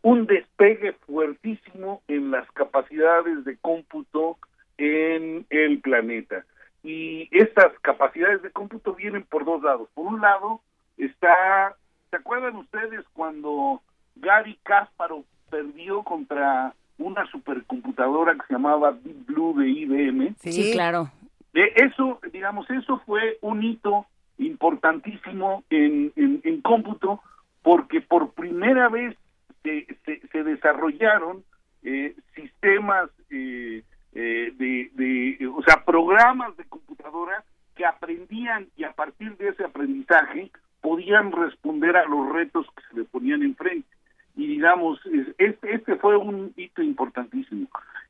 [0.01, 4.37] un despegue fuertísimo en las capacidades de cómputo
[4.77, 6.45] en el planeta.
[6.83, 9.87] Y estas capacidades de cómputo vienen por dos lados.
[9.93, 10.59] Por un lado
[10.97, 11.75] está,
[12.09, 13.81] ¿se acuerdan ustedes cuando
[14.15, 20.35] Gary Kasparov perdió contra una supercomputadora que se llamaba Deep Blue de IBM?
[20.39, 21.09] Sí, claro.
[21.53, 24.07] De eso, digamos, eso fue un hito
[24.39, 27.21] importantísimo en, en, cómputo
[27.61, 29.15] porque por primera vez
[29.61, 29.85] se,
[30.31, 31.43] se, desarrollaron
[31.83, 33.83] eh, sistemas eh,
[34.13, 37.43] eh, de, de, o sea, programas de computadora
[37.75, 40.51] que aprendían y a partir de ese aprendizaje
[40.81, 43.87] podían responder a los retos que se le ponían enfrente.
[44.35, 44.99] Y digamos,
[45.37, 47.67] este, este fue un hito importantísimo.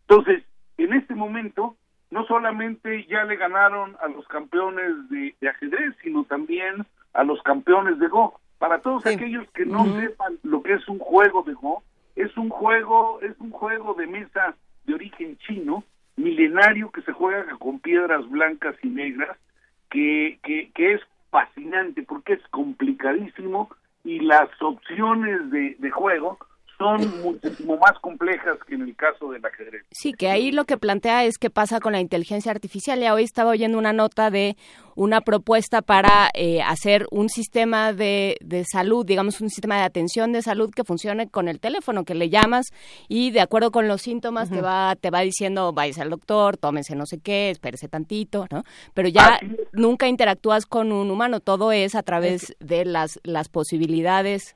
[0.08, 0.44] Entonces,
[0.78, 1.76] en este momento,
[2.14, 7.97] no solamente ya le ganaron a los campeones de, ajedrez, sino también a los campeones
[7.97, 8.39] de Go.
[8.59, 11.84] Para todos aquellos que no sepan lo que es un juego de Go,
[12.16, 14.55] es un juego, es un juego de mesa
[14.86, 15.84] de origen chino,
[16.16, 19.36] milenario que se juega con piedras blancas y negras,
[19.89, 21.01] que, que, que es
[21.32, 23.72] fascinante porque es complicadísimo
[24.03, 26.38] y las opciones de, de juego
[26.84, 29.86] son muchísimo más complejas que en el caso del ajedrez.
[29.91, 32.99] Sí, que ahí lo que plantea es qué pasa con la inteligencia artificial.
[32.99, 34.57] Ya hoy estaba oyendo una nota de
[34.95, 40.31] una propuesta para eh, hacer un sistema de, de, salud, digamos un sistema de atención
[40.34, 42.67] de salud que funcione con el teléfono, que le llamas
[43.07, 46.95] y de acuerdo con los síntomas te va te va diciendo, vayas al doctor, tómese
[46.95, 48.63] no sé qué, espérese tantito, ¿no?
[48.93, 49.39] Pero ya
[49.71, 54.53] nunca interactúas con un humano, todo es a través de las, las posibilidades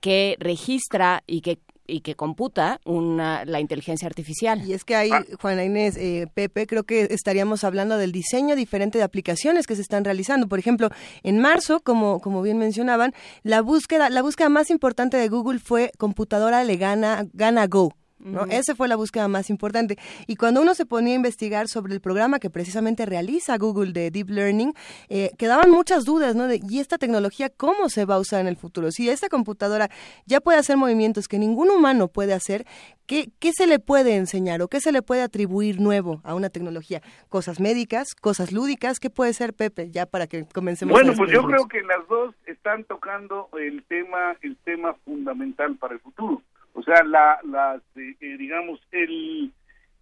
[0.00, 1.58] que registra y que
[1.88, 4.64] y que computa una, la inteligencia artificial.
[4.64, 5.10] Y es que ahí,
[5.40, 9.82] Juana Inés, eh, Pepe, creo que estaríamos hablando del diseño diferente de aplicaciones que se
[9.82, 10.46] están realizando.
[10.48, 10.90] Por ejemplo,
[11.22, 15.90] en marzo, como, como bien mencionaban, la búsqueda, la búsqueda más importante de Google fue
[15.98, 17.94] computadora le gana, gana Go.
[18.18, 18.44] ¿No?
[18.46, 19.96] Esa fue la búsqueda más importante.
[20.26, 24.10] Y cuando uno se ponía a investigar sobre el programa que precisamente realiza Google de
[24.10, 24.74] Deep Learning,
[25.08, 26.46] eh, quedaban muchas dudas, ¿no?
[26.46, 28.90] De, ¿y esta tecnología cómo se va a usar en el futuro?
[28.90, 29.88] Si esta computadora
[30.26, 32.66] ya puede hacer movimientos que ningún humano puede hacer,
[33.06, 36.50] ¿qué, qué se le puede enseñar o qué se le puede atribuir nuevo a una
[36.50, 37.02] tecnología?
[37.28, 38.14] ¿Cosas médicas?
[38.20, 38.98] ¿Cosas lúdicas?
[39.00, 39.90] ¿Qué puede ser, Pepe?
[39.90, 40.92] Ya para que comencemos.
[40.92, 45.94] Bueno, pues yo creo que las dos están tocando el tema, el tema fundamental para
[45.94, 46.42] el futuro
[46.78, 49.50] o sea, la, eh, eh, digamos, el,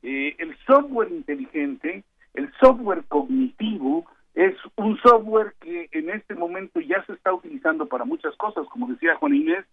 [0.02, 2.04] eh, el software inteligente,
[2.34, 4.04] el software cognitivo,
[4.34, 8.88] es un software que en este momento ya se está utilizando para muchas cosas, como
[8.88, 9.64] decía Juan Inés,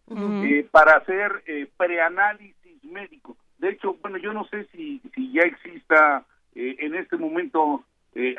[0.71, 1.43] para hacer
[1.75, 3.35] preanálisis médico.
[3.57, 6.23] De hecho, bueno, yo no sé si, si ya exista
[6.55, 7.83] en este momento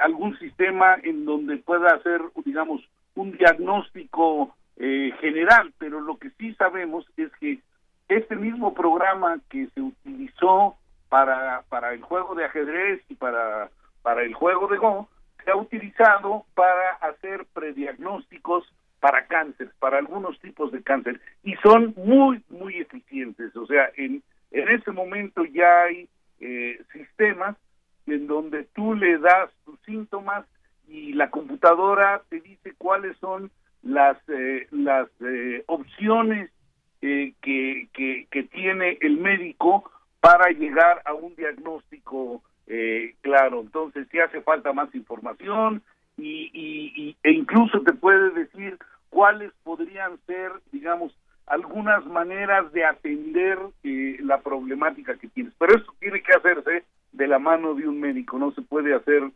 [0.00, 2.80] algún sistema en donde pueda hacer, digamos,
[3.14, 7.58] un diagnóstico general, pero lo que sí sabemos es que
[8.08, 10.76] este mismo programa que se utilizó
[11.08, 13.70] para, para el juego de ajedrez y para,
[14.02, 15.08] para el juego de Go,
[15.44, 18.64] se ha utilizado para hacer prediagnósticos
[19.00, 23.54] para cáncer, para algunos tipos de cáncer, y son muy, muy eficientes.
[23.54, 26.08] O sea, en, en este momento ya hay
[26.40, 27.56] eh, sistemas
[28.06, 30.46] en donde tú le das tus síntomas
[30.88, 33.50] y la computadora te dice cuáles son
[33.82, 36.50] las, eh, las eh, opciones
[37.06, 37.88] eh, que,
[38.30, 39.90] que, tiene el médico
[40.20, 43.60] para llegar a un diagnóstico eh, claro.
[43.60, 45.82] Entonces, si hace falta más información
[46.16, 48.78] y, y, e incluso te puede decir
[49.10, 51.14] cuáles podrían ser, digamos,
[51.46, 55.52] algunas maneras de atender eh, la problemática que tienes.
[55.58, 59.30] Pero eso tiene que hacerse de la mano de un médico, no se puede hacer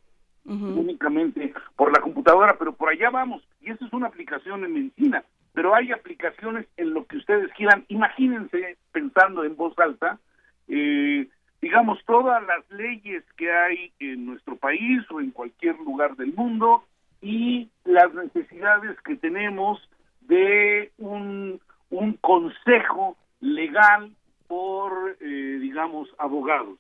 [0.49, 3.43] únicamente por la computadora, pero por allá vamos.
[3.61, 5.23] Y eso es una aplicación en medicina
[5.59, 7.85] pero hay aplicaciones en lo que ustedes quieran.
[7.89, 10.21] Imagínense, pensando en voz alta,
[10.69, 11.27] eh,
[11.61, 16.85] digamos, todas las leyes que hay en nuestro país o en cualquier lugar del mundo
[17.21, 19.81] y las necesidades que tenemos
[20.21, 24.13] de un, un consejo legal
[24.47, 26.79] por, eh, digamos, abogados.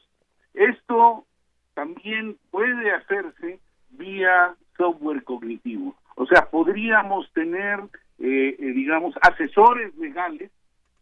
[0.55, 1.25] Esto
[1.79, 3.61] también puede hacerse
[3.91, 5.95] vía software cognitivo.
[6.16, 7.79] O sea, podríamos tener
[8.18, 10.51] eh, eh, digamos, asesores legales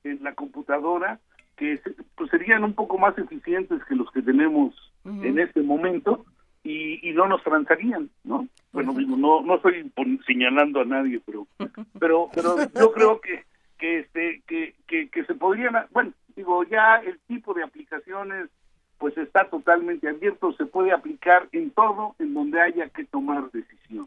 [0.04, 1.18] en la computadora
[1.56, 1.80] que
[2.14, 4.74] pues, serían un poco más eficientes que los que tenemos
[5.06, 6.26] en este momento
[6.62, 8.46] y, no nos transarían, ¿no?
[8.72, 9.90] Bueno, mismo, no no estoy
[10.26, 11.46] señalando a nadie, pero
[11.98, 13.44] pero pero yo creo que
[13.78, 18.50] que este que, que, que se podrían, bueno, digo, ya el tipo de aplicaciones
[18.98, 24.06] pues está totalmente abierto, se puede aplicar en todo en donde haya que tomar decisión.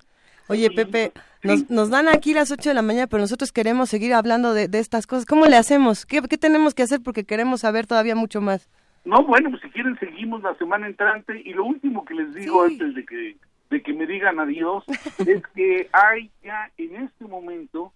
[0.49, 1.11] Oye, Pepe,
[1.43, 4.67] nos, nos dan aquí las 8 de la mañana, pero nosotros queremos seguir hablando de,
[4.73, 5.27] estas cosas.
[5.27, 6.07] ¿Cómo le hacemos?
[6.07, 7.01] ¿Qué, ¿Qué, tenemos que hacer?
[7.03, 8.67] Porque queremos saber todavía mucho más.
[9.05, 11.39] No, bueno, pues si quieren seguimos la semana entrante.
[11.45, 13.37] Y lo último que les digo antes de que,
[13.69, 14.83] de que me digan adiós
[15.19, 17.93] es que hay ya en este momento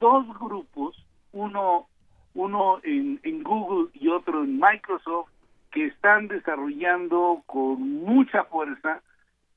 [0.00, 1.86] dos grupos, uno,
[2.34, 5.30] uno en, en Google y otro en Microsoft,
[5.72, 9.02] que están desarrollando con mucha fuerza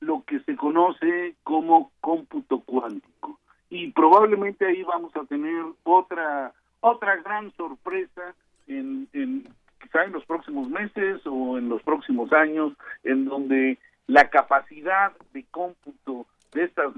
[0.00, 3.38] lo que se conoce como cómputo cuántico.
[3.70, 8.34] Y probablemente ahí vamos a tener otra otra gran sorpresa
[8.66, 9.48] en, en
[9.80, 12.72] quizá en los próximos meses o en los próximos años,
[13.04, 16.92] en donde la capacidad de cómputo de estas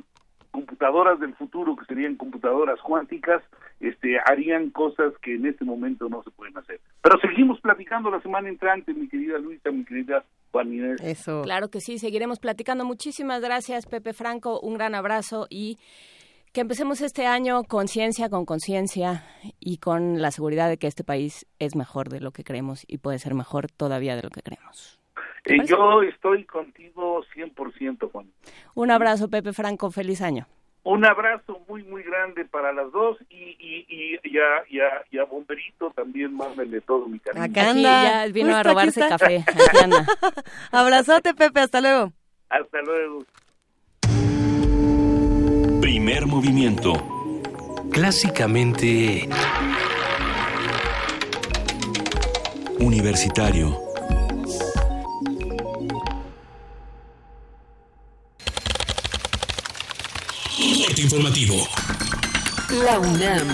[0.58, 3.42] computadoras del futuro, que serían computadoras cuánticas,
[3.78, 6.80] este, harían cosas que en este momento no se pueden hacer.
[7.00, 11.00] Pero seguimos platicando la semana entrante, mi querida Luisa, mi querida Juan Inés.
[11.00, 11.42] Eso.
[11.42, 12.84] Claro que sí, seguiremos platicando.
[12.84, 14.58] Muchísimas gracias, Pepe Franco.
[14.60, 15.78] Un gran abrazo y
[16.52, 19.24] que empecemos este año con ciencia, con conciencia
[19.60, 22.98] y con la seguridad de que este país es mejor de lo que creemos y
[22.98, 24.97] puede ser mejor todavía de lo que creemos.
[25.48, 28.26] Eh, yo estoy contigo 100%, Juan.
[28.74, 29.90] Un abrazo, Pepe Franco.
[29.90, 30.46] Feliz año.
[30.84, 35.90] Un abrazo muy, muy grande para las dos y, y, y, ya, ya, ya Bomberito
[35.90, 37.44] también mándale todo mi cariño.
[37.44, 38.24] Acá anda.
[38.26, 39.44] ya vino a robarse café.
[40.70, 41.60] Abrazote, Pepe.
[41.60, 42.12] Hasta luego.
[42.48, 43.24] Hasta luego.
[45.80, 46.92] Primer movimiento.
[47.90, 49.28] Clásicamente...
[52.80, 53.87] Universitario.
[60.98, 61.54] Informativo.
[62.84, 63.48] La UNAM.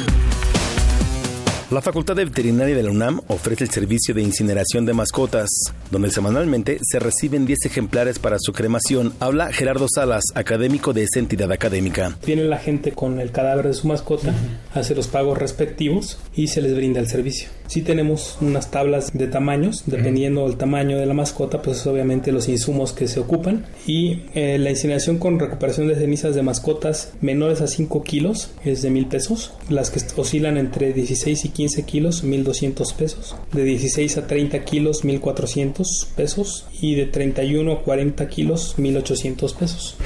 [1.71, 5.49] La Facultad de Veterinaria de la UNAM ofrece el servicio de incineración de mascotas,
[5.91, 9.15] donde semanalmente se reciben 10 ejemplares para su cremación.
[9.19, 12.17] Habla Gerardo Salas, académico de esa entidad académica.
[12.25, 14.33] Viene la gente con el cadáver de su mascota,
[14.73, 17.49] hace los pagos respectivos y se les brinda el servicio.
[17.67, 22.49] Sí tenemos unas tablas de tamaños, dependiendo del tamaño de la mascota, pues obviamente los
[22.49, 23.67] insumos que se ocupan.
[23.87, 28.83] Y eh, la incineración con recuperación de cenizas de mascotas menores a 5 kilos es
[28.83, 29.53] de mil pesos.
[29.69, 33.37] Las que oscilan entre 16 y 15 kilos, 1200 pesos.
[33.53, 36.67] De 16 a 30 kilos, 1400 pesos.
[36.81, 39.97] Y de 31 a 40 kilos, 1800 pesos.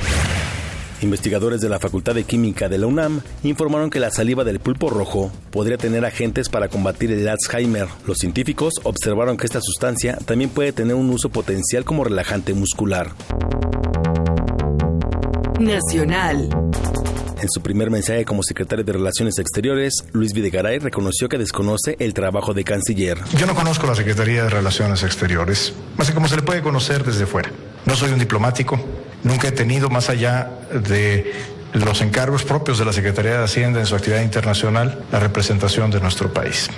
[1.00, 4.90] Investigadores de la Facultad de Química de la UNAM informaron que la saliva del pulpo
[4.90, 7.86] rojo podría tener agentes para combatir el Alzheimer.
[8.06, 13.12] Los científicos observaron que esta sustancia también puede tener un uso potencial como relajante muscular.
[15.60, 16.48] Nacional.
[17.40, 22.12] En su primer mensaje como secretario de Relaciones Exteriores, Luis Videgaray reconoció que desconoce el
[22.12, 23.18] trabajo de canciller.
[23.36, 27.04] Yo no conozco la Secretaría de Relaciones Exteriores, más que como se le puede conocer
[27.04, 27.50] desde fuera.
[27.86, 28.78] No soy un diplomático,
[29.22, 31.32] nunca he tenido más allá de
[31.72, 36.00] los encargos propios de la Secretaría de Hacienda en su actividad internacional la representación de
[36.00, 36.70] nuestro país.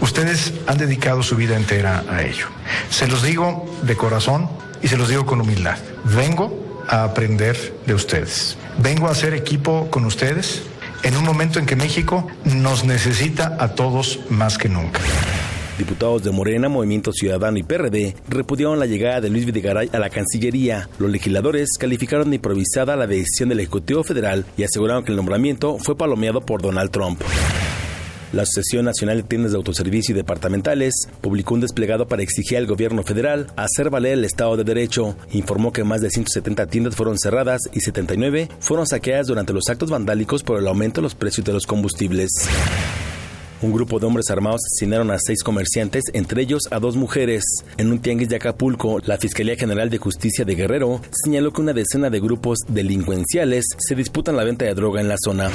[0.00, 2.46] Ustedes han dedicado su vida entera a ello.
[2.90, 4.48] Se los digo de corazón
[4.82, 5.78] y se los digo con humildad.
[6.04, 8.56] Vengo a aprender de ustedes.
[8.78, 10.62] Vengo a hacer equipo con ustedes
[11.02, 15.00] en un momento en que México nos necesita a todos más que nunca.
[15.80, 20.10] Diputados de Morena, Movimiento Ciudadano y PRD repudiaron la llegada de Luis Videgaray a la
[20.10, 20.90] Cancillería.
[20.98, 25.78] Los legisladores calificaron de improvisada la decisión del Ejecutivo Federal y aseguraron que el nombramiento
[25.78, 27.22] fue palomeado por Donald Trump.
[28.34, 32.66] La Asociación Nacional de Tiendas de Autoservicio y Departamentales publicó un desplegado para exigir al
[32.66, 35.16] gobierno federal hacer valer el Estado de Derecho.
[35.32, 39.88] Informó que más de 170 tiendas fueron cerradas y 79 fueron saqueadas durante los actos
[39.88, 42.30] vandálicos por el aumento de los precios de los combustibles.
[43.62, 47.44] Un grupo de hombres armados asesinaron a seis comerciantes, entre ellos a dos mujeres.
[47.76, 51.74] En un tianguis de Acapulco, la Fiscalía General de Justicia de Guerrero señaló que una
[51.74, 55.50] decena de grupos delincuenciales se disputan la venta de droga en la zona.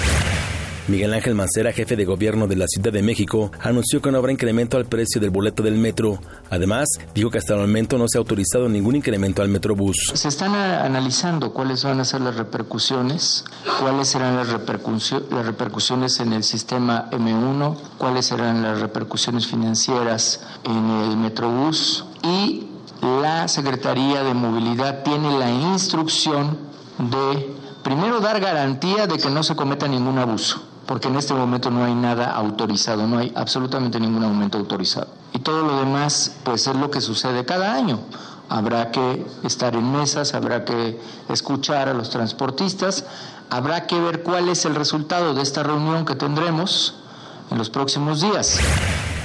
[0.88, 4.32] Miguel Ángel Mancera, jefe de gobierno de la Ciudad de México, anunció que no habrá
[4.32, 6.20] incremento al precio del boleto del metro.
[6.52, 10.12] Además, dijo que hasta el momento no se ha autorizado ningún incremento al Metrobús.
[10.14, 13.46] Se están analizando cuáles van a ser las repercusiones,
[13.80, 20.88] cuáles serán las, las repercusiones en el sistema M1, cuáles serán las repercusiones financieras en
[20.88, 22.68] el Metrobús y
[23.02, 26.60] la Secretaría de Movilidad tiene la instrucción
[27.00, 31.72] de primero dar garantía de que no se cometa ningún abuso porque en este momento
[31.72, 35.08] no hay nada autorizado, no hay absolutamente ningún aumento autorizado.
[35.34, 38.00] Y todo lo demás, pues es lo que sucede cada año.
[38.50, 43.06] Habrá que estar en mesas, habrá que escuchar a los transportistas,
[43.50, 46.96] habrá que ver cuál es el resultado de esta reunión que tendremos
[47.52, 48.60] en los próximos días.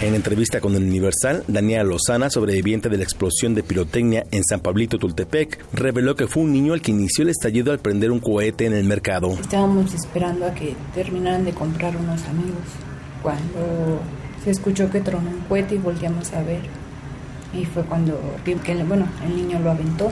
[0.01, 4.61] En entrevista con el Universal, Daniela Lozana, sobreviviente de la explosión de pirotecnia en San
[4.61, 8.19] Pablito, Tultepec, reveló que fue un niño el que inició el estallido al prender un
[8.19, 9.33] cohete en el mercado.
[9.33, 12.65] Estábamos esperando a que terminaran de comprar unos amigos
[13.23, 14.01] cuando
[14.43, 16.63] se escuchó que tronó un cohete y volteamos a ver.
[17.53, 18.55] Y fue cuando, que,
[18.85, 20.11] bueno, el niño lo aventó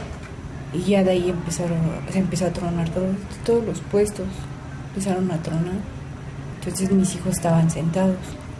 [0.74, 1.78] y ya de ahí empezaron,
[2.12, 4.26] se empezó a tronar todos, todos los puestos,
[4.90, 5.97] empezaron a tronar.
[6.68, 8.16] Entonces mis hijos estaban sentados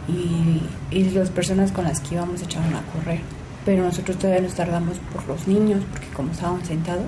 [0.07, 3.21] y, y las personas con las que íbamos echaron a correr.
[3.65, 7.05] Pero nosotros todavía nos tardamos por los niños, porque como estaban sentados,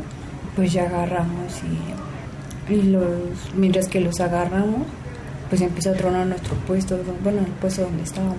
[0.55, 1.61] pues ya agarramos
[2.69, 3.03] y, y los,
[3.55, 4.83] mientras que los agarramos,
[5.49, 8.37] pues empezó a tronar nuestro puesto, bueno, el puesto donde estábamos.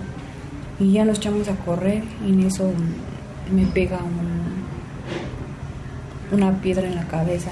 [0.79, 2.71] Y ya nos echamos a correr y en eso
[3.53, 4.63] me pega un,
[6.31, 7.51] una piedra en la cabeza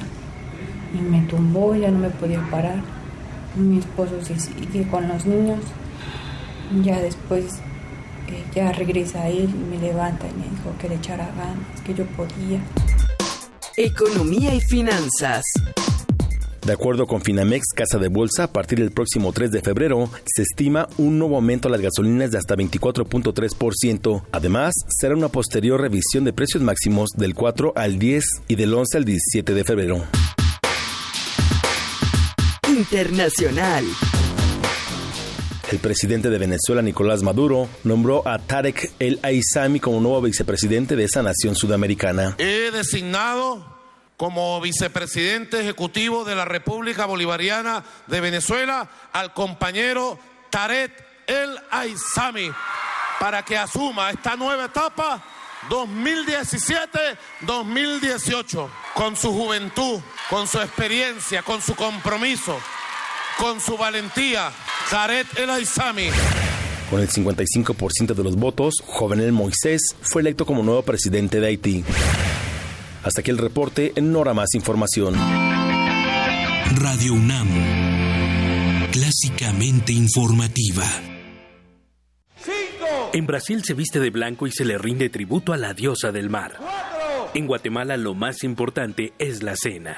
[0.98, 3.01] y me tumbó, ya no me podía parar.
[3.56, 5.60] Mi esposo se sigue con los niños
[6.84, 7.46] ya después
[8.28, 11.94] eh, ya regresa él y me levanta y me dijo que le echara ganas, que
[11.94, 12.62] yo podía.
[13.76, 15.44] Economía y finanzas.
[16.66, 20.44] De acuerdo con Finamex Casa de Bolsa, a partir del próximo 3 de febrero se
[20.44, 24.24] estima un nuevo aumento a las gasolinas de hasta 24.3%.
[24.32, 28.98] Además, será una posterior revisión de precios máximos del 4 al 10 y del 11
[28.98, 30.04] al 17 de febrero.
[32.82, 33.86] Internacional.
[35.72, 41.04] El presidente de Venezuela, Nicolás Maduro, nombró a Tarek El Aizami como nuevo vicepresidente de
[41.04, 42.36] esa nación sudamericana.
[42.40, 43.78] He designado
[44.18, 50.18] como vicepresidente ejecutivo de la República Bolivariana de Venezuela al compañero
[50.50, 50.92] Tarek
[51.28, 52.50] El Aizami
[53.20, 55.24] para que asuma esta nueva etapa
[55.70, 62.58] 2017-2018 con su juventud, con su experiencia, con su compromiso,
[63.38, 64.52] con su valentía.
[64.90, 66.10] Tarek El Aizami.
[66.90, 71.86] Con el 55% de los votos, Jovenel Moisés fue electo como nuevo presidente de Haití.
[73.04, 75.16] Hasta aquí el reporte, en Hora Más Información.
[76.76, 77.48] Radio UNAM,
[78.92, 81.11] clásicamente informativa.
[83.14, 86.30] En Brasil se viste de blanco y se le rinde tributo a la diosa del
[86.30, 86.58] mar.
[87.34, 89.98] En Guatemala lo más importante es la cena.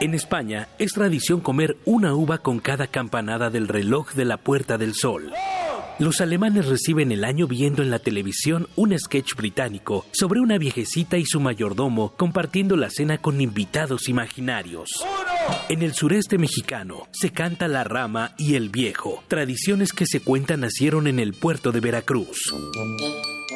[0.00, 4.78] En España es tradición comer una uva con cada campanada del reloj de la Puerta
[4.78, 5.32] del Sol.
[6.00, 11.18] Los alemanes reciben el año viendo en la televisión un sketch británico sobre una viejecita
[11.18, 14.88] y su mayordomo compartiendo la cena con invitados imaginarios.
[15.68, 20.60] En el sureste mexicano se canta la rama y el viejo, tradiciones que se cuentan
[20.60, 22.50] nacieron en el puerto de Veracruz.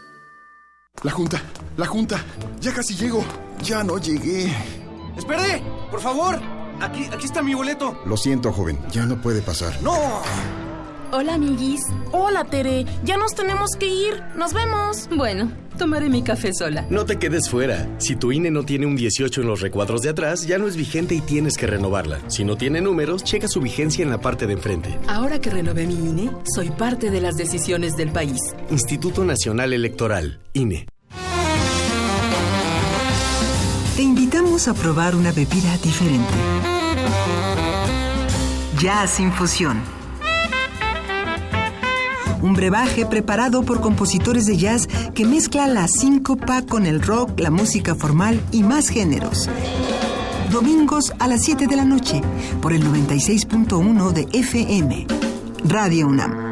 [1.04, 1.42] La junta,
[1.78, 2.24] la junta.
[2.60, 3.24] Ya casi llego.
[3.64, 4.54] Ya no llegué.
[5.18, 5.62] ¡Espere!
[5.90, 6.40] ¡Por favor!
[6.82, 7.98] Aquí, aquí está mi boleto.
[8.06, 8.78] Lo siento, joven.
[8.92, 9.82] Ya no puede pasar.
[9.82, 9.94] ¡No!
[11.12, 11.82] Hola, amiguis.
[12.12, 12.86] Hola, Tere.
[13.04, 14.22] Ya nos tenemos que ir.
[14.36, 15.10] Nos vemos.
[15.16, 16.86] Bueno, tomaré mi café sola.
[16.92, 17.88] No te quedes fuera.
[17.98, 20.76] Si tu INE no tiene un 18 en los recuadros de atrás, ya no es
[20.76, 22.20] vigente y tienes que renovarla.
[22.28, 25.00] Si no tiene números, checa su vigencia en la parte de enfrente.
[25.08, 28.40] Ahora que renové mi INE, soy parte de las decisiones del país.
[28.70, 30.86] Instituto Nacional Electoral, INE.
[33.96, 36.34] Te invitamos a probar una bebida diferente.
[38.80, 39.99] Jazz Infusión.
[42.42, 47.52] Un brebaje preparado por compositores de jazz que mezcla la síncopa con el rock, la
[47.52, 49.50] música formal y más géneros.
[50.52, 52.22] Domingos a las 7 de la noche
[52.62, 55.06] por el 96.1 de FM.
[55.66, 56.50] Radio UNAM.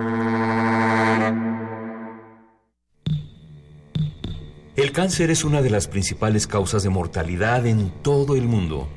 [4.75, 8.87] El cáncer es una de las principales causas de mortalidad en todo el mundo.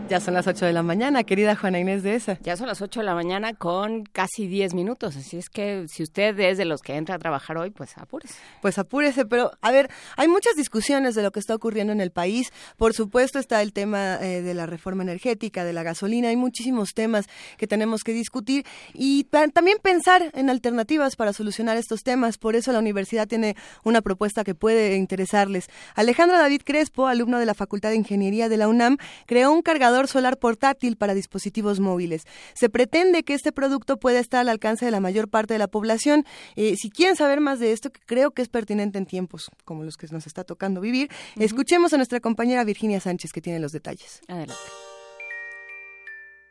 [0.10, 2.40] Ya son las 8 de la mañana, querida Juana Inés de esa.
[2.40, 6.02] Ya son las 8 de la mañana con casi 10 minutos, así es que si
[6.02, 8.36] usted es de los que entra a trabajar hoy, pues apúrese.
[8.62, 12.12] Pues apúrese, pero a ver, hay muchas discusiones de lo que está ocurriendo en el
[12.12, 12.54] país.
[12.78, 16.94] Por supuesto está el tema eh, de la reforma energética, de la gasolina, hay muchísimos
[16.94, 17.26] temas
[17.58, 22.38] que tenemos que discutir y también pensar en alternativas para solucionar estos temas.
[22.38, 25.68] Por eso la universidad tiene una propuesta que puede interesarles.
[25.96, 29.97] Alejandro David Crespo, alumno de la Facultad de Ingeniería de la UNAM, creó un cargador
[30.06, 32.26] solar portátil para dispositivos móviles.
[32.54, 35.68] Se pretende que este producto pueda estar al alcance de la mayor parte de la
[35.68, 36.26] población.
[36.56, 39.84] Eh, si quieren saber más de esto, que creo que es pertinente en tiempos como
[39.84, 43.72] los que nos está tocando vivir, escuchemos a nuestra compañera Virginia Sánchez que tiene los
[43.72, 44.22] detalles.
[44.28, 44.62] Adelante.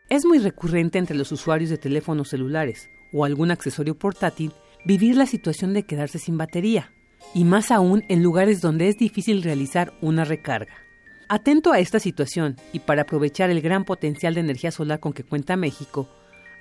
[0.08, 4.52] Es muy recurrente entre los usuarios de teléfonos celulares o algún accesorio portátil
[4.84, 6.92] vivir la situación de quedarse sin batería,
[7.34, 10.85] y más aún en lugares donde es difícil realizar una recarga.
[11.28, 15.24] Atento a esta situación y para aprovechar el gran potencial de energía solar con que
[15.24, 16.08] cuenta México,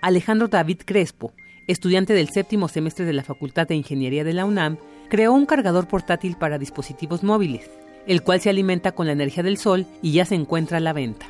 [0.01, 1.33] Alejandro David Crespo,
[1.67, 5.87] estudiante del séptimo semestre de la Facultad de Ingeniería de la UNAM, creó un cargador
[5.87, 7.69] portátil para dispositivos móviles,
[8.07, 10.93] el cual se alimenta con la energía del sol y ya se encuentra a la
[10.93, 11.27] venta.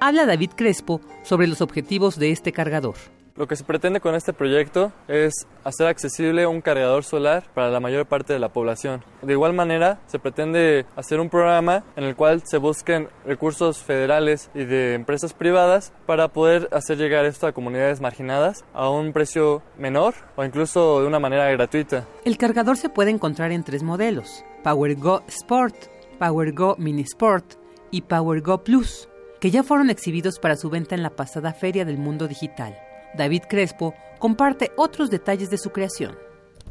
[0.00, 2.94] Habla David Crespo sobre los objetivos de este cargador.
[3.38, 7.78] Lo que se pretende con este proyecto es hacer accesible un cargador solar para la
[7.78, 9.04] mayor parte de la población.
[9.22, 14.50] De igual manera, se pretende hacer un programa en el cual se busquen recursos federales
[14.56, 19.62] y de empresas privadas para poder hacer llegar esto a comunidades marginadas a un precio
[19.78, 22.06] menor o incluso de una manera gratuita.
[22.24, 25.76] El cargador se puede encontrar en tres modelos: PowerGo Sport,
[26.18, 27.54] PowerGo Mini Sport
[27.92, 29.08] y PowerGo Plus,
[29.38, 32.76] que ya fueron exhibidos para su venta en la pasada Feria del Mundo Digital.
[33.14, 36.16] David Crespo comparte otros detalles de su creación.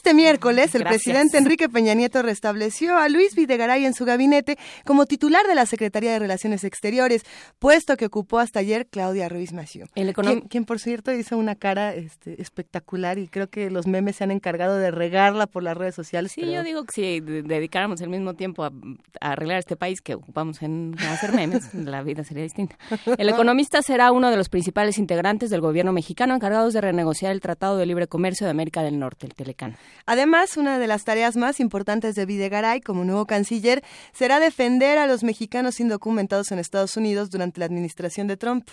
[0.08, 1.04] Este miércoles, el Gracias.
[1.04, 5.66] presidente Enrique Peña Nieto restableció a Luis Videgaray en su gabinete como titular de la
[5.66, 7.24] Secretaría de Relaciones Exteriores,
[7.60, 9.86] puesto que ocupó hasta ayer Claudia Ruiz Massieu.
[9.94, 14.24] Quien, quien, por cierto, hizo una cara este, espectacular y creo que los memes se
[14.24, 16.32] han encargado de regarla por las redes sociales.
[16.32, 18.72] Sí, pero- yo digo que si de- dedicáramos el mismo tiempo a,
[19.20, 22.78] a arreglar este país que ocupamos en hacer memes, la vida sería distinta.
[23.18, 27.42] El economista será uno de los principales integrantes del gobierno mexicano encargados de renegociar el
[27.42, 29.76] Tratado de Libre Comercio de América del Norte, el Telecán.
[30.06, 33.84] Además, una de las tareas más importantes de Videgaray como nuevo canciller
[34.14, 38.70] será defender a los mexicanos indocumentados en Estados Unidos durante la administración de Trump.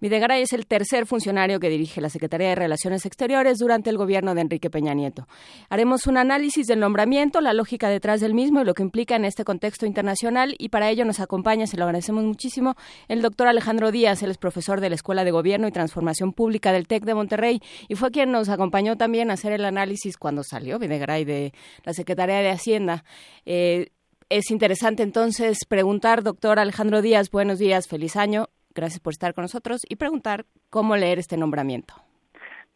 [0.00, 4.34] Videgaray es el tercer funcionario que dirige la Secretaría de Relaciones Exteriores durante el gobierno
[4.34, 5.28] de Enrique Peña Nieto.
[5.68, 9.26] Haremos un análisis del nombramiento, la lógica detrás del mismo y lo que implica en
[9.26, 12.76] este contexto internacional y para ello nos acompaña, se lo agradecemos muchísimo,
[13.08, 16.72] el doctor Alejandro Díaz, él es profesor de la Escuela de Gobierno y Transformación Pública
[16.72, 20.42] del TEC de Monterrey y fue quien nos acompañó también a hacer el análisis cuando
[20.44, 21.52] salió Videgaray de
[21.84, 23.04] la Secretaría de Hacienda.
[23.44, 23.90] Eh,
[24.30, 28.48] es interesante entonces preguntar, doctor Alejandro Díaz, buenos días, feliz año.
[28.74, 31.94] Gracias por estar con nosotros y preguntar cómo leer este nombramiento.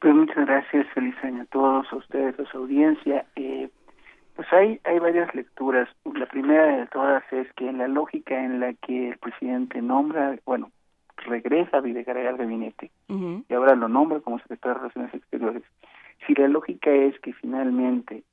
[0.01, 3.25] Pues muchas gracias, feliz año a todos, a ustedes, a su audiencia.
[3.37, 3.71] Eh,
[4.37, 5.89] pues hay, hay varias lecturas.
[6.15, 10.37] La primera de todas es que en la lógica en la que el presidente nombra,
[10.45, 10.71] bueno,
[11.25, 15.63] regresa a Videgaray al gabinete y ahora lo nombra como secretario de Relaciones Exteriores,
[16.27, 18.25] si la lógica es que finalmente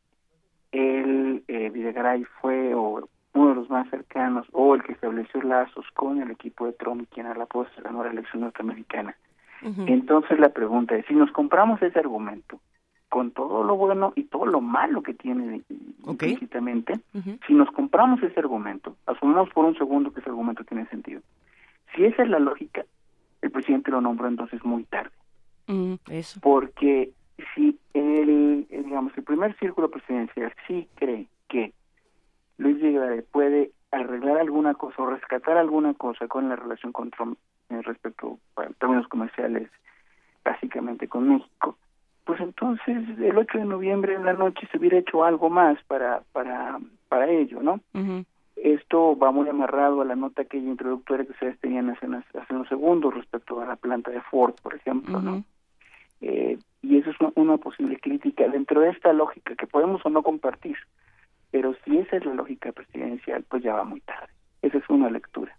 [0.71, 5.85] él, eh, Videgaray, fue o uno de los más cercanos o el que estableció lazos
[5.93, 9.15] con el equipo de Trump, quien a la postre ganó la elección norteamericana.
[9.85, 12.59] Entonces la pregunta es, si nos compramos ese argumento,
[13.09, 15.61] con todo lo bueno y todo lo malo que tiene
[16.07, 16.99] implícitamente,
[17.45, 21.21] si nos compramos ese argumento, asumamos por un segundo que ese argumento tiene sentido.
[21.93, 22.85] Si esa es la lógica,
[23.41, 25.11] el presidente lo nombró entonces muy tarde.
[26.09, 26.39] eso.
[26.41, 27.11] Porque
[27.53, 31.73] si el, digamos, el primer círculo presidencial sí cree que
[32.61, 37.37] Luis Videgaray puede arreglar alguna cosa o rescatar alguna cosa con la relación con Trump
[37.69, 39.69] en respecto a términos comerciales,
[40.43, 41.77] básicamente con México,
[42.25, 46.21] pues entonces el 8 de noviembre en la noche se hubiera hecho algo más para
[46.31, 46.79] para
[47.09, 47.79] para ello, ¿no?
[48.55, 52.69] Esto va muy amarrado a la nota aquella introductoria que ustedes tenían hace, hace unos
[52.69, 55.43] segundos respecto a la planta de Ford, por ejemplo, ¿no?
[56.21, 60.21] Eh, y eso es una, posible crítica dentro de esta lógica que podemos o no
[60.21, 60.77] compartir,
[61.51, 64.31] pero si esa es la lógica presidencial, pues ya va muy tarde.
[64.61, 65.55] Esa es una lectura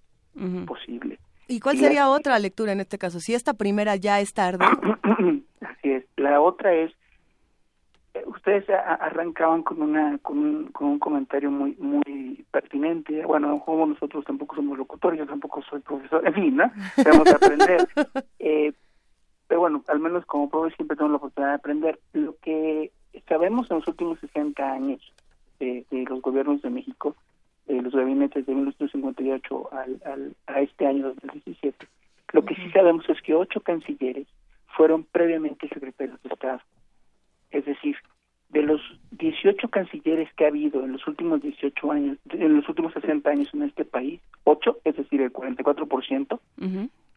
[0.66, 1.18] posible.
[1.48, 3.20] ¿Y cuál sería otra lectura en este caso?
[3.20, 4.64] Si esta primera ya es tarde.
[5.60, 6.04] Así es.
[6.16, 6.92] La otra es,
[8.14, 13.26] eh, ustedes arrancaban con una con un, con un comentario muy muy pertinente.
[13.26, 16.72] Bueno, como nosotros tampoco somos locutores, yo tampoco soy profesor, en fin, ¿no?
[16.96, 17.88] Tenemos que aprender.
[18.38, 18.72] eh,
[19.46, 22.00] pero bueno, al menos como profesor siempre tenemos la oportunidad de aprender.
[22.14, 22.92] Lo que
[23.28, 25.12] sabemos en los últimos 60 años
[25.62, 27.14] de, de los gobiernos de México,
[27.66, 31.86] de los gabinetes de 1958 al, al, a este año 2017,
[32.32, 34.26] lo que sí sabemos es que ocho cancilleres
[34.76, 36.60] fueron previamente secretarios de Estado.
[37.50, 37.96] Es decir,
[38.48, 38.80] de los
[39.12, 43.48] 18 cancilleres que ha habido en los últimos 18 años, en los últimos 60 años
[43.54, 46.40] en este país, ocho, es decir, el 44%,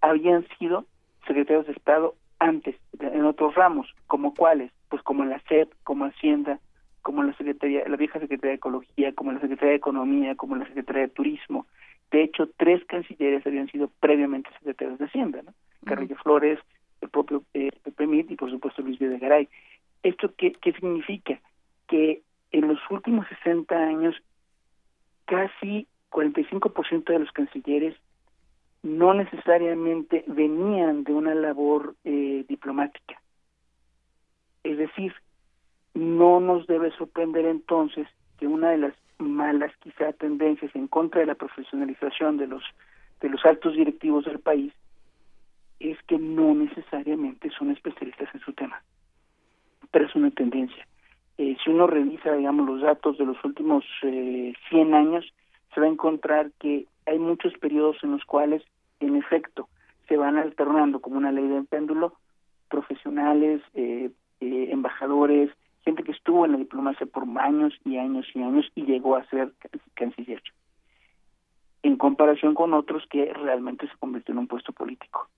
[0.02, 0.86] habían sido
[1.26, 6.60] secretarios de Estado antes, en otros ramos, como cuáles, pues como la SEP, como Hacienda,
[7.06, 10.66] como la Secretaría, la vieja Secretaría de Ecología, como la Secretaría de Economía, como la
[10.66, 11.68] Secretaría de Turismo.
[12.10, 15.54] De hecho, tres cancilleres habían sido previamente secretarios de Hacienda, ¿no?
[15.86, 16.58] Carrillo Flores,
[17.02, 19.48] el propio eh, Pepe Mit y por supuesto Luis Videgaray.
[20.02, 21.40] ¿Esto qué, qué significa?
[21.88, 24.16] Que en los últimos 60 años
[25.26, 27.96] casi 45% de los cancilleres
[28.82, 33.22] no necesariamente venían de una labor eh, diplomática.
[34.64, 35.14] Es decir,
[35.96, 38.08] no nos debe sorprender entonces
[38.38, 42.64] que una de las malas quizá tendencias en contra de la profesionalización de los
[43.22, 44.74] de los altos directivos del país
[45.80, 48.82] es que no necesariamente son especialistas en su tema,
[49.92, 50.86] pero es una tendencia.
[51.38, 55.34] Eh, si uno revisa, digamos, los datos de los últimos eh, 100 años,
[55.74, 58.64] se va a encontrar que hay muchos periodos en los cuales
[59.00, 59.68] en efecto
[60.08, 62.14] se van alternando como una ley de péndulo
[62.70, 64.10] profesionales, eh,
[64.40, 65.50] eh, embajadores,
[65.86, 69.26] gente que estuvo en la diplomacia por años y años y años y llegó a
[69.28, 69.54] ser
[69.94, 70.42] canciller,
[71.84, 75.30] en comparación con otros que realmente se convirtió en un puesto político.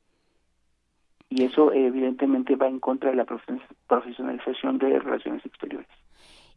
[1.29, 5.89] Y eso evidentemente va en contra de la profesionalización de relaciones exteriores.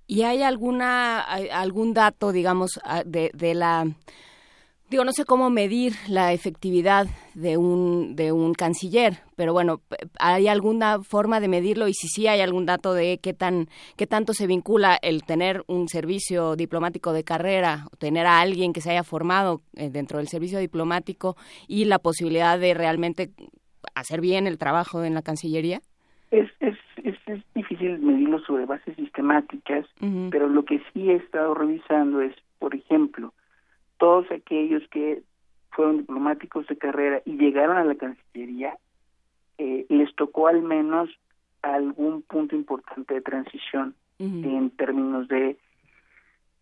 [0.06, 3.86] ¿Y hay alguna algún dato, digamos, de, de la
[4.90, 9.80] digo, no sé cómo medir la efectividad de un, de un canciller, pero bueno,
[10.18, 11.86] ¿hay alguna forma de medirlo?
[11.86, 15.62] Y si sí hay algún dato de qué, tan, qué tanto se vincula el tener
[15.68, 20.26] un servicio diplomático de carrera, tener a alguien que se haya formado eh, dentro del
[20.26, 21.36] servicio diplomático
[21.68, 23.30] y la posibilidad de realmente
[23.94, 25.80] hacer bien el trabajo en la Cancillería?
[26.32, 27.16] Es, es, es,
[27.54, 29.86] difícil medirlo sobre bases sistemáticas,
[30.30, 33.32] pero lo que sí he estado revisando es, por ejemplo,
[34.00, 35.22] todos aquellos que
[35.72, 38.76] fueron diplomáticos de carrera y llegaron a la Cancillería,
[39.58, 41.10] eh, les tocó al menos
[41.62, 45.56] algún punto importante de transición en términos de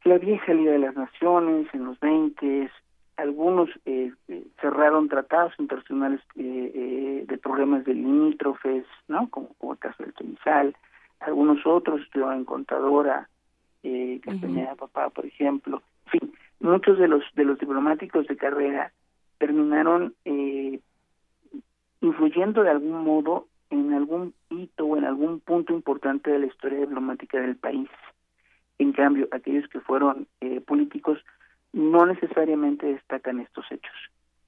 [0.04, 2.70] la vieja Liga de las Naciones en los 20,
[3.16, 9.28] algunos eh, eh, cerraron tratados internacionales de programas de limítrofes, ¿no?
[9.30, 10.76] Como, el caso del Temisal,
[11.18, 13.28] algunos otros estudiaron en Contadora,
[14.22, 18.92] Castañeda Papá, por ejemplo, fin, muchos de los de los diplomáticos de carrera
[19.38, 20.80] terminaron eh,
[22.00, 26.80] influyendo de algún modo en algún hito o en algún punto importante de la historia
[26.80, 27.88] diplomática del país.
[28.78, 31.18] En cambio, aquellos que fueron eh, políticos
[31.72, 33.94] no necesariamente destacan estos hechos.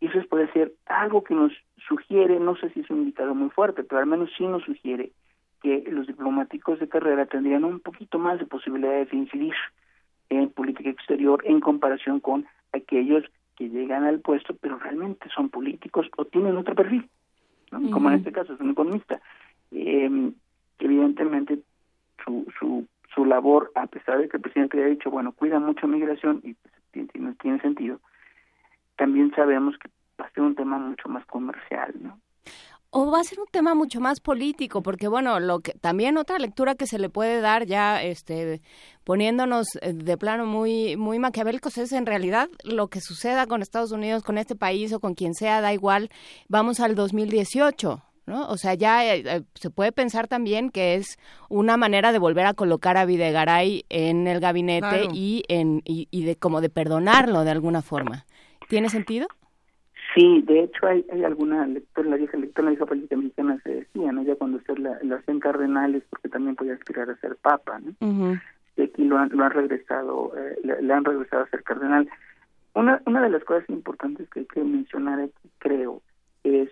[0.00, 1.52] Y eso puede ser algo que nos
[1.86, 5.12] sugiere, no sé si es un indicador muy fuerte, pero al menos sí nos sugiere
[5.62, 9.54] que los diplomáticos de carrera tendrían un poquito más de posibilidades de incidir
[10.30, 13.24] en política exterior en comparación con aquellos
[13.56, 17.08] que llegan al puesto pero realmente son políticos o tienen otro perfil,
[17.70, 17.90] ¿no?
[17.90, 19.20] como en este caso es un economista.
[19.72, 20.32] Eh,
[20.78, 21.58] evidentemente
[22.24, 25.86] su, su, su labor, a pesar de que el presidente haya dicho, bueno, cuida mucho
[25.86, 26.74] migración y pues,
[27.12, 28.00] tiene, tiene sentido,
[28.96, 29.88] también sabemos que
[30.20, 32.18] va a ser un tema mucho más comercial, ¿no?
[32.90, 36.38] O va a ser un tema mucho más político porque bueno lo que también otra
[36.38, 38.60] lectura que se le puede dar ya este
[39.04, 43.92] poniéndonos eh, de plano muy muy maquiavélicos es en realidad lo que suceda con Estados
[43.92, 46.10] Unidos con este país o con quien sea da igual
[46.48, 48.46] vamos al 2018 ¿No?
[48.48, 51.18] O sea, ya eh, eh, se puede pensar también que es
[51.48, 56.22] una manera de volver a colocar a Videgaray en el gabinete y en y, y
[56.22, 58.26] de como de perdonarlo de alguna forma.
[58.68, 59.26] ¿Tiene sentido?
[60.14, 63.74] Sí, de hecho hay, hay alguna lectura, la vieja lectura, la vieja política mexicana se
[63.76, 64.22] decía, ¿no?
[64.22, 68.40] Ya cuando usted la, lo hacen cardenales, porque también podía aspirar a ser papa, ¿no?
[68.76, 72.08] Y aquí lo han, lo han regresado, eh, le, han regresado a ser cardenal.
[72.74, 76.02] Una, una de las cosas importantes que hay que mencionar aquí, creo,
[76.44, 76.70] es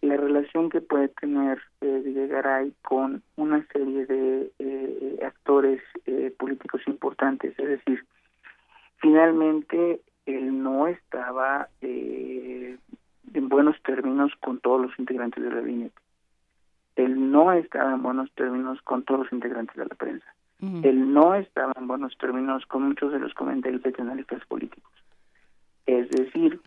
[0.00, 6.82] la relación que puede tener eh, Videgaray con una serie de eh, actores eh, políticos
[6.86, 8.04] importantes, es decir,
[8.98, 12.76] finalmente él no estaba eh,
[13.32, 15.96] en buenos términos con todos los integrantes del gabinete.
[16.96, 20.26] Él no estaba en buenos términos con todos los integrantes de la prensa.
[20.82, 24.92] Él no estaba en buenos términos con muchos de los comentarios de analistas políticos.
[25.86, 26.60] Es decir,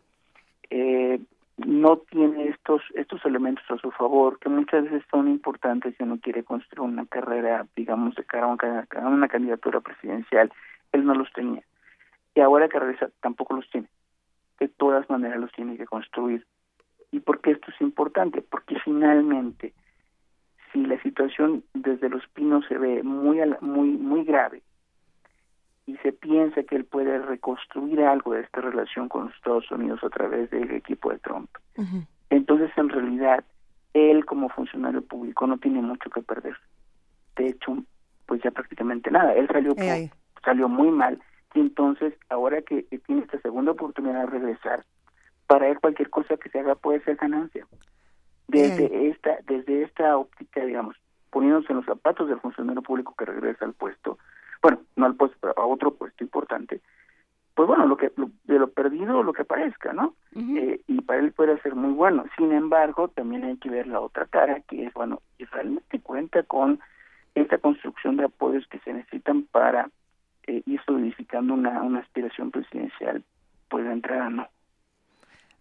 [0.69, 1.19] eh,
[1.57, 6.17] no tiene estos estos elementos a su favor que muchas veces son importantes si uno
[6.21, 10.49] quiere construir una carrera, digamos, de cara a una candidatura presidencial.
[10.93, 11.61] Él no los tenía
[12.35, 13.89] y ahora que regresa tampoco los tiene.
[14.59, 16.45] De todas maneras los tiene que construir.
[17.11, 18.41] ¿Y por qué esto es importante?
[18.41, 19.73] Porque finalmente,
[20.71, 24.61] si la situación desde los pinos se ve muy, muy, muy grave
[25.85, 30.01] y se piensa que él puede reconstruir algo de esta relación con los Estados Unidos
[30.03, 31.49] a través del equipo de Trump,
[32.29, 33.43] entonces en realidad
[33.93, 36.55] él como funcionario público no tiene mucho que perder.
[37.35, 37.83] De hecho,
[38.25, 39.33] pues ya prácticamente nada.
[39.33, 39.75] Él salió,
[40.45, 41.21] salió muy mal
[41.53, 44.85] y entonces ahora que, tiene esta segunda oportunidad de regresar
[45.47, 47.67] para él cualquier cosa que se haga puede ser ganancia.
[48.47, 50.95] Desde esta desde esta óptica digamos
[51.29, 54.17] poniéndose en los zapatos del funcionario público que regresa al puesto
[54.61, 56.81] bueno no al puesto pero a otro puesto importante
[57.55, 58.11] pues bueno lo que
[58.43, 62.25] de lo perdido lo que parezca no eh, y para él puede ser muy bueno.
[62.37, 66.43] Sin embargo también hay que ver la otra cara que es bueno y realmente cuenta
[66.43, 66.79] con
[67.35, 69.89] esta construcción de apoyos que se necesitan para
[70.47, 73.23] eh, ir solidificando una, una aspiración presidencial,
[73.69, 74.47] pues de entrada no.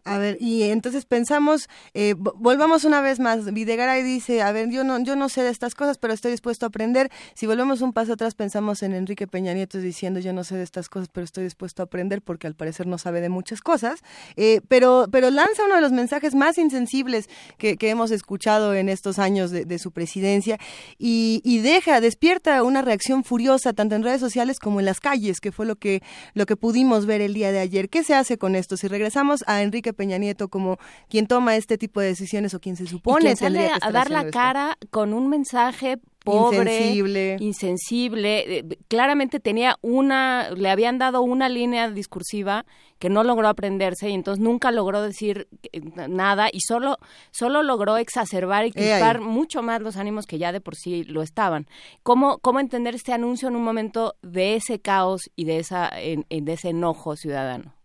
[0.05, 4.83] A ver, y entonces pensamos, eh, volvamos una vez más, Videgaray dice, a ver, yo
[4.83, 7.11] no, yo no sé de estas cosas, pero estoy dispuesto a aprender.
[7.35, 10.63] Si volvemos un paso atrás, pensamos en Enrique Peña Nieto diciendo, yo no sé de
[10.63, 14.01] estas cosas, pero estoy dispuesto a aprender, porque al parecer no sabe de muchas cosas.
[14.37, 17.29] Eh, pero, pero lanza uno de los mensajes más insensibles
[17.59, 20.59] que, hemos escuchado en estos años de, de su presidencia
[20.97, 25.41] y, y, deja, despierta una reacción furiosa tanto en redes sociales como en las calles,
[25.41, 26.03] que fue lo que,
[26.35, 27.89] lo que pudimos ver el día de ayer.
[27.89, 28.77] ¿Qué se hace con esto?
[28.77, 32.77] Si regresamos a Enrique Peña Nieto como quien toma este tipo de decisiones o quien
[32.77, 39.77] se supone tendría a dar la cara con un mensaje pobre, insensible, eh, claramente tenía
[39.81, 42.67] una, le habían dado una línea discursiva
[42.99, 46.99] que no logró aprenderse y entonces nunca logró decir eh, nada y solo,
[47.31, 51.23] solo logró exacerbar y crispar mucho más los ánimos que ya de por sí lo
[51.23, 51.67] estaban.
[52.03, 56.53] ¿Cómo, cómo entender este anuncio en un momento de ese caos y de esa, de
[56.53, 57.80] ese enojo ciudadano?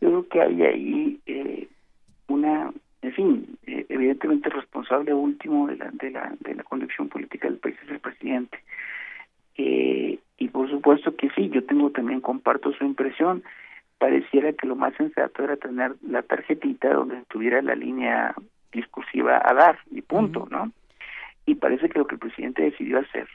[0.00, 1.68] Yo creo que hay ahí eh,
[2.28, 2.72] una,
[3.02, 7.48] en fin, eh, evidentemente el responsable último de la, de la, de la conducción política
[7.48, 8.58] del país es el presidente.
[9.56, 13.42] Eh, y por supuesto que sí, yo tengo también, comparto su impresión,
[13.98, 18.34] pareciera que lo más sensato era tener la tarjetita donde tuviera la línea
[18.72, 20.72] discursiva a dar y punto, ¿no?
[21.44, 23.28] Y parece que lo que el presidente decidió hacer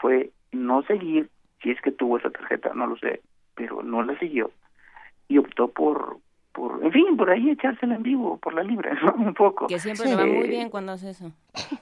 [0.00, 1.30] fue no seguir,
[1.62, 3.22] si es que tuvo esa tarjeta, no lo sé,
[3.54, 4.50] pero no la siguió,
[5.32, 6.18] y optó por,
[6.52, 9.66] por en fin, por ahí echársela en vivo, por la libre, un poco.
[9.66, 11.32] Que siempre le va muy bien cuando hace eso.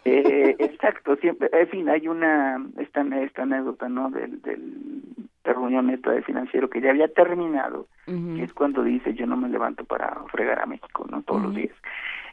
[0.05, 5.02] Eh, exacto, siempre, en fin, hay una, esta, esta anécdota, ¿no?, del, del
[5.43, 9.36] de reunión neta de financiero que ya había terminado, que es cuando dice, yo no
[9.39, 11.74] me levanto para fregar a México, ¿no?, todos los días.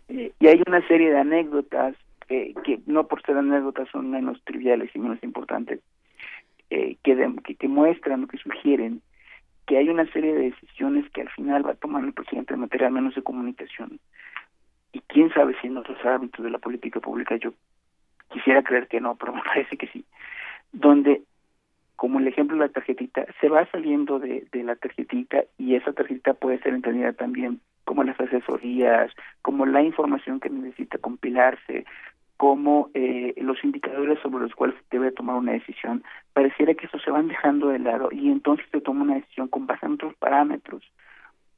[0.09, 1.95] Eh, y hay una serie de anécdotas
[2.29, 5.79] eh, que no por ser anécdotas son menos triviales y menos importantes,
[6.69, 9.01] eh, que, de, que, que muestran, que sugieren
[9.67, 12.61] que hay una serie de decisiones que al final va a tomar el presidente en
[12.61, 13.99] materia menos de comunicación.
[14.93, 17.53] Y quién sabe si en otros hábitos de la política pública yo
[18.29, 20.05] quisiera creer que no, pero me parece que sí,
[20.71, 21.21] donde
[21.97, 26.35] como el ejemplo de la tarjetita, se va saliendo de la tarjetita y esa tarjetita
[26.35, 29.11] puede ser entendida también como las asesorías,
[29.41, 31.85] como la información que necesita compilarse,
[32.37, 36.03] como eh, los indicadores sobre los cuales se debe tomar una decisión,
[36.33, 39.65] pareciera que eso se van dejando de lado y entonces se toma una decisión con
[39.65, 40.83] base en otros parámetros.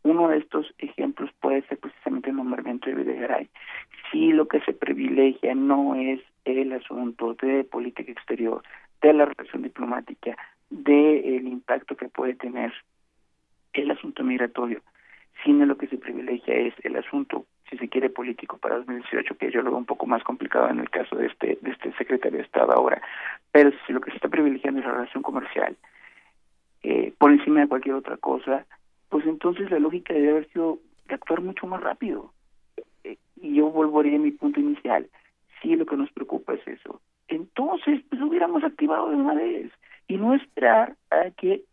[0.04, 3.50] Uno de estos ejemplos puede ser precisamente el nombramiento de Videgaray.
[4.10, 8.64] Si lo que se privilegia no es el asunto de política exterior,
[9.02, 10.38] de la relación diplomática,
[10.70, 12.72] del impacto que puede tener
[13.74, 14.82] el asunto migratorio,
[15.44, 19.52] sino lo que se privilegia es el asunto, si se quiere, político para 2018, que
[19.52, 22.40] yo lo veo un poco más complicado en el caso de este, de este secretario
[22.40, 23.02] de Estado ahora.
[23.52, 25.76] Pero si lo que se está privilegiando es la relación comercial,
[26.84, 28.66] eh, por encima de cualquier otra cosa,
[29.10, 32.34] pues entonces la lógica debe haber sido de actuar mucho más rápido.
[33.04, 35.08] Eh, y yo volvería a mi punto inicial.
[35.62, 39.72] Si lo que nos preocupa es eso, entonces pues hubiéramos activado de una vez
[40.08, 41.64] y no esperar a que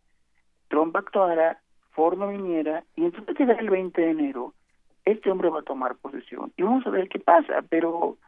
[0.69, 1.61] Trump actuara
[1.97, 4.55] Ford no viniera y entonces llega el 20 de enero,
[5.05, 8.19] este hombre va a tomar posesión y vamos a ver qué pasa, pero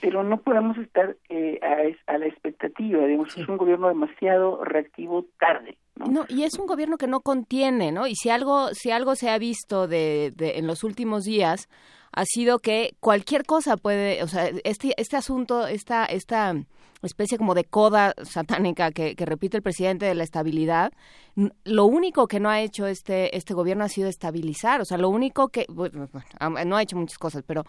[0.00, 5.26] pero no podemos estar eh, a, a, la expectativa, digamos, es un gobierno demasiado reactivo
[5.38, 5.76] tarde.
[5.96, 6.06] ¿no?
[6.06, 6.24] ¿no?
[6.30, 8.06] y es un gobierno que no contiene, ¿no?
[8.06, 11.68] Y si algo, si algo se ha visto de, de, en los últimos días,
[12.12, 16.54] ha sido que cualquier cosa puede, o sea, este, este asunto, esta, esta
[17.02, 20.92] especie como de coda satánica que, que, repite el presidente de la estabilidad,
[21.64, 25.08] lo único que no ha hecho este, este gobierno ha sido estabilizar, o sea, lo
[25.08, 26.08] único que, bueno,
[26.64, 27.64] no ha hecho muchas cosas, pero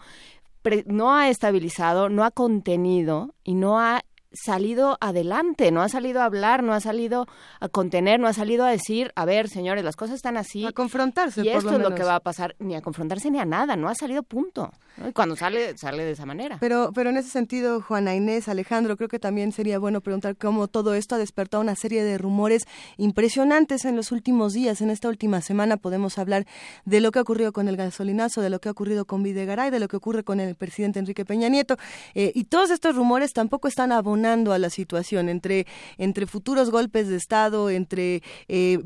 [0.86, 4.02] no ha estabilizado, no ha contenido y no ha
[4.32, 7.26] salido adelante, no ha salido a hablar, no ha salido
[7.60, 10.66] a contener, no ha salido a decir, a ver, señores, las cosas están así.
[10.66, 11.42] A confrontarse.
[11.42, 13.76] Y esto lo es lo que va a pasar, ni a confrontarse ni a nada,
[13.76, 14.70] no ha salido punto.
[15.06, 16.58] Y cuando sale, sale de esa manera.
[16.60, 20.68] Pero, pero en ese sentido, Juana Inés, Alejandro, creo que también sería bueno preguntar cómo
[20.68, 22.66] todo esto ha despertado una serie de rumores
[22.96, 24.80] impresionantes en los últimos días.
[24.80, 26.46] En esta última semana podemos hablar
[26.84, 29.70] de lo que ha ocurrido con el gasolinazo, de lo que ha ocurrido con Videgaray,
[29.70, 31.76] de lo que ocurre con el presidente Enrique Peña Nieto.
[32.14, 35.66] Eh, y todos estos rumores tampoco están abonando a la situación entre,
[35.96, 38.78] entre futuros golpes de Estado, entre eh,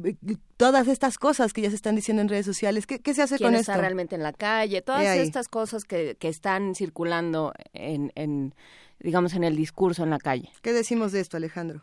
[0.56, 2.86] todas estas cosas que ya se están diciendo en redes sociales.
[2.86, 3.82] ¿Qué, qué se hace con está esto?
[3.82, 4.82] realmente en la calle?
[4.82, 8.54] Todas estas cosas que, que están circulando en, en,
[9.00, 10.48] digamos, en el discurso en la calle.
[10.62, 11.80] ¿Qué decimos de esto, Alejandro?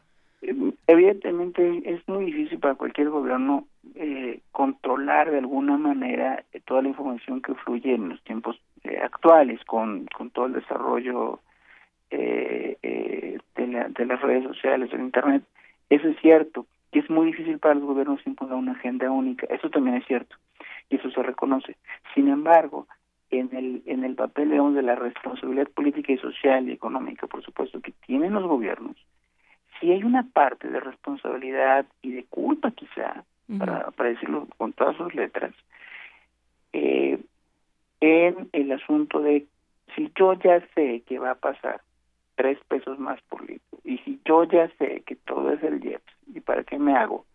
[0.88, 7.42] Evidentemente es muy difícil para cualquier gobierno eh, controlar de alguna manera toda la información
[7.42, 11.40] que fluye en los tiempos eh, actuales con, con todo el desarrollo
[12.12, 15.44] eh, eh, de, la, de, las redes sociales, del Internet.
[15.90, 19.70] Eso es cierto, que es muy difícil para los gobiernos imponer una agenda única, eso
[19.70, 20.36] también es cierto,
[20.90, 21.78] y eso se reconoce.
[22.14, 22.88] Sin embargo,
[23.32, 27.44] en el, en el papel digamos, de la responsabilidad política y social y económica, por
[27.44, 28.96] supuesto, que tienen los gobiernos,
[29.80, 33.60] si hay una parte de responsabilidad y de culpa quizá, uh -huh.
[33.60, 35.54] para, para decirlo con todas sus letras,
[36.74, 37.20] eh,
[38.02, 39.46] en el asunto de
[39.96, 41.82] si yo ya sé que va a pasar
[42.36, 43.80] tres pesos más por litro.
[43.84, 46.09] Y si yo ya sé que todo es el IEPS,
[46.40, 47.26] ¿y para qué me hago?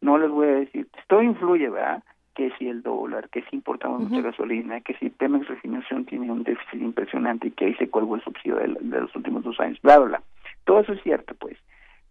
[0.00, 2.02] No les voy a decir, esto influye, ¿verdad?
[2.34, 4.08] Que si el dólar, que si importamos uh -huh.
[4.10, 8.16] mucha gasolina, que si Pemex Refinación tiene un déficit impresionante y que ahí se colgó
[8.16, 10.22] el subsidio de, de los últimos dos años, bla, bla, bla.
[10.64, 11.56] Todo eso es cierto, pues.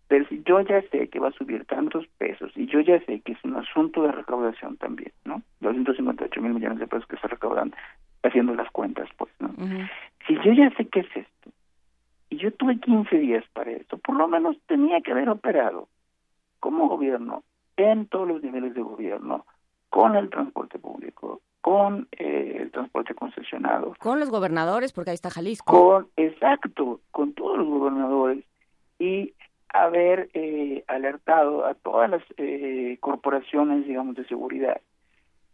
[0.08, 3.22] Pero si yo ya sé que va a subir tantos pesos y yo ya sé
[3.22, 5.42] que es un asunto de recaudación también, ¿no?
[5.62, 7.74] 258 mil millones de pesos que se recaudan
[8.24, 9.50] haciendo las cuentas, pues, ¿no?
[9.58, 9.90] Uh -huh.
[10.28, 11.50] Si yo ya sé qué es esto,
[12.30, 15.88] y yo tuve 15 días para esto, por lo menos tenía que haber operado
[16.76, 17.44] como gobierno
[17.78, 19.46] en todos los niveles de gobierno,
[19.90, 23.94] con el transporte público, con eh, el transporte concesionado.
[24.00, 25.72] Con los gobernadores, porque ahí está Jalisco.
[25.72, 28.44] Con, exacto, con todos los gobernadores
[29.00, 29.34] y
[29.70, 34.82] haber eh, alertado a todas las eh, corporaciones, digamos, de seguridad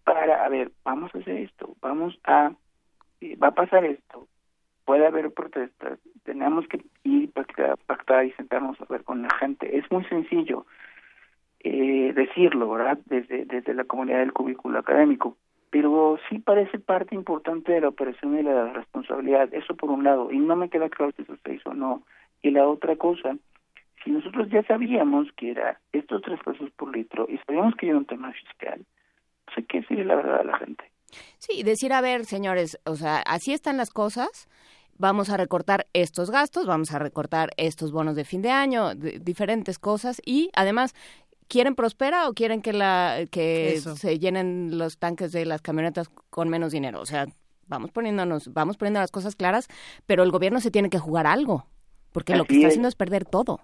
[0.03, 2.52] para, a ver, vamos a hacer esto, vamos a,
[3.41, 4.27] va a pasar esto,
[4.85, 9.77] puede haber protestas, tenemos que ir pactar, pactar y sentarnos a ver con la gente.
[9.77, 10.65] Es muy sencillo eh,
[12.31, 12.99] decirlo, ¿verdad?
[13.05, 15.37] Desde, desde la comunidad del cubículo académico,
[15.69, 20.31] pero sí parece parte importante de la operación y la responsabilidad, eso por un lado,
[20.31, 22.03] y no me queda claro si eso se hizo o no.
[22.41, 23.37] Y la otra cosa,
[24.03, 27.97] si nosotros ya sabíamos que era estos tres pesos por litro y sabíamos que era
[27.97, 28.85] un tema fiscal,
[29.45, 30.83] pues hay que decirle la verdad a la gente.
[31.37, 34.49] Sí, decir, a ver, señores, o sea, así están las cosas,
[34.97, 39.79] vamos a recortar estos gastos, vamos a recortar estos bonos de fin de año, diferentes
[39.79, 40.93] cosas y además
[41.51, 43.95] quieren prospera o quieren que la que Eso.
[43.97, 47.25] se llenen los tanques de las camionetas con menos dinero, o sea,
[47.67, 49.67] vamos poniéndonos, vamos poniendo las cosas claras,
[50.07, 51.65] pero el gobierno se tiene que jugar algo,
[52.13, 53.59] porque lo que está haciendo es perder todo.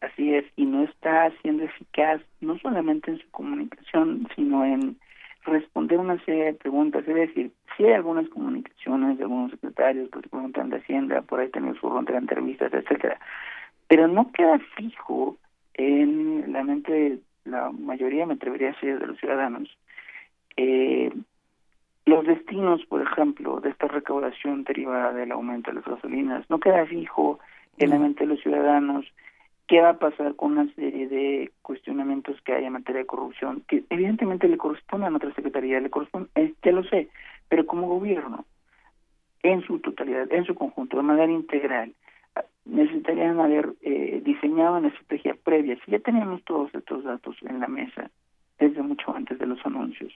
[0.00, 4.96] Así es, y no está siendo eficaz no solamente en su comunicación, sino en
[5.44, 7.06] responder una serie de preguntas.
[7.06, 11.40] Es decir, si hay algunas comunicaciones de algunos secretarios que se preguntan de Hacienda, por
[11.40, 13.18] ahí tener su ronda de entrevistas, etcétera,
[13.88, 15.36] pero no queda fijo
[15.74, 19.68] en la mente de la mayoría, me atrevería a decir, de los ciudadanos,
[20.56, 21.12] eh,
[22.06, 26.86] los destinos, por ejemplo, de esta recaudación derivada del aumento de las gasolinas, no queda
[26.86, 27.38] fijo
[27.78, 29.06] en la mente de los ciudadanos.
[29.68, 33.62] Qué va a pasar con una serie de cuestionamientos que hay en materia de corrupción,
[33.68, 37.08] que evidentemente le corresponden a otra secretaría, le corresponde, eh, ya lo sé,
[37.48, 38.44] pero como gobierno,
[39.42, 41.92] en su totalidad, en su conjunto, de manera integral,
[42.64, 45.78] necesitarían haber eh, diseñado una estrategia previa.
[45.84, 48.10] Si ya teníamos todos estos datos en la mesa
[48.58, 50.12] desde mucho antes de los anuncios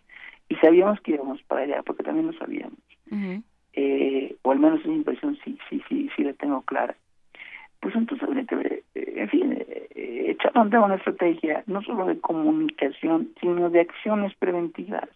[0.48, 2.78] y sabíamos que íbamos para allá, porque también lo sabíamos,
[3.72, 6.94] eh, o al menos esa impresión sí, sí, sí, sí la tengo clara
[7.84, 12.06] pues entonces habría que ver, eh, en fin, eh, echar a una estrategia no solo
[12.06, 15.06] de comunicación, sino de acciones preventivas.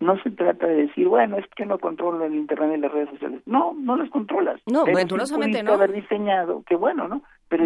[0.00, 3.10] No se trata de decir, bueno, es que no controlo el Internet y las redes
[3.10, 3.42] sociales.
[3.46, 4.60] No, no las controlas.
[4.66, 5.72] No, venturosamente no.
[5.72, 7.22] haber diseñado, que bueno, ¿no?
[7.48, 7.64] Pero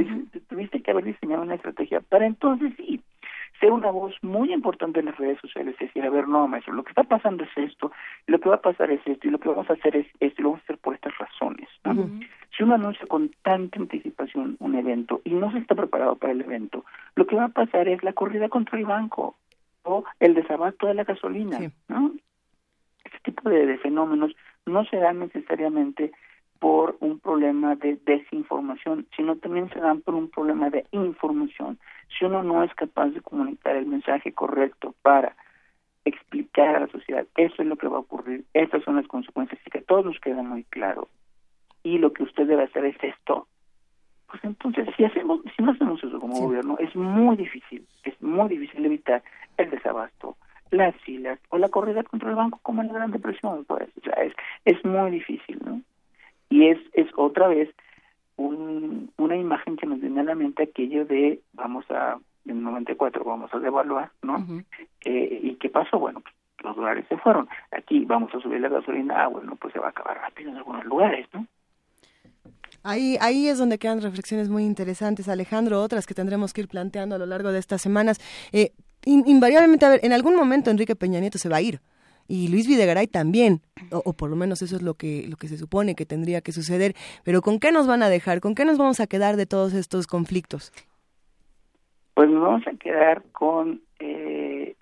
[0.48, 3.00] tuviste que haber diseñado una estrategia para entonces sí
[3.60, 6.74] ser una voz muy importante en las redes sociales, es decir, a ver, no, maestro,
[6.74, 7.90] lo que está pasando es esto,
[8.26, 10.40] lo que va a pasar es esto, y lo que vamos a hacer es esto,
[10.40, 11.68] y lo vamos a hacer por estas razones.
[12.56, 16.40] Si uno anuncia con tanta anticipación un evento y no se está preparado para el
[16.40, 19.36] evento, lo que va a pasar es la corrida contra el banco
[19.86, 21.58] o el desabasto de la gasolina.
[21.88, 22.12] ¿no?
[23.04, 24.32] Este tipo de, fenómenos
[24.66, 26.12] no se dan necesariamente
[26.58, 31.78] por un problema de desinformación, sino también se dan por un problema de información.
[32.18, 35.36] Si uno no es capaz de comunicar el mensaje correcto para
[36.04, 39.60] explicar a la sociedad, eso es lo que va a ocurrir, estas son las consecuencias
[39.66, 41.08] y que a todos nos queda muy claro
[41.86, 43.46] y lo que usted debe hacer es esto,
[44.30, 48.48] pues entonces si hacemos, si no hacemos eso como gobierno, es muy difícil, es muy
[48.48, 49.22] difícil evitar
[49.56, 50.36] el desabasto,
[50.70, 54.00] las filas o la corrida contra el banco como en la Gran Depresión, pues, o
[54.02, 54.34] sea, es,
[54.64, 55.80] es muy difícil, ¿no?
[56.48, 57.70] Y es, es otra vez
[58.36, 62.62] un, una imagen que nos viene a la mente aquello de vamos a, en el
[62.62, 64.44] 94 vamos a devaluar, ¿no?
[65.04, 65.98] eh, ¿Y qué pasó?
[65.98, 67.48] Bueno, pues los dólares se fueron.
[67.70, 70.56] Aquí vamos a subir la gasolina, ah, bueno, pues se va a acabar rápido en
[70.56, 71.46] algunos lugares, ¿no?
[72.86, 77.16] Ahí, ahí es donde quedan reflexiones muy interesantes, Alejandro, otras que tendremos que ir planteando
[77.16, 78.20] a lo largo de estas semanas.
[78.52, 78.70] Eh,
[79.04, 81.80] invariablemente, a ver, en algún momento Enrique Peña Nieto se va a ir
[82.28, 83.60] y Luis Videgaray también,
[83.90, 86.52] o, por lo menos eso es lo que, lo que se supone que tendría que
[86.52, 86.94] suceder.
[87.24, 88.40] Pero ¿con qué nos van a dejar?
[88.40, 90.72] ¿Con qué nos vamos a quedar de todos estos conflictos?
[92.14, 94.74] Pues nos vamos a quedar con, eh,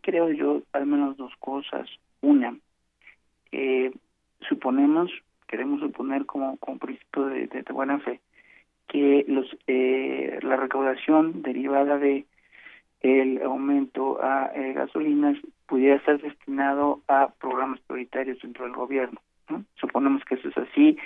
[0.00, 1.88] creo yo, al menos dos cosas.
[2.20, 2.56] Una,
[3.52, 3.92] eh,
[4.48, 5.10] suponemos
[5.48, 8.20] queremos suponer como, como principio de, buena fe
[8.86, 12.24] que los eh, la recaudación derivada de
[13.00, 19.20] el aumento a eh, gasolinas pudiera ser destinado a programas prioritarios dentro del gobierno.
[19.76, 20.96] Suponemos que eso es así.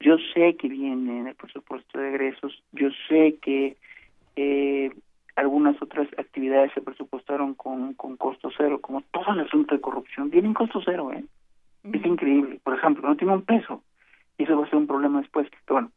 [0.00, 3.76] Yo sé que viene en el presupuesto de egresos, yo sé que
[4.36, 4.92] eh,
[5.36, 10.30] algunas otras actividades se presupuestaron con, con costo cero, como todo el asunto de corrupción,
[10.30, 11.24] viene en costo cero, ¿eh?
[11.84, 12.60] Es increíble.
[12.62, 13.82] Por ejemplo, no tiene un peso
[14.38, 15.48] y eso va a ser un problema después.
[15.50, 15.92] Pero bueno,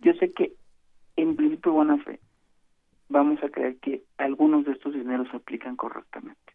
[0.00, 0.52] yo sé que
[1.16, 2.20] en principio buena fe
[3.08, 6.52] vamos a creer que algunos de estos dineros se aplican correctamente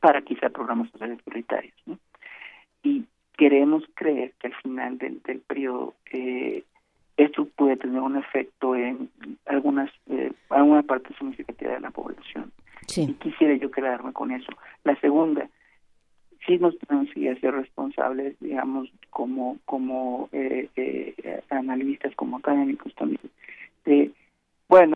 [0.00, 1.74] para quizá programas sociales prioritarios.
[1.86, 1.98] ¿no?
[2.82, 3.04] Y
[3.36, 6.64] queremos creer que al final del, del periodo eh,
[7.16, 9.10] esto puede tener un efecto en
[9.46, 12.50] algunas eh, alguna parte significativa de la población.
[12.96, 14.50] Y quisiera yo quedarme con eso.
[14.84, 15.48] La segunda,
[16.50, 23.20] sí nos tenemos que ser responsables, digamos, como como eh, eh, analistas, como académicos también,
[23.84, 24.10] de,
[24.68, 24.94] bueno,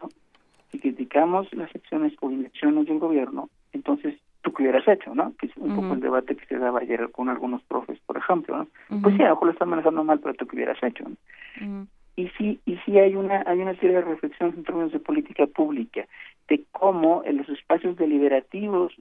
[0.73, 5.33] si criticamos las acciones o inacciones del gobierno, entonces, ¿tú qué hubieras hecho, no?
[5.39, 8.57] Que es un poco el debate que se daba ayer con algunos profes, por ejemplo,
[8.59, 9.01] ¿no?
[9.01, 11.05] Pues sí, a lo mejor lo están manejando mal, pero ¿tú qué hubieras hecho?
[12.17, 15.47] Y sí, y sí hay una, hay una serie de reflexiones en términos de política
[15.47, 16.07] pública,
[16.49, 18.93] de cómo en los espacios deliberativos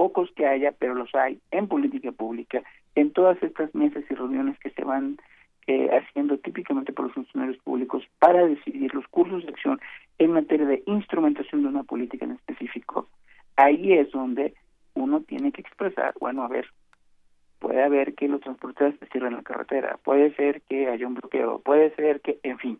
[0.00, 2.62] pocos que haya, pero los hay en política pública,
[2.94, 5.18] en todas estas mesas y reuniones que se van
[5.66, 9.78] eh, haciendo típicamente por los funcionarios públicos para decidir los cursos de acción
[10.18, 13.10] en materia de instrumentación de una política en específico,
[13.56, 14.54] ahí es donde
[14.94, 16.66] uno tiene que expresar, bueno, a ver,
[17.58, 21.94] puede haber que los transportistas cierren la carretera, puede ser que haya un bloqueo, puede
[21.96, 22.78] ser que, en fin.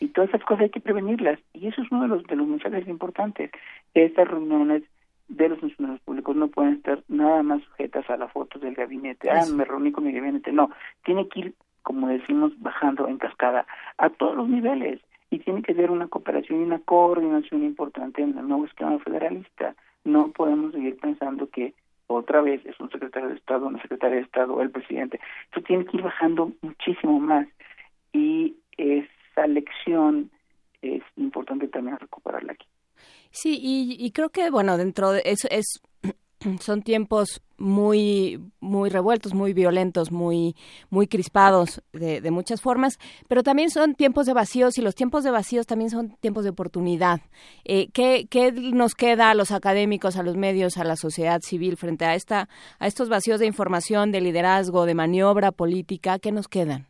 [0.00, 1.40] Y todas esas cosas hay que prevenirlas.
[1.54, 3.50] Y eso es uno de los, de los mensajes importantes.
[3.94, 4.82] Estas reuniones
[5.28, 9.30] de los funcionarios públicos no pueden estar nada más sujetas a la foto del gabinete.
[9.30, 10.52] Ah, me reuní con mi gabinete.
[10.52, 10.70] No,
[11.04, 13.66] tiene que ir, como decimos, bajando en cascada
[13.98, 15.00] a todos los niveles
[15.30, 19.74] y tiene que haber una cooperación y una coordinación importante en el nuevo esquema federalista.
[20.04, 21.74] No podemos seguir pensando que
[22.06, 25.20] otra vez es un secretario de Estado, una secretaria de Estado, el presidente.
[25.46, 27.48] Esto tiene que ir bajando muchísimo más
[28.12, 30.30] y esa lección
[30.82, 32.66] es importante también recuperarla aquí.
[33.36, 35.82] Sí, y, creo que, bueno, dentro de eso es
[36.60, 40.56] son tiempos muy muy revueltos, muy violentos, muy
[40.88, 42.98] muy crispados de, de, muchas formas,
[43.28, 46.50] pero también son tiempos de vacíos y los tiempos de vacíos también son tiempos de
[46.50, 47.20] oportunidad.
[47.66, 51.76] Eh, ¿qué, ¿Qué nos queda a los académicos, a los medios, a la sociedad civil
[51.76, 52.48] frente a esta
[52.78, 56.18] a estos vacíos de información, de liderazgo, de maniobra política?
[56.18, 56.86] ¿Qué nos quedan?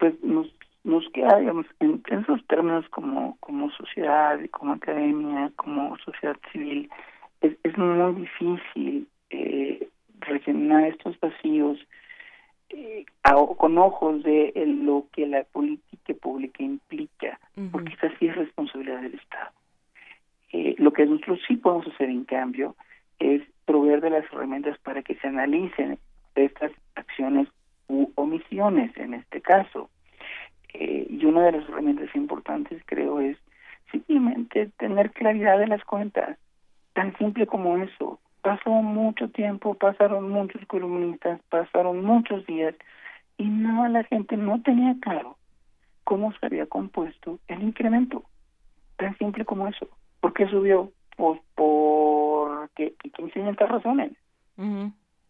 [0.00, 0.48] Pues nos
[0.84, 6.90] nos queda, digamos, en, esos términos como como sociedad, como academia, como sociedad civil
[7.40, 9.88] es, es muy difícil eh,
[10.20, 11.78] rellenar estos vacíos
[12.70, 13.04] eh,
[13.56, 14.52] con ojos de
[14.84, 17.38] lo que la política pública implica,
[17.72, 19.50] porque esa sí es responsabilidad del Estado.
[20.52, 22.76] Eh, lo que nosotros sí podemos hacer, en cambio,
[23.18, 25.98] es proveer de las herramientas para que se analicen
[26.34, 27.48] estas acciones
[27.88, 29.90] u omisiones, en este caso.
[30.74, 33.36] Eh, y una de las herramientas importantes, creo, es
[33.90, 36.38] simplemente tener claridad de las cuentas,
[36.92, 38.18] Tan simple como eso.
[38.42, 42.74] Pasó mucho tiempo, pasaron muchos columnistas, pasaron muchos días
[43.36, 45.36] y no la gente no tenía claro
[46.04, 48.24] cómo se había compuesto el incremento.
[48.96, 49.88] Tan simple como eso.
[50.20, 50.90] ¿Por qué subió?
[51.16, 54.12] Pues porque 500 razones.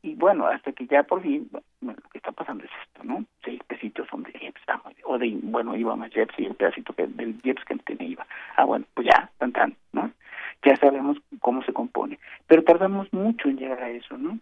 [0.02, 1.48] Y bueno, hasta que ya por fin,
[1.81, 3.24] lo que está pasando es esto, ¿no?
[3.44, 6.93] Seis pesitos son de Jeps, ah, o de, bueno, iba más Jeps y el pedacito
[6.94, 8.27] que, del Jeps que tenía iba.
[8.56, 10.10] Ah, bueno, pues ya, tan tan, ¿no?
[10.62, 12.18] ya sabemos cómo se compone.
[12.47, 14.39] Pero tardamos mucho en llegar a eso, ¿no?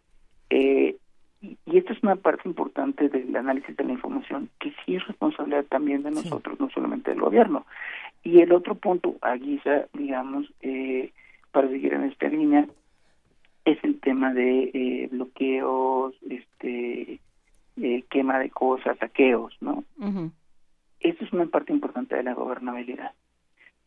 [0.51, 0.97] Eh,
[1.41, 5.65] y, esta es una parte importante del análisis de la información que sí es responsabilidad
[5.65, 7.67] también de nosotros, no solamente del gobierno.
[8.25, 11.13] Y el otro punto, a guisa, digamos, eh,
[11.53, 12.67] para seguir en esta línea,
[13.73, 17.21] es el tema de eh, bloqueos, este,
[17.77, 19.85] eh, quema de cosas, saqueos, ¿no?
[19.99, 20.31] Uh
[21.01, 23.13] es una parte importante de la gobernabilidad.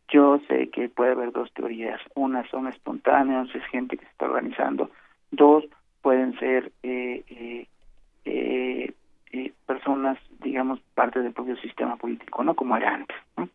[0.08, 2.00] Yo sé que puede haber dos teorías.
[2.14, 4.90] Una son espontáneas, es gente que se está organizando.
[5.30, 5.64] Dos
[6.00, 7.66] pueden ser eh, eh,
[8.24, 8.92] eh,
[9.32, 12.54] eh personas, digamos, parte del propio sistema político, ¿no?
[12.54, 13.16] Como era antes.
[13.36, 13.48] ¿no?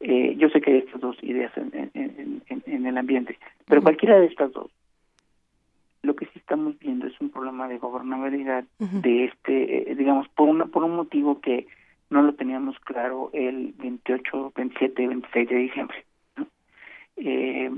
[0.00, 3.82] Eh, yo sé que hay estas dos ideas en, en, en, en el ambiente, pero
[3.82, 4.70] cualquiera de estas dos,
[6.02, 10.48] lo que sí estamos viendo es un problema de gobernabilidad de este, eh, digamos, por
[10.48, 11.66] una por un motivo que
[12.08, 16.04] no lo teníamos claro el 28, 27, 26 de diciembre.
[17.16, 17.70] Eh,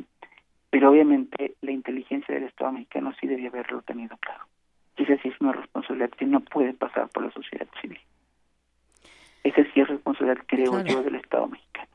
[0.70, 4.44] pero obviamente la inteligencia del Estado mexicano sí debía haberlo tenido claro.
[4.96, 7.98] Y esa sí es una responsabilidad que no puede pasar por la sociedad civil.
[9.42, 11.91] Esa sí es responsabilidad, creo yo, del Estado mexicano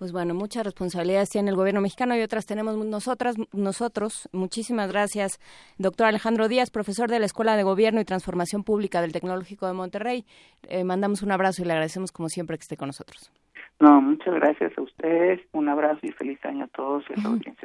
[0.00, 4.30] pues bueno, muchas responsabilidades tiene el gobierno mexicano y otras tenemos nosotras, nosotros.
[4.32, 5.38] Muchísimas gracias,
[5.76, 9.74] doctor Alejandro Díaz, profesor de la Escuela de Gobierno y Transformación Pública del Tecnológico de
[9.74, 10.24] Monterrey.
[10.62, 13.30] Eh, mandamos un abrazo y le agradecemos como siempre que esté con nosotros.
[13.80, 17.04] No, muchas gracias a ustedes, un abrazo y feliz año a todos.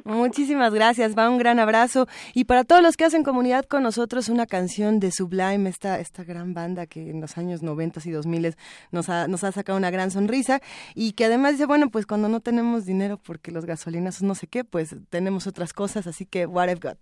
[0.06, 2.08] Muchísimas gracias, va un gran abrazo.
[2.34, 6.24] Y para todos los que hacen comunidad con nosotros, una canción de Sublime, esta, esta
[6.24, 8.56] gran banda que en los años 90 y 2000
[8.92, 10.62] nos ha, nos ha sacado una gran sonrisa
[10.94, 14.48] y que además dice, bueno, pues cuando no tenemos dinero porque los gasolinas no sé
[14.48, 16.98] qué, pues tenemos otras cosas, así que what I've got.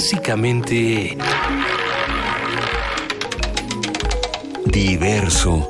[0.00, 1.14] Clásicamente...
[4.64, 5.69] Diverso.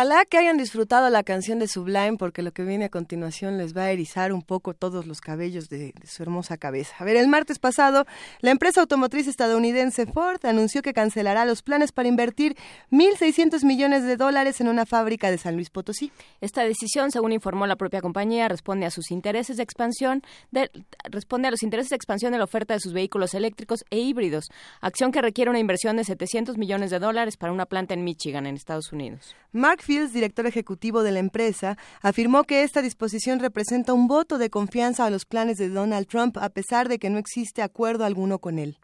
[0.00, 3.76] Ojalá que hayan disfrutado la canción de Sublime porque lo que viene a continuación les
[3.76, 6.94] va a erizar un poco todos los cabellos de, su hermosa cabeza.
[6.98, 8.06] A ver, el martes pasado,
[8.40, 12.56] la empresa automotriz estadounidense Ford anunció que cancelará los planes para invertir
[12.90, 16.10] 1.600 millones de dólares en una fábrica de San Luis Potosí.
[16.40, 20.70] Esta decisión, según informó la propia compañía, responde a sus intereses de expansión, de,
[21.10, 24.46] responde a los intereses de expansión de la oferta de sus vehículos eléctricos e híbridos,
[24.80, 28.46] acción que requiere una inversión de 700 millones de dólares para una planta en Michigan,
[28.46, 29.36] en Estados Unidos.
[29.52, 34.48] Mark Fields, director ejecutivo de la empresa, afirmó que esta disposición representa un voto de
[34.48, 38.38] confianza a los planes de Donald Trump, a pesar de que no existe acuerdo alguno
[38.38, 38.78] con él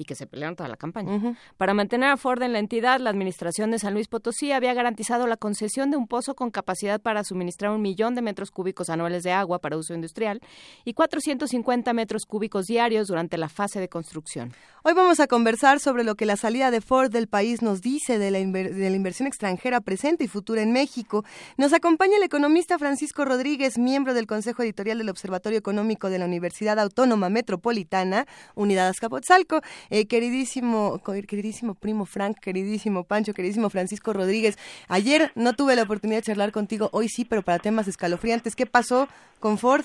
[0.00, 1.14] y que se pelearon toda la campaña.
[1.14, 1.36] Uh -huh.
[1.58, 5.26] Para mantener a Ford en la entidad, la administración de San Luis Potosí había garantizado
[5.26, 9.24] la concesión de un pozo con capacidad para suministrar un millón de metros cúbicos anuales
[9.24, 10.40] de agua para uso industrial
[10.86, 14.54] y 450 metros cúbicos diarios durante la fase de construcción.
[14.82, 18.18] Hoy vamos a conversar sobre lo que la salida de Ford del país nos dice
[18.18, 21.22] de la, de la inversión extranjera presente y futura en México.
[21.58, 26.24] Nos acompaña el economista Francisco Rodríguez, miembro del Consejo Editorial del Observatorio Económico de la
[26.24, 28.24] Universidad Autónoma Metropolitana,
[28.54, 29.60] Unidad Azcapotzalco.
[29.90, 34.56] Eh, queridísimo, queridísimo primo Frank, queridísimo Pancho, queridísimo Francisco Rodríguez.
[34.88, 38.56] Ayer no tuve la oportunidad de charlar contigo, hoy sí, pero para temas escalofriantes.
[38.56, 39.08] ¿Qué pasó
[39.40, 39.84] con Ford?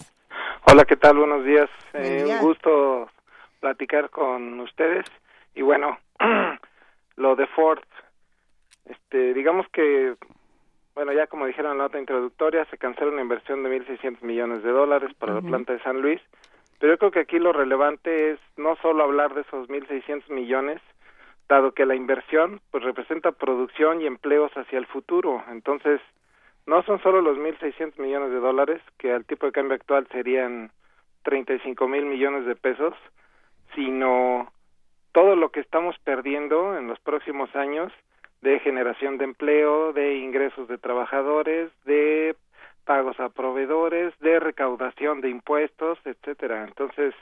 [0.67, 1.17] Hola, ¿qué tal?
[1.17, 1.69] Buenos días.
[1.95, 3.09] Eh, un gusto
[3.65, 5.05] platicar con ustedes.
[5.55, 5.97] Y bueno,
[7.15, 7.81] lo de Ford,
[8.85, 10.13] este, digamos que,
[10.93, 14.61] bueno, ya como dijeron en la nota introductoria, se cancela una inversión de 1.600 millones
[14.61, 15.41] de dólares para uh -huh.
[15.43, 16.21] la planta de San Luis.
[16.79, 20.79] Pero yo creo que aquí lo relevante es no solo hablar de esos 1.600 millones,
[21.49, 25.43] dado que la inversión pues representa producción y empleos hacia el futuro.
[25.49, 26.01] Entonces,
[26.67, 30.69] no son solo los 1.600 millones de dólares, que al tipo de cambio actual serían
[31.23, 32.93] 35 mil millones de pesos,
[33.73, 34.51] sino
[35.11, 37.91] todo lo que estamos perdiendo en los próximos años
[38.41, 42.35] de generación de empleo, de ingresos de trabajadores, de
[42.85, 46.63] pagos a proveedores, de recaudación de impuestos, etcétera.
[46.63, 47.15] Entonces,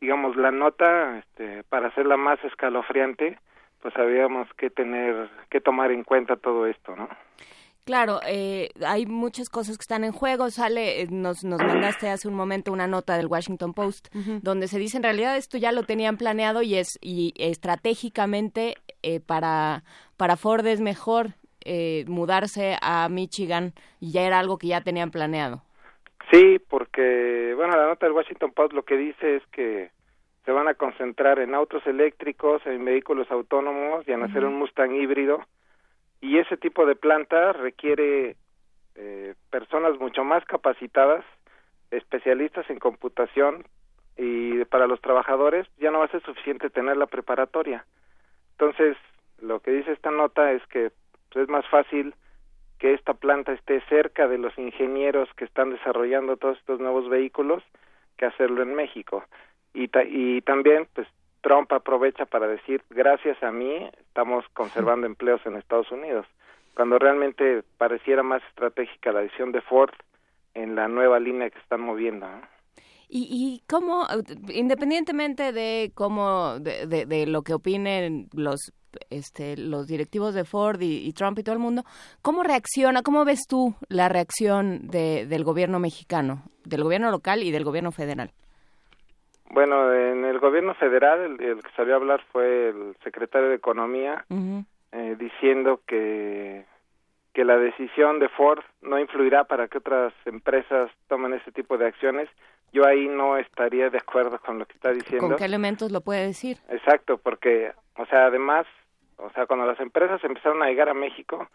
[0.00, 3.38] digamos, la nota, este, para hacerla más escalofriante,
[3.82, 7.08] pues habíamos que tener, que tomar en cuenta todo esto, ¿no?
[7.86, 10.50] Claro, eh, hay muchas cosas que están en juego.
[10.50, 14.40] Sale, eh, nos, nos mandaste hace un momento una nota del Washington Post uh -huh.
[14.42, 19.20] donde se dice en realidad esto ya lo tenían planeado y es y estratégicamente eh,
[19.20, 19.84] para
[20.16, 21.34] para Ford es mejor
[21.64, 25.62] eh, mudarse a Michigan y ya era algo que ya tenían planeado.
[26.32, 29.90] Sí, porque, bueno, la nota del Washington Post lo que dice es que
[30.44, 34.30] se van a concentrar en autos eléctricos, en vehículos autónomos y en uh -huh.
[34.30, 35.44] hacer un Mustang híbrido.
[36.20, 38.36] Y ese tipo de planta requiere
[38.94, 41.24] eh, personas mucho más capacitadas,
[41.90, 43.64] especialistas en computación,
[44.16, 47.84] y para los trabajadores ya no va a ser suficiente tener la preparatoria.
[48.52, 48.96] Entonces,
[49.40, 50.90] lo que dice esta nota es que
[51.30, 52.14] pues, es más fácil
[52.78, 57.62] que esta planta esté cerca de los ingenieros que están desarrollando todos estos nuevos vehículos
[58.16, 59.24] que hacerlo en México.
[59.74, 61.06] Y, ta y también, pues,
[61.46, 66.26] Trump aprovecha para decir, gracias a mí estamos conservando empleos en Estados Unidos,
[66.74, 69.94] cuando realmente pareciera más estratégica la decisión de Ford
[70.54, 72.26] en la nueva línea que están moviendo.
[72.26, 72.40] ¿no?
[73.08, 74.08] ¿Y, ¿Y cómo,
[74.48, 78.72] independientemente de cómo, de, de, de lo que opinen los
[79.10, 81.84] este, los directivos de Ford y, y, Trump y todo el mundo,
[82.22, 87.52] ¿cómo reacciona, cómo ves tú la reacción de, del gobierno mexicano, del gobierno local y
[87.52, 88.32] del gobierno federal?
[89.50, 93.54] Bueno, en el gobierno federal el, el que salió a hablar fue el secretario de
[93.54, 94.24] Economía
[94.92, 96.64] eh, diciendo que
[97.36, 101.86] que la decisión de Ford no influirá para que otras empresas tomen ese tipo de
[101.86, 102.30] acciones.
[102.72, 105.28] Yo ahí no estaría de acuerdo con lo que está diciendo.
[105.28, 106.56] ¿Con qué elementos lo puede decir?
[106.70, 108.66] Exacto, porque, o sea, además,
[109.18, 111.46] o sea, cuando las empresas empezaron a llegar a México,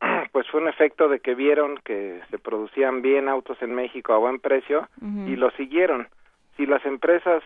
[0.32, 4.18] pues fue un efecto de que vieron que se producían bien autos en México a
[4.18, 4.88] buen precio
[5.26, 6.08] y lo siguieron.
[6.58, 7.42] Si las empresas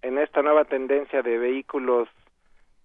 [0.00, 2.08] en esta nueva tendencia de vehículos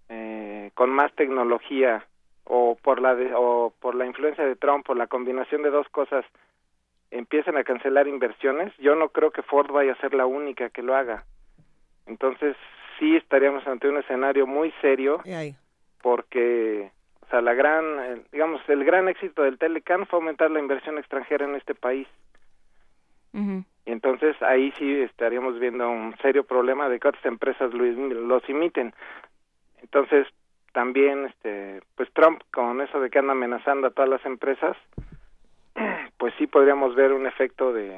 [0.10, 2.04] eh, con más tecnología
[2.46, 5.88] o por la de- o por la influencia de Trump o la combinación de dos
[5.90, 6.26] cosas
[7.12, 10.82] empiezan a cancelar inversiones, yo no creo que Ford vaya a ser la única que
[10.84, 11.24] lo haga.
[12.08, 12.56] Entonces,
[12.98, 15.22] sí estaríamos ante un escenario muy serio
[16.02, 16.92] porque
[17.22, 20.98] o sea, la gran eh, digamos el gran éxito del Telecan fue aumentar la inversión
[20.98, 22.08] extranjera en este país.
[23.92, 28.94] Entonces ahí sí estaríamos viendo un serio problema de que otras empresas lo- los imiten.
[29.82, 30.28] Entonces,
[30.74, 34.78] también este pues Trump con eso de que anda amenazando a todas las empresas
[36.18, 37.98] pues sí podríamos ver un efecto de,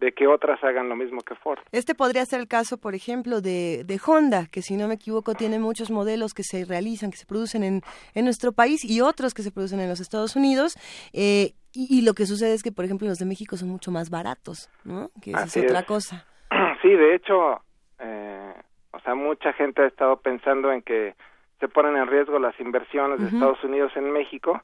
[0.00, 3.40] de que otras hagan lo mismo que Ford Este podría ser el caso, por ejemplo,
[3.40, 7.16] de, de Honda, que si no me equivoco tiene muchos modelos que se realizan, que
[7.16, 7.82] se producen en,
[8.14, 10.76] en nuestro país y otros que se producen en los Estados Unidos.
[11.12, 13.90] eh, y, y lo que sucede es que, por ejemplo, los de México son mucho
[13.90, 15.10] más baratos, ¿no?
[15.22, 15.86] Que esa es otra es.
[15.86, 16.26] cosa.
[16.82, 17.60] sí de hecho
[17.98, 18.54] eh,
[18.92, 21.14] o sea mucha gente ha estado pensando en que
[21.58, 23.26] se ponen en riesgo las inversiones de.
[23.26, 24.60] Estados Unidos en México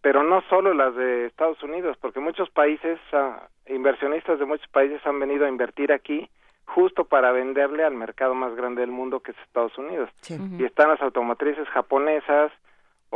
[0.00, 5.04] pero no solo las de Estados Unidos porque muchos países ah, inversionistas de muchos países
[5.06, 6.28] han venido a invertir aquí
[6.66, 10.88] justo para venderle al mercado más grande del mundo que es Estados Unidos y están
[10.88, 12.52] las automotrices japonesas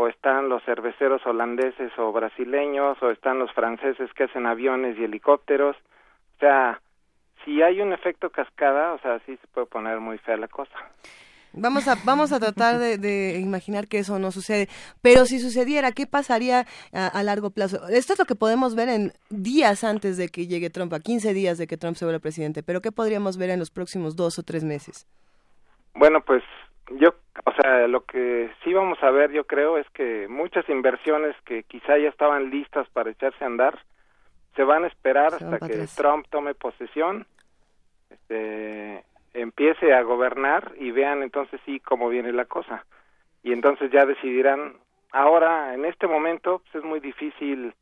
[0.00, 5.04] o están los cerveceros holandeses o brasileños o están los franceses que hacen aviones y
[5.04, 6.80] helicópteros o sea
[7.44, 10.78] si hay un efecto cascada o sea sí se puede poner muy fea la cosa
[11.52, 14.68] Vamos a, vamos a tratar de, de imaginar que eso no sucede.
[15.02, 17.88] Pero si sucediera, ¿qué pasaría a, a largo plazo?
[17.88, 21.34] Esto es lo que podemos ver en días antes de que llegue Trump, a 15
[21.34, 22.62] días de que Trump se vuelva presidente.
[22.62, 25.08] Pero ¿qué podríamos ver en los próximos dos o tres meses?
[25.94, 26.44] Bueno, pues
[27.00, 27.14] yo,
[27.44, 31.62] o sea, lo que sí vamos a ver, yo creo, es que muchas inversiones que
[31.62, 33.78] quizá ya estaban listas para echarse a andar,
[34.56, 35.86] se van a esperar hasta que.
[35.96, 37.26] Trump tome posesión,
[38.10, 42.84] este, empiece a gobernar y vean entonces sí cómo viene la cosa.
[43.42, 44.74] Y entonces ya decidirán.
[45.12, 47.74] Ahora, en este momento, pues es muy difícil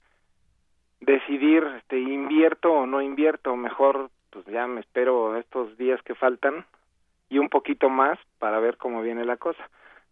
[1.00, 3.56] decidir, este, invierto o no invierto.
[3.56, 6.64] Mejor, pues ya me espero estos días que faltan
[7.28, 9.62] y un poquito más para ver cómo viene la cosa.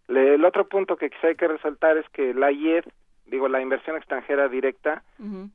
[0.09, 2.85] Le- el otro punto que quizá hay que resaltar es que la IED,
[3.27, 5.03] digo, la inversión extranjera directa,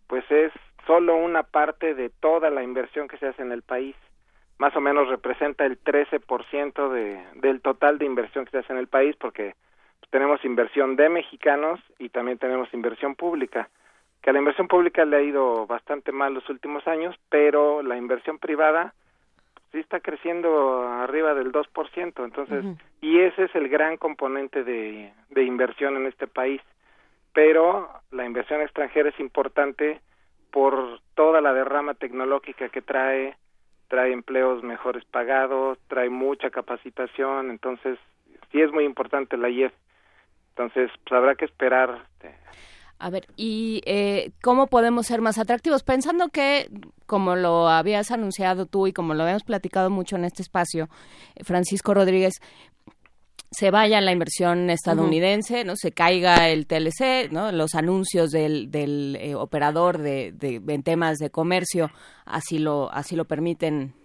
[0.07, 0.51] pues es
[0.87, 3.95] solo una parte de toda la inversión que se hace en el país.
[4.57, 8.79] Más o menos representa el 13% de, del total de inversión que se hace en
[8.79, 9.55] el país porque
[10.09, 13.69] tenemos inversión de mexicanos y también tenemos inversión pública.
[14.21, 17.97] Que a la inversión pública le ha ido bastante mal los últimos años, pero la
[17.97, 18.93] inversión privada
[19.71, 22.23] sí está creciendo arriba del 2%.
[22.23, 22.65] Entonces,
[23.01, 26.61] y ese es el gran componente de, de inversión en este país.
[27.33, 30.01] Pero la inversión extranjera es importante
[30.51, 33.37] por toda la derrama tecnológica que trae,
[33.87, 37.97] trae empleos mejores pagados, trae mucha capacitación, entonces
[38.51, 39.73] sí es muy importante la IEF.
[40.49, 42.05] Entonces, pues habrá que esperar.
[43.01, 45.81] A ver, ¿y eh, cómo podemos ser más atractivos?
[45.81, 46.69] Pensando que,
[47.07, 50.87] como lo habías anunciado tú y como lo habíamos platicado mucho en este espacio,
[51.35, 52.35] eh, Francisco Rodríguez,
[53.49, 59.17] se vaya la inversión estadounidense, no se caiga el TLC, no los anuncios del, del
[59.19, 61.91] eh, operador de, de en temas de comercio
[62.25, 63.95] así lo así lo permiten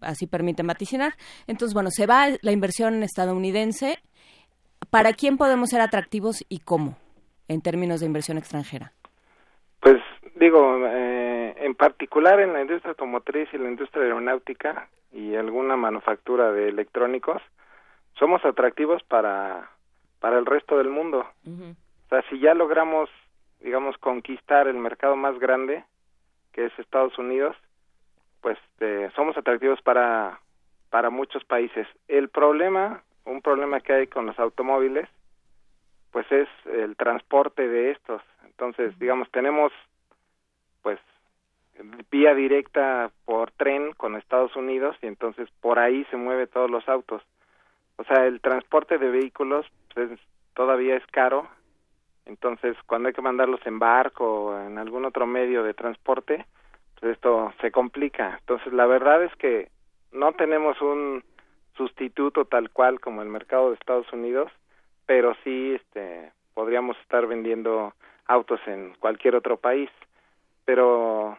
[0.00, 1.14] así permiten vaticinar.
[1.46, 3.98] Entonces, bueno, se va la inversión estadounidense.
[4.88, 6.96] ¿Para quién podemos ser atractivos y cómo
[7.48, 8.92] en términos de inversión extranjera?
[9.80, 10.02] Pues
[10.34, 16.52] digo, eh, en particular en la industria automotriz y la industria aeronáutica y alguna manufactura
[16.52, 17.42] de electrónicos,
[18.18, 19.70] somos atractivos para,
[20.20, 21.26] para el resto del mundo.
[21.46, 23.08] O sea, si ya logramos,
[23.60, 25.84] digamos, conquistar el mercado más grande,
[26.52, 27.56] que es Estados Unidos,
[28.40, 30.40] pues eh, somos atractivos para,
[30.90, 31.86] para muchos países.
[32.08, 35.08] El problema, un problema que hay con los automóviles,
[36.16, 38.22] pues es el transporte de estos.
[38.46, 39.70] Entonces, digamos, tenemos
[40.80, 40.98] pues
[42.10, 46.88] vía directa por tren con Estados Unidos y entonces por ahí se mueve todos los
[46.88, 47.20] autos.
[47.98, 50.20] O sea, el transporte de vehículos pues, es-
[50.54, 51.48] todavía es caro.
[52.24, 56.46] Entonces, cuando hay que mandarlos en barco o en algún otro medio de transporte,
[56.98, 58.38] pues esto se complica.
[58.40, 59.68] Entonces, la verdad es que
[60.12, 61.22] no tenemos un
[61.76, 64.50] sustituto tal cual como el mercado de Estados Unidos,
[65.06, 67.94] pero sí este podríamos estar vendiendo
[68.26, 69.90] autos en cualquier otro país.
[70.64, 71.38] Pero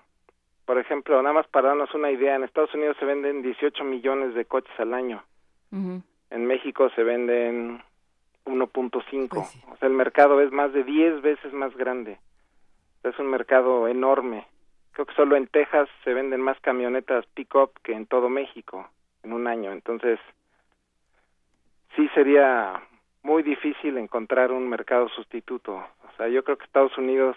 [0.65, 4.33] por ejemplo, nada más para darnos una idea, en Estados Unidos se venden 18 millones
[4.35, 5.23] de coches al año.
[5.71, 7.81] En México se venden
[8.45, 9.37] 1.5.
[9.71, 12.19] O sea, el mercado es más de 10 veces más grande.
[13.03, 14.45] Es un mercado enorme.
[14.91, 18.89] Creo que solo en Texas se venden más camionetas pick-up que en todo México
[19.23, 19.71] en un año.
[19.71, 20.19] Entonces,
[21.95, 22.81] sí sería
[23.23, 25.75] muy difícil encontrar un mercado sustituto.
[25.75, 27.35] O sea, yo creo que Estados Unidos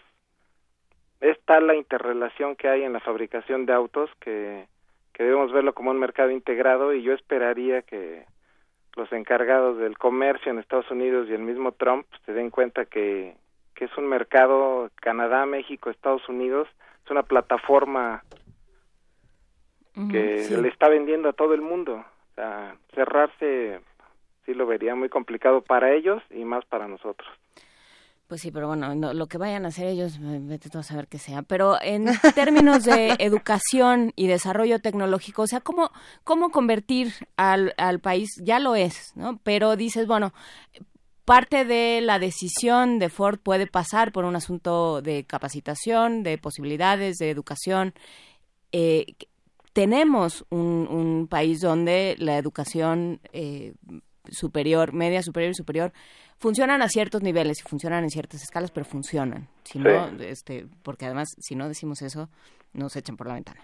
[1.21, 4.67] es tal la interrelación que hay en la fabricación de autos que,
[5.13, 8.25] que debemos verlo como un mercado integrado y yo esperaría que
[8.97, 13.37] los encargados del comercio en Estados Unidos y el mismo Trump se den cuenta que,
[13.75, 16.69] que es un mercado Canadá, México, Estados Unidos,
[17.05, 18.23] es una plataforma
[20.11, 21.95] que le está vendiendo a todo el mundo.
[21.95, 23.81] O sea, cerrarse
[24.55, 27.29] lo vería muy complicado para ellos y más para nosotros.
[28.31, 31.43] Pues sí, pero bueno, lo que vayan a hacer ellos, vete a saber qué sea.
[31.43, 32.05] Pero en
[32.37, 35.91] términos de educación y desarrollo tecnológico, o sea, ¿cómo,
[36.23, 38.29] cómo convertir al, al país?
[38.41, 39.41] Ya lo es, ¿no?
[39.43, 40.33] Pero dices, bueno,
[41.25, 47.17] parte de la decisión de Ford puede pasar por un asunto de capacitación, de posibilidades,
[47.17, 47.95] de educación.
[48.71, 49.07] Eh,
[49.73, 53.75] tenemos un, un, país donde la educación eh,
[54.31, 55.93] superior, media superior y superior,
[56.39, 59.49] funcionan a ciertos niveles y funcionan en ciertas escalas, pero funcionan.
[59.65, 62.29] Si no, este, porque además, si no decimos eso,
[62.73, 63.61] nos echan por la ventana.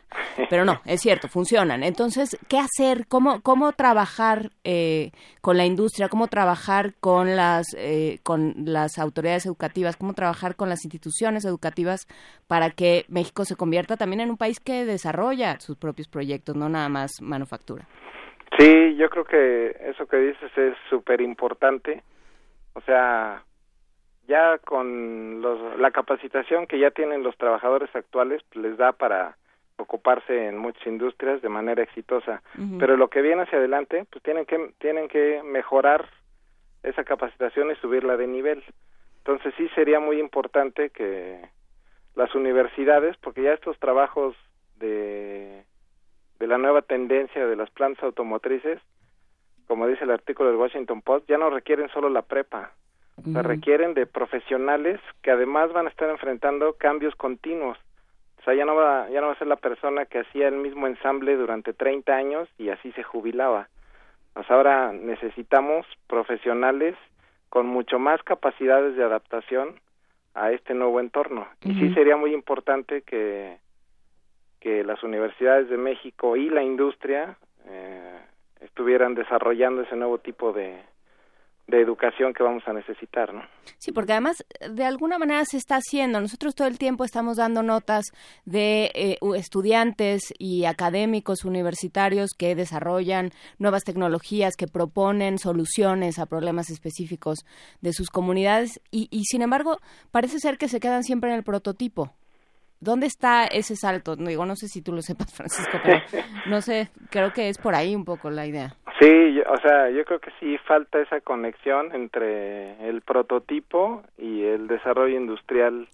[0.50, 1.82] Pero no, es cierto, funcionan.
[1.82, 3.06] Entonces, ¿qué hacer?
[3.06, 6.08] ¿Cómo, cómo trabajar eh, con la industria?
[6.08, 9.96] ¿Cómo trabajar con las, eh, con las autoridades educativas?
[9.96, 12.06] ¿Cómo trabajar con las instituciones educativas
[12.46, 16.68] para que México se convierta también en un país que desarrolla sus propios proyectos, no
[16.68, 17.88] nada más manufactura?
[18.58, 22.02] Sí, yo creo que eso que dices es súper importante.
[22.74, 23.42] O sea,
[24.26, 29.36] ya con los, la capacitación que ya tienen los trabajadores actuales, pues, les da para
[29.78, 32.42] ocuparse en muchas industrias de manera exitosa.
[32.78, 36.08] Pero lo que viene hacia adelante, pues tienen que, tienen que mejorar
[36.82, 38.64] esa capacitación y subirla de nivel.
[39.18, 41.40] Entonces sí sería muy importante que
[42.14, 44.34] las universidades, porque ya estos trabajos
[44.78, 45.64] de
[46.38, 48.80] de la nueva tendencia de las plantas automotrices,
[49.66, 52.72] como dice el artículo del Washington Post, ya no requieren solo la prepa,
[53.24, 57.78] se requieren de profesionales que además van a estar enfrentando cambios continuos.
[58.38, 60.56] O sea, ya no va, ya no va a ser la persona que hacía el
[60.56, 63.68] mismo ensamble durante 30 años y así se jubilaba.
[64.34, 66.94] Pues ahora necesitamos profesionales
[67.48, 69.80] con mucho más capacidades de adaptación
[70.34, 71.48] a este nuevo entorno.
[71.62, 73.56] Y sí sería muy importante que
[74.66, 77.38] que las universidades de México y la industria
[77.68, 78.18] eh,
[78.60, 80.82] estuvieran desarrollando ese nuevo tipo de,
[81.68, 83.42] de educación que vamos a necesitar, ¿no?
[83.78, 86.20] Sí, porque además de alguna manera se está haciendo.
[86.20, 88.06] Nosotros todo el tiempo estamos dando notas
[88.44, 93.30] de eh, estudiantes y académicos universitarios que desarrollan
[93.60, 97.46] nuevas tecnologías, que proponen soluciones a problemas específicos
[97.82, 99.78] de sus comunidades y, y sin embargo
[100.10, 102.16] parece ser que se quedan siempre en el prototipo.
[102.80, 104.16] ¿Dónde está ese salto?
[104.16, 106.00] No, digo, no sé si tú lo sepas, Francisco, pero
[106.46, 108.74] no sé, creo que es por ahí un poco la idea.
[109.00, 114.68] Sí, o sea, yo creo que sí falta esa conexión entre el prototipo y el
[114.68, 115.88] desarrollo industrial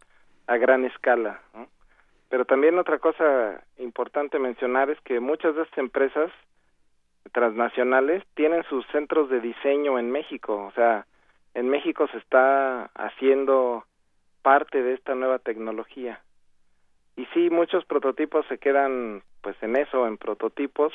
[0.47, 1.41] a gran escala.
[2.29, 6.31] Pero también otra cosa importante mencionar es que muchas de estas empresas
[7.33, 11.07] transnacionales tienen sus centros de diseño en México, o sea,
[11.55, 13.85] en México se está haciendo
[14.43, 16.21] parte de esta nueva tecnología
[17.17, 20.93] y sí muchos prototipos se quedan pues en eso en prototipos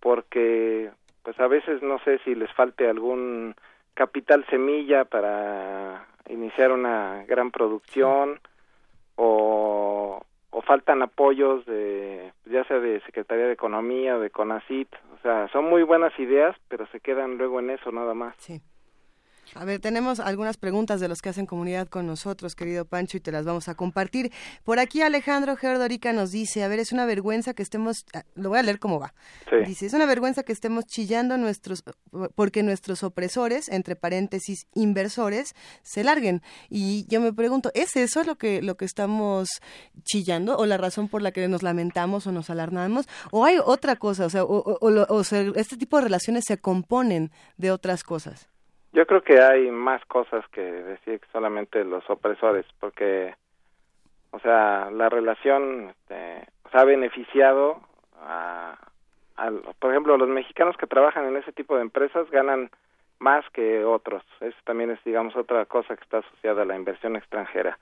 [0.00, 0.90] porque
[1.22, 3.54] pues a veces no sé si les falte algún
[3.94, 8.40] capital semilla para iniciar una gran producción
[9.16, 10.24] o,
[10.64, 14.88] faltan apoyos de ya sea de Secretaría de Economía de CONACIT
[15.18, 18.36] o sea son muy buenas ideas pero se quedan luego en eso nada más.
[18.38, 18.62] Sí
[19.54, 23.20] a ver, tenemos algunas preguntas de los que hacen comunidad con nosotros, querido Pancho, y
[23.20, 24.32] te las vamos a compartir.
[24.64, 28.48] Por aquí Alejandro Gerdorica nos dice, a ver, es una vergüenza que estemos, ah, lo
[28.48, 29.14] voy a leer cómo va.
[29.66, 31.84] Dice, es una vergüenza que estemos chillando nuestros,
[32.34, 36.42] porque nuestros opresores, entre paréntesis, inversores, se larguen.
[36.70, 39.48] Y yo me pregunto, ¿es eso lo que, lo que estamos
[40.04, 43.06] chillando o la razón por la que nos lamentamos o nos alarmamos?
[43.30, 44.26] ¿O hay otra cosa?
[44.26, 48.51] O sea, o, o este tipo de relaciones se componen de otras cosas.
[48.92, 53.34] Yo creo que hay más cosas que decir que solamente los opresores, porque,
[54.30, 57.80] o sea, la relación este, ha beneficiado
[58.20, 58.76] a,
[59.78, 62.70] por ejemplo, los mexicanos que trabajan en ese tipo de empresas ganan
[63.18, 64.22] más que otros.
[64.40, 67.78] Eso también es, digamos, otra cosa que está asociada a la inversión extranjera.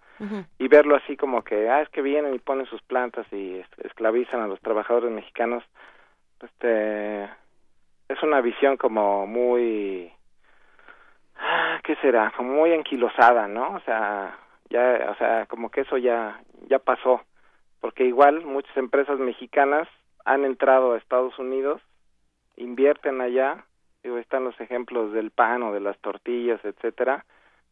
[0.59, 4.43] Y verlo así como que, ah, es que vienen y ponen sus plantas y esclavizan
[4.43, 5.65] a los trabajadores mexicanos,
[6.43, 10.13] este, es una visión como muy,
[11.85, 12.33] ¿qué será?
[12.37, 13.75] Como muy anquilosada, ¿no?
[13.75, 14.39] O sea,
[14.69, 17.23] ya, o sea, como que eso ya, ya pasó.
[17.81, 19.89] Porque igual muchas empresas mexicanas
[20.25, 21.81] han entrado a Estados Unidos,
[22.57, 23.65] invierten allá,
[24.03, 27.25] digo, están los ejemplos del pan o de las tortillas, etcétera,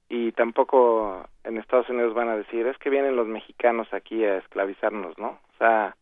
[0.09, 4.39] y tampoco en Estados Unidos van a decir, es que vienen los mexicanos aquí a
[4.39, 5.29] esclavizarnos, ¿no?
[5.29, 5.95] O sea,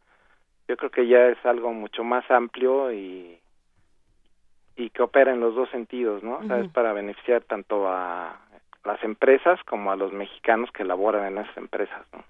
[0.69, 3.39] yo creo que ya es algo mucho más amplio y
[4.77, 6.39] y que opera en los dos sentidos, ¿no?
[6.39, 8.39] O sea, es para beneficiar tanto a
[8.85, 12.23] las empresas como a los mexicanos que laboran en esas empresas, ¿no?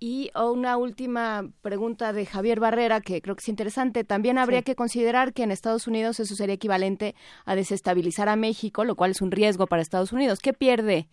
[0.00, 4.04] Y una última pregunta de Javier Barrera, que creo que es interesante.
[4.04, 7.14] También habría que considerar que en Estados Unidos eso sería equivalente
[7.46, 10.40] a desestabilizar a México, lo cual es un riesgo para Estados Unidos.
[10.40, 11.08] ¿Qué pierde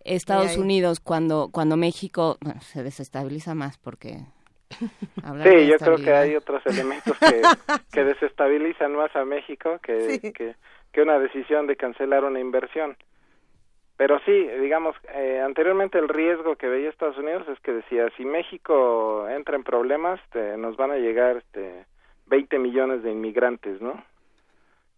[0.00, 3.78] Estados Unidos cuando, cuando México se desestabiliza más?
[3.78, 4.26] Porque
[5.44, 7.42] sí, yo creo que hay otros elementos que,
[7.92, 10.54] que desestabilizan más a México que, que,
[10.92, 12.96] que una decisión de cancelar una inversión
[13.96, 18.24] pero sí, digamos, eh, anteriormente el riesgo que veía Estados Unidos es que decía, si
[18.24, 21.84] México entra en problemas, este, nos van a llegar este,
[22.26, 24.02] 20 millones de inmigrantes, ¿no?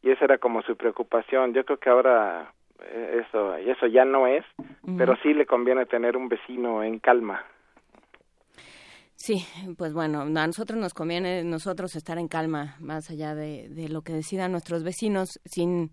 [0.03, 1.53] Y esa era como su preocupación.
[1.53, 4.45] Yo creo que ahora eh, eso, eso ya no es,
[4.97, 7.45] pero sí le conviene tener un vecino en calma.
[9.17, 9.45] Sí,
[9.79, 14.13] pues bueno, a nosotros nos conviene nosotros estar en calma, más allá de, lo que
[14.13, 15.91] decidan nuestros vecinos, sin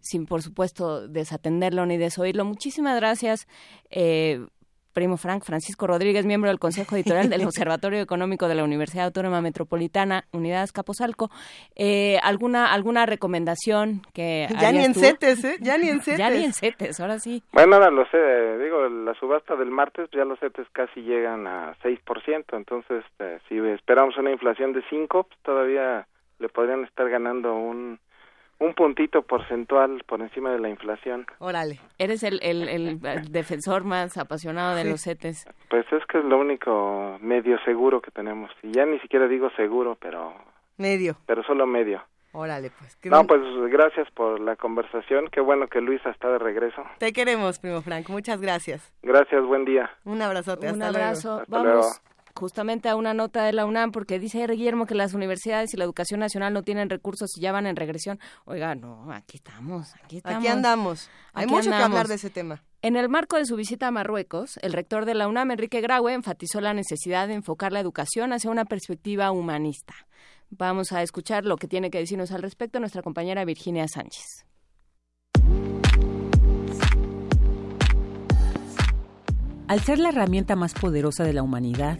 [0.00, 2.44] sin por supuesto desatenderlo ni desoírlo.
[2.44, 3.48] Muchísimas gracias.
[3.90, 4.46] Eh,
[4.94, 9.42] Primo Frank, Francisco Rodríguez, miembro del Consejo Editorial del Observatorio Económico de la Universidad Autónoma
[9.42, 11.28] Metropolitana, Unidad Escaposalco.
[11.76, 15.56] Eh, ¿alguna, ¿Alguna recomendación que Ya ni en CETES, ¿eh?
[15.60, 16.18] Ya ni en CETES.
[16.18, 17.42] ya ni en CETES, ahora sí.
[17.52, 21.74] Bueno, ahora lo sé, digo, la subasta del martes, ya los CETES casi llegan a
[21.82, 26.06] 6%, entonces eh, si esperamos una inflación de 5, pues todavía
[26.38, 27.98] le podrían estar ganando un
[28.58, 31.26] un puntito porcentual por encima de la inflación.
[31.38, 33.00] Órale, eres el, el,
[33.30, 35.46] defensor más apasionado de los CETES.
[35.68, 38.50] Pues es que es lo único medio seguro que tenemos.
[38.62, 40.34] Y ya ni siquiera digo seguro, pero...
[40.76, 41.16] Medio.
[41.26, 42.02] Pero solo medio.
[42.32, 42.98] Órale, pues.
[43.04, 43.40] No, pues
[43.70, 45.28] gracias por la conversación.
[45.30, 46.82] Qué bueno que Luisa está de regreso.
[46.98, 48.08] Te queremos, primo Frank.
[48.08, 48.92] Muchas gracias.
[49.02, 49.88] Gracias, buen día.
[50.04, 50.66] Un abrazote.
[50.66, 51.42] Un hasta abrazo.
[51.48, 51.68] Luego.
[51.68, 52.02] Vamos
[52.34, 55.84] justamente a una nota de la UNAM porque dice Guillermo que las universidades y la
[55.84, 58.18] educación nacional no tienen recursos y ya van en regresión.
[58.44, 60.38] Oiga, no, aquí estamos, aquí estamos.
[60.38, 61.10] Aquí andamos.
[61.32, 62.62] Hay mucho que hablar de ese tema.
[62.82, 66.12] En el marco de su visita a Marruecos, el rector de la UNAM, Enrique Graue,
[66.12, 69.94] enfatizó la necesidad de enfocar la educación hacia una perspectiva humanista.
[70.50, 74.44] Vamos a escuchar lo que tiene que decirnos al respecto nuestra compañera Virginia Sánchez.
[79.66, 81.98] Al ser la herramienta más poderosa de la humanidad,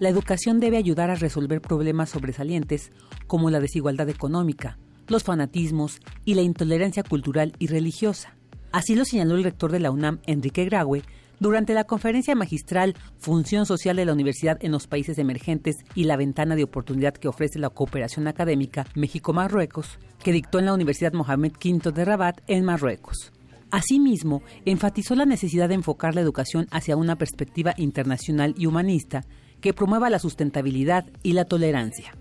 [0.00, 2.90] la educación debe ayudar a resolver problemas sobresalientes
[3.26, 8.34] como la desigualdad económica, los fanatismos y la intolerancia cultural y religiosa.
[8.70, 11.02] Así lo señaló el rector de la UNAM, Enrique Graue,
[11.40, 16.16] durante la conferencia magistral Función Social de la Universidad en los Países Emergentes y la
[16.16, 21.52] ventana de oportunidad que ofrece la cooperación académica México-Marruecos, que dictó en la Universidad Mohamed
[21.52, 23.32] V de Rabat en Marruecos.
[23.70, 29.24] Asimismo, enfatizó la necesidad de enfocar la educación hacia una perspectiva internacional y humanista
[29.60, 32.14] que promueva la sustentabilidad y la tolerancia.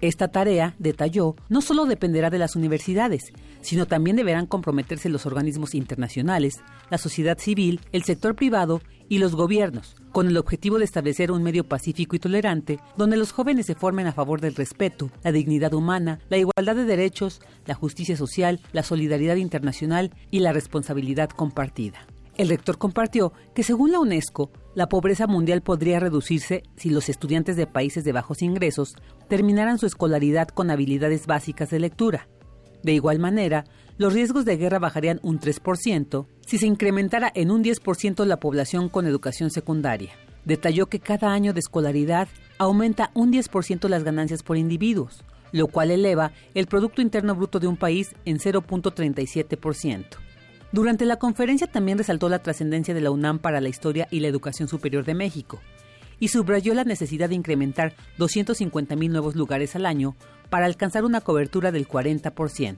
[0.00, 3.32] Esta tarea, detalló, no solo dependerá de las universidades,
[3.62, 6.60] sino también deberán comprometerse los organismos internacionales,
[6.90, 11.42] la sociedad civil, el sector privado y los gobiernos, con el objetivo de establecer un
[11.42, 15.72] medio pacífico y tolerante donde los jóvenes se formen a favor del respeto, la dignidad
[15.72, 22.06] humana, la igualdad de derechos, la justicia social, la solidaridad internacional y la responsabilidad compartida.
[22.36, 27.56] El rector compartió que según la UNESCO, la pobreza mundial podría reducirse si los estudiantes
[27.56, 28.94] de países de bajos ingresos
[29.28, 32.28] terminaran su escolaridad con habilidades básicas de lectura.
[32.82, 33.64] De igual manera,
[33.96, 38.90] los riesgos de guerra bajarían un 3% si se incrementara en un 10% la población
[38.90, 40.12] con educación secundaria.
[40.44, 45.90] Detalló que cada año de escolaridad aumenta un 10% las ganancias por individuos, lo cual
[45.90, 50.25] eleva el Producto Interno Bruto de un país en 0.37%.
[50.72, 54.28] Durante la conferencia también resaltó la trascendencia de la UNAM para la historia y la
[54.28, 55.60] educación superior de México
[56.18, 60.16] y subrayó la necesidad de incrementar 250.000 nuevos lugares al año
[60.50, 62.76] para alcanzar una cobertura del 40%.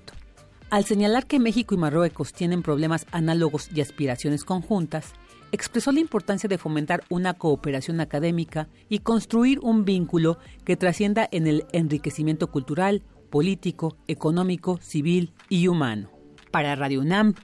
[0.71, 5.13] Al señalar que México y Marruecos tienen problemas análogos y aspiraciones conjuntas,
[5.51, 11.47] expresó la importancia de fomentar una cooperación académica y construir un vínculo que trascienda en
[11.47, 16.11] el enriquecimiento cultural, político, económico, civil y humano.
[16.51, 17.35] Para Radio UNAM,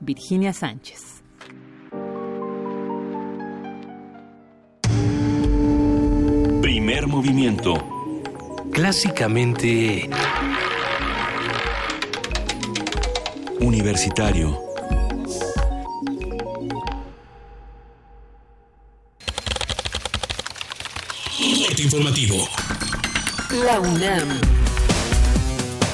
[0.00, 1.22] Virginia Sánchez.
[6.60, 7.74] Primer movimiento.
[8.72, 10.08] Clásicamente...
[13.60, 14.66] Universitario.
[21.86, 22.48] informativo.
[23.64, 24.65] La UNAM.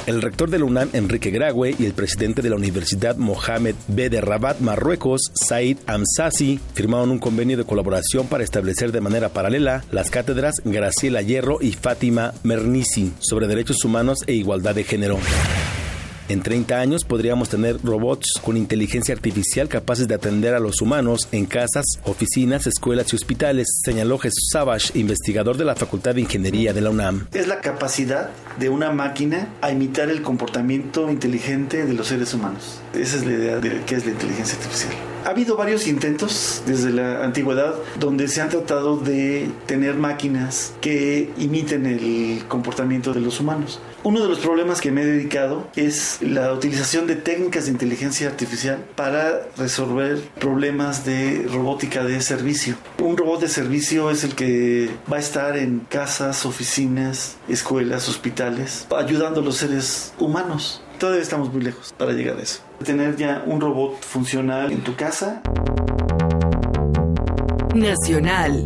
[0.07, 4.11] El rector de la UNAM, Enrique Graue, y el presidente de la Universidad Mohamed B.
[4.11, 9.85] de Rabat, Marruecos, Said Amsasi, firmaron un convenio de colaboración para establecer de manera paralela
[9.93, 15.19] las cátedras Graciela Hierro y Fátima Mernisi sobre derechos humanos e igualdad de género.
[16.29, 21.29] En 30 años podríamos tener robots con inteligencia artificial capaces de atender a los humanos
[21.33, 26.73] en casas, oficinas, escuelas y hospitales, señaló Jesús Savage, investigador de la Facultad de Ingeniería
[26.73, 27.27] de la UNAM.
[27.33, 32.81] Es la capacidad de una máquina a imitar el comportamiento inteligente de los seres humanos.
[32.95, 35.12] Esa es la idea de qué es la inteligencia artificial.
[35.25, 41.31] Ha habido varios intentos desde la antigüedad donde se han tratado de tener máquinas que
[41.39, 43.81] imiten el comportamiento de los humanos.
[44.03, 48.29] Uno de los problemas que me he dedicado es la utilización de técnicas de inteligencia
[48.29, 52.75] artificial para resolver problemas de robótica de servicio.
[52.99, 58.89] Un robot de servicio es el que va a estar en casas, oficinas, escuelas, hospitales,
[58.97, 60.83] ayudando a los seres humanos.
[60.99, 62.61] Todavía estamos muy lejos para llegar a eso.
[62.85, 65.41] Tener ya un robot funcional en tu casa.
[67.75, 68.65] Nacional.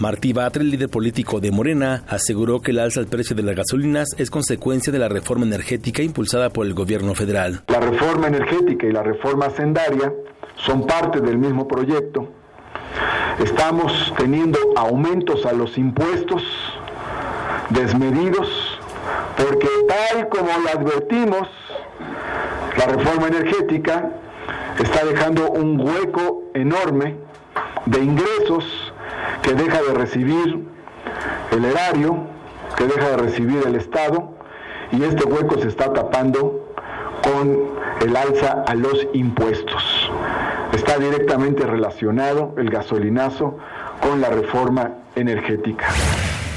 [0.00, 4.08] Martí Batres, líder político de Morena, aseguró que el alza al precio de las gasolinas
[4.18, 7.62] es consecuencia de la reforma energética impulsada por el gobierno federal.
[7.68, 10.12] La reforma energética y la reforma sendaria
[10.56, 12.28] son parte del mismo proyecto.
[13.38, 16.42] Estamos teniendo aumentos a los impuestos
[17.70, 18.74] desmedidos
[19.36, 21.48] porque tal como lo advertimos,
[22.76, 24.10] la reforma energética
[24.78, 27.16] está dejando un hueco enorme
[27.86, 28.92] de ingresos
[29.42, 30.64] que deja de recibir
[31.52, 32.18] el erario,
[32.76, 34.34] que deja de recibir el Estado,
[34.90, 36.74] y este hueco se está tapando
[37.22, 40.10] con el alza a los impuestos.
[40.72, 43.56] Está directamente relacionado el gasolinazo
[44.00, 45.86] con la reforma energética.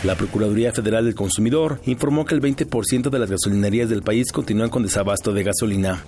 [0.04, 4.70] La Procuraduría Federal del Consumidor informó que el 20% de las gasolinerías del país continúan
[4.70, 6.04] con desabasto de gasolina.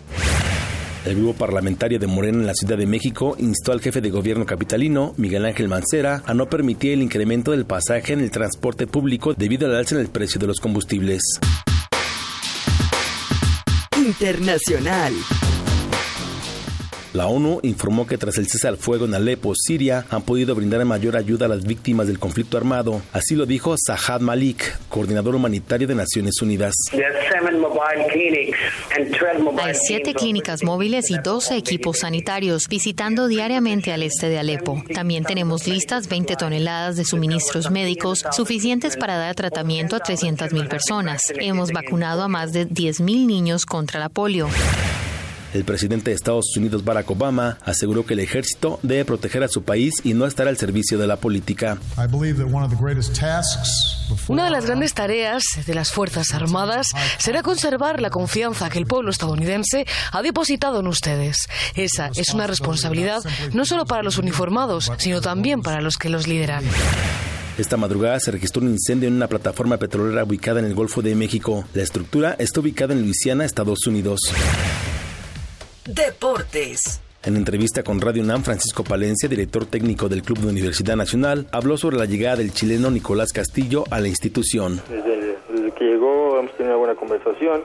[1.05, 4.45] El grupo parlamentario de Morena en la Ciudad de México instó al jefe de gobierno
[4.45, 9.33] capitalino, Miguel Ángel Mancera, a no permitir el incremento del pasaje en el transporte público
[9.33, 11.21] debido al alza en el precio de los combustibles.
[13.97, 15.13] Internacional.
[17.13, 20.83] La ONU informó que tras el cese al fuego en Alepo, Siria, han podido brindar
[20.85, 23.01] mayor ayuda a las víctimas del conflicto armado.
[23.13, 26.73] Así lo dijo Sahad Malik, coordinador humanitario de Naciones Unidas.
[29.57, 34.83] Hay siete clínicas móviles y 12 equipos sanitarios visitando diariamente al este de Alepo.
[34.93, 41.21] También tenemos listas 20 toneladas de suministros médicos suficientes para dar tratamiento a 300.000 personas.
[41.39, 44.47] Hemos vacunado a más de 10.000 niños contra la polio.
[45.53, 49.63] El presidente de Estados Unidos, Barack Obama, aseguró que el ejército debe proteger a su
[49.63, 51.77] país y no estar al servicio de la política.
[54.27, 58.85] Una de las grandes tareas de las Fuerzas Armadas será conservar la confianza que el
[58.85, 61.47] pueblo estadounidense ha depositado en ustedes.
[61.75, 63.23] Esa es una responsabilidad
[63.53, 66.63] no solo para los uniformados, sino también para los que los lideran.
[67.57, 71.13] Esta madrugada se registró un incendio en una plataforma petrolera ubicada en el Golfo de
[71.15, 71.65] México.
[71.73, 74.21] La estructura está ubicada en Luisiana, Estados Unidos.
[75.93, 77.01] Deportes.
[77.23, 81.77] En entrevista con Radio UNAM, Francisco Palencia, director técnico del Club de Universidad Nacional, habló
[81.77, 84.81] sobre la llegada del chileno Nicolás Castillo a la institución.
[84.87, 87.63] Desde, desde que llegó hemos tenido una buena conversación.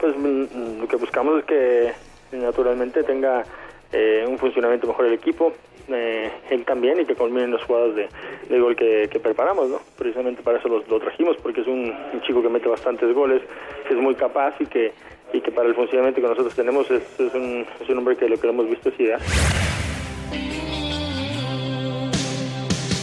[0.00, 1.92] Pues mm, lo que buscamos es que
[2.36, 3.44] naturalmente tenga
[3.92, 5.52] eh, un funcionamiento mejor el equipo,
[5.88, 8.08] eh, él también y que culminen los jugadas de,
[8.48, 9.80] de gol que, que, preparamos, ¿no?
[9.96, 13.42] Precisamente para eso lo, lo trajimos, porque es un, un, chico que mete bastantes goles,
[13.86, 14.92] que es muy capaz y que
[15.32, 18.28] y que para el funcionamiento que nosotros tenemos es, es, un, es un hombre que
[18.28, 19.20] lo que hemos visto es ideal.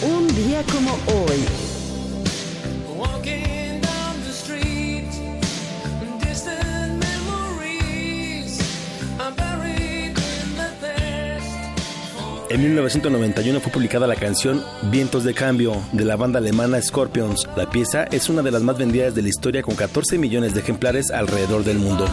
[0.01, 1.69] Un día como hoy.
[12.49, 17.47] En 1991 fue publicada la canción Vientos de Cambio de la banda alemana Scorpions.
[17.55, 20.61] La pieza es una de las más vendidas de la historia con 14 millones de
[20.61, 22.07] ejemplares alrededor del mundo.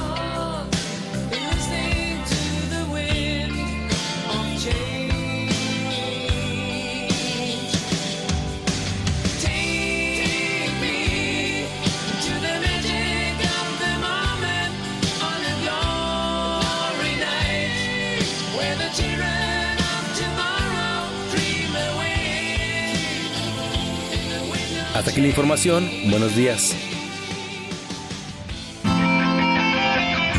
[25.37, 25.91] Información.
[26.09, 26.75] Buenos días.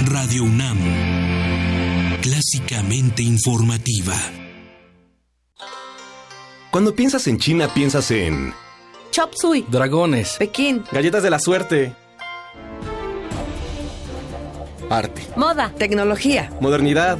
[0.06, 0.80] Radio UNAM.
[2.24, 4.16] Clásicamente informativa.
[6.72, 8.56] Cuando piensas en China, piensas en...
[9.12, 9.68] Chop Suey.
[9.70, 10.38] Dragones.
[10.40, 10.84] Pekín.
[10.92, 11.94] Galletas de la suerte.
[14.90, 15.22] Arte.
[15.36, 15.76] Moda.
[15.78, 16.50] Tecnología.
[16.60, 17.20] Modernidad.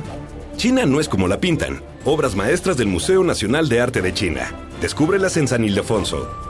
[0.56, 1.84] China no es como la pintan.
[2.06, 4.52] Obras maestras del Museo Nacional de Arte de China.
[4.82, 6.47] Descúbrelas en San Ildefonso.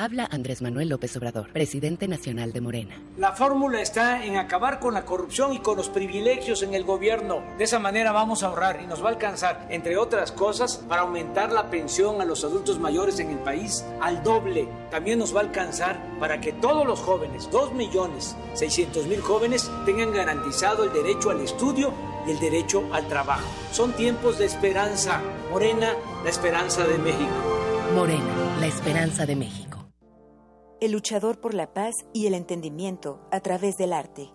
[0.00, 2.94] Habla Andrés Manuel López Obrador, presidente nacional de Morena.
[3.16, 7.42] La fórmula está en acabar con la corrupción y con los privilegios en el gobierno.
[7.58, 11.02] De esa manera vamos a ahorrar y nos va a alcanzar, entre otras cosas, para
[11.02, 14.68] aumentar la pensión a los adultos mayores en el país al doble.
[14.88, 19.68] También nos va a alcanzar para que todos los jóvenes, 2 millones 600 mil jóvenes,
[19.84, 21.92] tengan garantizado el derecho al estudio
[22.24, 23.48] y el derecho al trabajo.
[23.72, 25.20] Son tiempos de esperanza.
[25.50, 25.92] Morena,
[26.22, 27.32] la esperanza de México.
[27.96, 29.67] Morena, la esperanza de México
[30.80, 34.30] el luchador por la paz y el entendimiento a través del arte,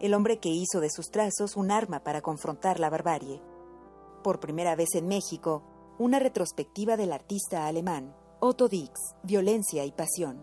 [0.00, 3.42] el hombre que hizo de sus trazos un arma para confrontar la barbarie.
[4.22, 5.62] Por primera vez en México,
[5.98, 8.92] una retrospectiva del artista alemán Otto Dix,
[9.22, 10.42] Violencia y Pasión.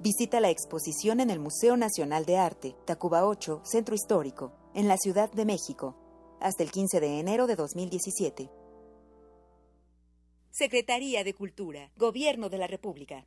[0.00, 4.96] Visita la exposición en el Museo Nacional de Arte, Tacuba 8, Centro Histórico, en la
[4.96, 5.96] Ciudad de México,
[6.40, 8.50] hasta el 15 de enero de 2017.
[10.50, 13.26] Secretaría de Cultura, Gobierno de la República.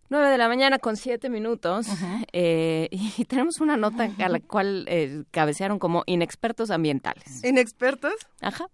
[0.10, 1.88] 9 de la mañana con 7 minutos
[2.32, 7.44] eh, y tenemos una nota a la cual eh, cabecearon como inexpertos ambientales.
[7.44, 8.14] ¿Inexpertos?
[8.42, 8.68] Ajá.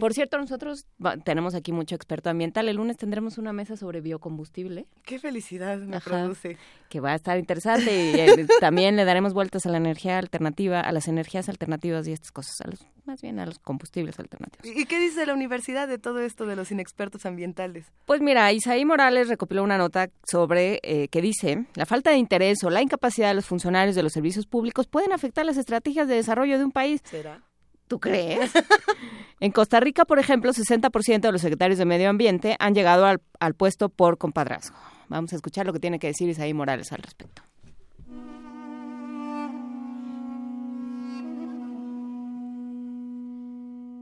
[0.00, 0.86] Por cierto, nosotros
[1.24, 2.68] tenemos aquí mucho experto ambiental.
[2.68, 4.86] El lunes tendremos una mesa sobre biocombustible.
[5.04, 6.56] Qué felicidad me produce.
[6.88, 10.80] Que va a estar interesante y eh, también le daremos vueltas a la energía alternativa,
[10.80, 14.66] a las energías alternativas y estas cosas, a los, más bien a los combustibles alternativos.
[14.66, 17.86] ¿Y qué dice la universidad de todo esto de los inexpertos ambientales?
[18.06, 22.64] Pues mira, Isaí Morales recopiló una nota sobre eh, que dice, la falta de interés
[22.64, 26.16] o la incapacidad de los funcionarios de los servicios públicos pueden afectar las estrategias de
[26.16, 27.00] desarrollo de un país.
[27.04, 27.42] ¿Será?
[27.90, 28.52] ¿Tú crees?
[29.40, 33.20] en Costa Rica, por ejemplo, 60% de los secretarios de Medio Ambiente han llegado al,
[33.40, 34.76] al puesto por compadrazgo.
[35.08, 37.42] Vamos a escuchar lo que tiene que decir Isaí Morales al respecto.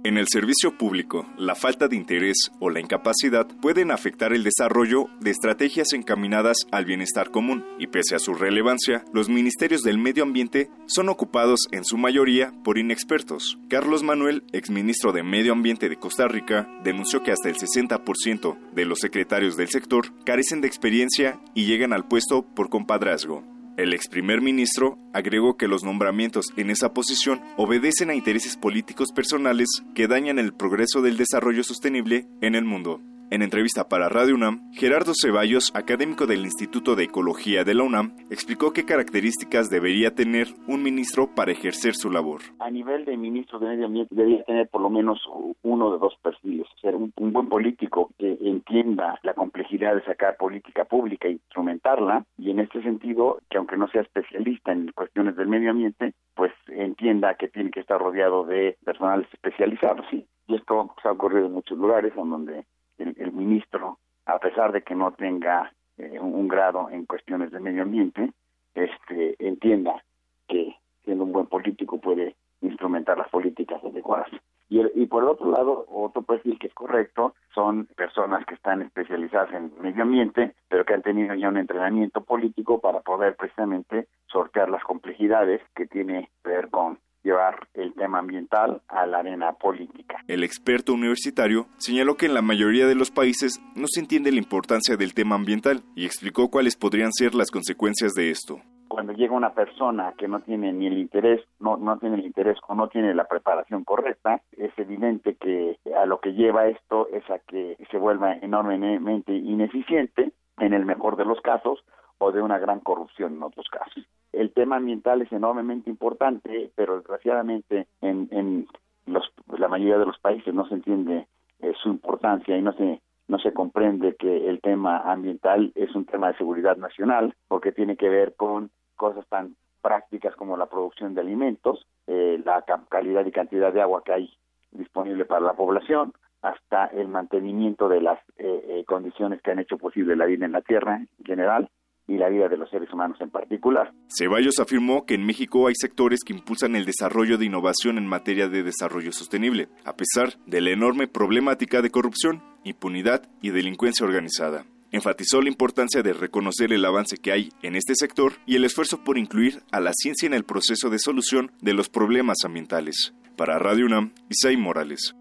[0.09, 5.11] En el servicio público, la falta de interés o la incapacidad pueden afectar el desarrollo
[5.21, 10.23] de estrategias encaminadas al bienestar común, y pese a su relevancia, los ministerios del medio
[10.23, 13.59] ambiente son ocupados en su mayoría por inexpertos.
[13.69, 18.85] Carlos Manuel, exministro de Medio Ambiente de Costa Rica, denunció que hasta el 60% de
[18.87, 23.58] los secretarios del sector carecen de experiencia y llegan al puesto por compadrazgo.
[23.79, 29.13] El ex primer ministro agregó que los nombramientos en esa posición obedecen a intereses políticos
[29.15, 33.01] personales que dañan el progreso del desarrollo sostenible en el mundo.
[33.31, 38.17] En entrevista para Radio UNAM, Gerardo Ceballos, académico del Instituto de Ecología de la UNAM,
[38.31, 42.41] explicó qué características debería tener un ministro para ejercer su labor.
[42.59, 45.21] A nivel de ministro de Medio Ambiente debería tener por lo menos
[45.61, 50.87] uno de dos perfiles, ser un, buen político que entienda la complejidad de sacar política
[50.87, 55.49] pública e instrumentarla, y en este sentido, que aunque no sea especialista en cuestiones del
[55.49, 60.27] medio ambiente, pues entienda que tiene que estar rodeado de personales especializados, ¿sí?
[60.47, 62.65] Y esto se ha ocurrido en muchos lugares en donde
[62.99, 67.61] el, ministro, a pesar de que no tenga eh, un, un grado en cuestiones de
[67.61, 68.33] medio ambiente,
[68.75, 70.03] este entienda
[70.47, 74.29] que siendo un buen político puede instrumentar las políticas adecuadas.
[74.69, 78.55] Y, el- y por el otro lado, otro perfil que es correcto son personas que
[78.55, 83.37] están especializadas en medio ambiente, pero que han tenido ya un entrenamiento político para poder
[83.37, 86.99] precisamente sortear las complejidades que tiene que ver con
[87.29, 90.17] llevar el tema ambiental a la arena política.
[90.27, 94.39] El experto universitario señaló que en la mayoría de los países no se entiende la
[94.39, 98.61] importancia del tema ambiental y explicó cuáles podrían ser las consecuencias de esto.
[98.89, 102.57] cuando llega una persona que no tiene ni el interés, no, no tiene el interés
[102.67, 107.23] o no tiene la preparación correcta, es evidente que a lo que lleva esto es
[107.31, 111.85] a que se vuelva enormemente ineficiente en el mejor de los casos
[112.19, 114.05] o de una gran corrupción en otros casos.
[114.33, 118.69] El tema ambiental es enormemente importante, pero desgraciadamente en, en
[119.07, 119.25] los,
[119.57, 121.27] la mayoría de los países no se entiende
[121.61, 126.07] eh, su importancia y no se no se comprende que el tema ambiental es un
[126.07, 131.15] tema de seguridad nacional porque tiene que ver con cosas tan prácticas como la producción
[131.15, 134.31] de alimentos, eh, la calidad y cantidad de agua que hay
[134.73, 136.13] disponible para la población,
[136.43, 140.53] hasta el mantenimiento de las eh, eh, condiciones que han hecho posible la vida en
[140.53, 141.69] la Tierra en general
[142.09, 143.93] y la vida de los seres humanos en particular.
[144.09, 148.49] Ceballos afirmó que en México hay sectores que impulsan el desarrollo de innovación en materia
[148.49, 154.65] de desarrollo sostenible, a pesar de la enorme problemática de corrupción, impunidad y delincuencia organizada.
[154.91, 159.05] Enfatizó la importancia de reconocer el avance que hay en este sector y el esfuerzo
[159.05, 163.15] por incluir a la ciencia en el proceso de solución de los problemas ambientales.
[163.37, 165.15] Para Radio UNAM, Isai Morales.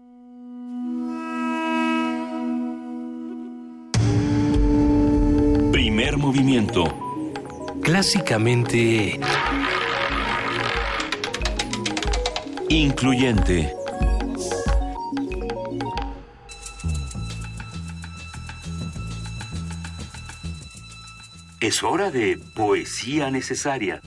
[5.78, 6.82] Primer movimiento.
[7.84, 9.20] Clásicamente...
[12.68, 13.72] Incluyente.
[21.60, 24.00] Es hora de poesía necesaria.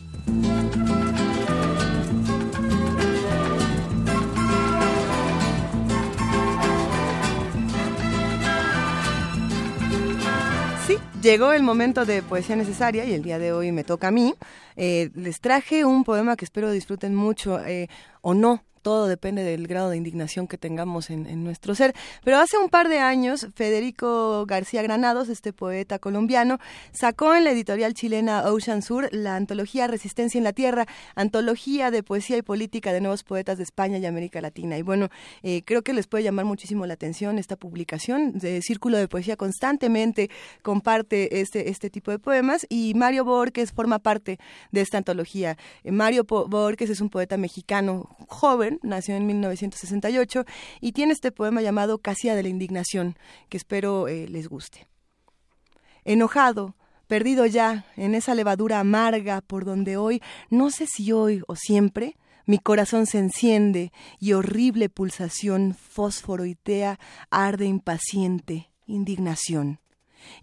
[11.22, 14.34] Llegó el momento de poesía necesaria y el día de hoy me toca a mí.
[14.76, 17.88] Eh, les traje un poema que espero disfruten mucho eh,
[18.22, 21.94] o no todo depende del grado de indignación que tengamos en, nuestro ser.
[22.24, 26.60] Pero hace un par de años, Federico García Granados, este poeta colombiano,
[26.92, 30.86] sacó en la editorial chilena Ocean Sur la antología Resistencia en la Tierra,
[31.16, 34.78] antología de poesía y política de nuevos poetas de España y América Latina.
[34.78, 35.10] Y bueno,
[35.44, 38.38] eh, creo que les puede llamar muchísimo la atención esta publicación.
[38.38, 40.30] De Círculo de Poesía constantemente
[40.62, 44.40] comparte este, este tipo de poemas y Mario Borges forma parte
[44.72, 45.58] de esta antología.
[45.84, 50.46] Eh, Mario Borges es un poeta mexicano joven, nació en 1968
[50.80, 53.18] y tiene este poema llamado Casia de la Indignación,
[53.50, 54.88] que espero eh, les guste.
[56.04, 56.76] Enojado,
[57.08, 62.16] perdido ya en esa levadura amarga por donde hoy, no sé si hoy o siempre,
[62.46, 67.00] mi corazón se enciende y horrible pulsación fosforoitea
[67.30, 69.80] arde impaciente, indignación.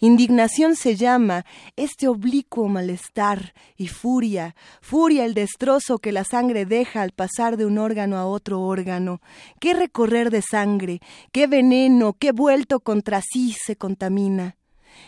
[0.00, 1.44] Indignación se llama
[1.76, 7.66] este oblicuo malestar y furia, furia el destrozo que la sangre deja al pasar de
[7.66, 9.20] un órgano a otro órgano.
[9.60, 11.00] Qué recorrer de sangre,
[11.32, 14.56] qué veneno, qué vuelto contra sí se contamina.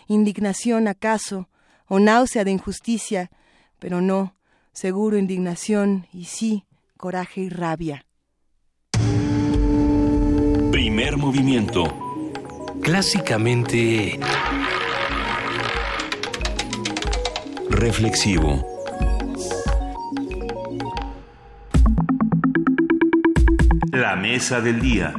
[0.06, 1.48] Indignación acaso,
[1.86, 3.30] o náusea de injusticia,
[3.78, 4.34] pero no,
[4.72, 6.64] seguro indignación y sí,
[6.96, 8.06] coraje y rabia.
[10.70, 12.09] Primer movimiento.
[12.82, 14.18] Clásicamente...
[17.70, 18.66] Reflexivo.
[23.92, 25.14] La mesa del día.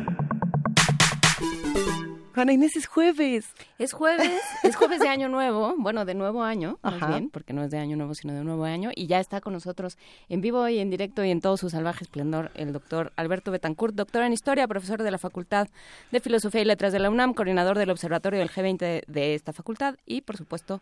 [2.33, 3.53] Juana Inés es jueves.
[3.77, 7.63] Es jueves, es jueves de año nuevo, bueno, de nuevo año, más bien, porque no
[7.63, 9.97] es de año nuevo, sino de nuevo año, y ya está con nosotros
[10.29, 13.95] en vivo y en directo y en todo su salvaje esplendor el doctor Alberto Betancourt,
[13.95, 15.67] doctor en Historia, profesor de la Facultad
[16.11, 19.95] de Filosofía y Letras de la UNAM, coordinador del Observatorio del G20 de esta facultad
[20.05, 20.81] y, por supuesto,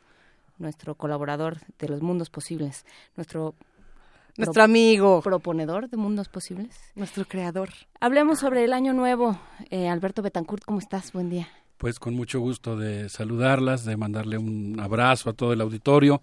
[0.59, 2.85] nuestro colaborador de los mundos posibles,
[3.15, 3.55] nuestro
[4.37, 5.21] nuestro amigo.
[5.21, 6.75] Proponedor de mundos posibles.
[6.95, 7.69] Nuestro creador.
[7.99, 9.39] Hablemos sobre el año nuevo.
[9.69, 11.11] Eh, Alberto Betancourt, ¿cómo estás?
[11.13, 11.47] Buen día.
[11.77, 16.21] Pues con mucho gusto de saludarlas, de mandarle un abrazo a todo el auditorio.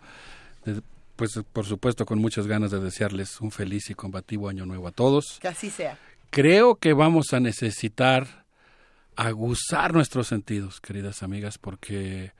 [1.16, 4.92] pues por supuesto con muchas ganas de desearles un feliz y combativo año nuevo a
[4.92, 5.38] todos.
[5.40, 5.98] Que así sea.
[6.30, 8.44] Creo que vamos a necesitar
[9.16, 12.32] aguzar nuestros sentidos, queridas amigas, porque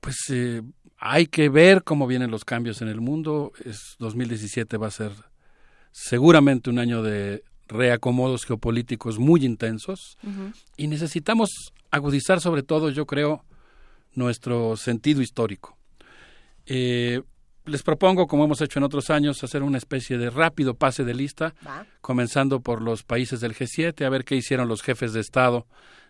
[0.00, 0.62] pues eh,
[0.98, 3.52] hay que ver cómo vienen los cambios en el mundo.
[3.64, 5.12] Es 2017 va a ser
[5.92, 10.16] seguramente un año de reacomodos geopolíticos muy intensos
[10.76, 13.44] y necesitamos agudizar sobre todo, yo creo,
[14.14, 15.76] nuestro sentido histórico.
[16.66, 17.22] Eh,
[17.64, 21.14] les propongo, como hemos hecho en otros años, hacer una especie de rápido pase de
[21.14, 21.54] lista,
[22.00, 25.66] comenzando por los países del G7, a ver qué hicieron los jefes de Estado,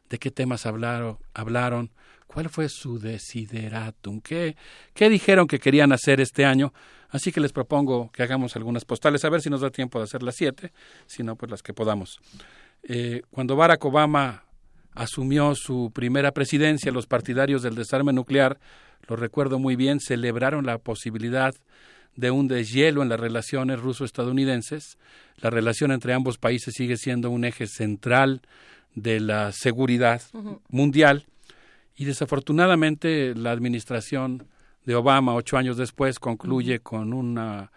[0.08, 1.90] de qué temas hablaron, hablaron
[2.28, 4.20] ¿Cuál fue su desideratum?
[4.20, 4.54] ¿Qué,
[4.94, 6.74] ¿Qué dijeron que querían hacer este año?
[7.08, 10.04] Así que les propongo que hagamos algunas postales, a ver si nos da tiempo de
[10.04, 10.72] hacer las siete,
[11.06, 12.20] si no, pues las que podamos.
[12.82, 14.44] Eh, cuando Barack Obama
[14.94, 18.60] asumió su primera presidencia, los partidarios del desarme nuclear,
[19.08, 21.54] lo recuerdo muy bien, celebraron la posibilidad
[22.14, 24.98] de un deshielo en las relaciones ruso-estadounidenses.
[25.36, 28.42] La relación entre ambos países sigue siendo un eje central
[28.94, 30.20] de la seguridad
[30.68, 31.24] mundial
[31.98, 34.46] y desafortunadamente la administración
[34.86, 37.72] de Obama ocho años después concluye con una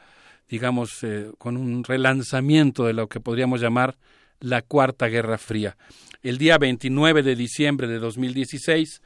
[0.47, 3.97] digamos eh, con un relanzamiento de lo que podríamos llamar
[4.39, 5.75] la cuarta guerra fría.
[6.21, 9.01] El día 29 de diciembre de 2016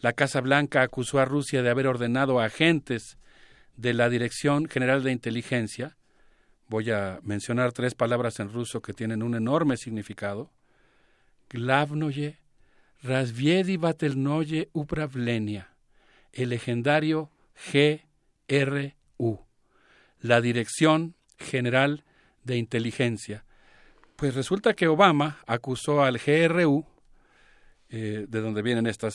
[0.00, 3.18] la Casa Blanca acusó a Rusia de haber ordenado a agentes
[3.76, 5.96] de la Dirección General de Inteligencia,
[6.68, 10.50] voy a mencionar tres palabras en ruso que tienen un enorme significado,
[11.50, 12.38] Glavnoye,
[13.02, 15.74] Razviedi Batelnoye Upravlenia,
[16.32, 17.30] el legendario
[17.72, 19.40] GRU,
[20.20, 22.04] la Dirección General
[22.44, 23.44] de Inteligencia.
[24.16, 26.84] Pues resulta que Obama acusó al GRU,
[27.90, 29.14] eh, de donde vienen estas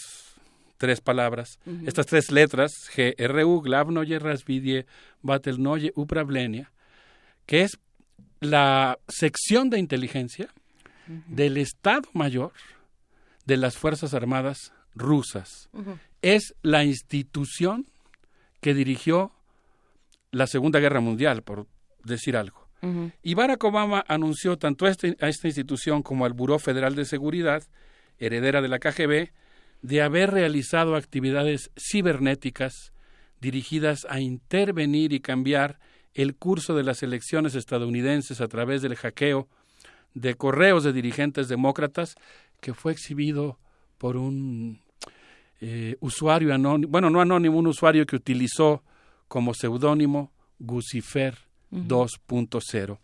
[0.78, 4.86] tres palabras, estas tres letras, GRU, Glavnoye, Rasvidie,
[5.22, 6.72] Batelnoye, Upravlenia,
[7.46, 7.80] que es
[8.40, 10.50] la sección de inteligencia
[11.28, 12.54] del Estado Mayor
[13.46, 15.70] de las Fuerzas Armadas rusas.
[16.22, 17.88] Es la institución
[18.62, 19.32] que dirigió
[20.32, 21.68] la Segunda Guerra Mundial, por
[22.04, 22.64] decir algo.
[23.22, 27.06] Y Barack Obama anunció tanto a, este, a esta institución como al Buró Federal de
[27.06, 27.64] Seguridad,
[28.20, 29.32] heredera de la KGB,
[29.82, 32.92] de haber realizado actividades cibernéticas
[33.40, 35.80] dirigidas a intervenir y cambiar
[36.14, 39.48] el curso de las elecciones estadounidenses a través del hackeo
[40.14, 42.16] de correos de dirigentes demócratas
[42.64, 43.60] que fue exhibido
[43.98, 44.80] por un
[45.60, 48.84] eh, usuario anónimo, bueno, no anónimo, un usuario que utilizó
[49.28, 51.38] como seudónimo Gucifer
[51.72, 53.00] 2.0.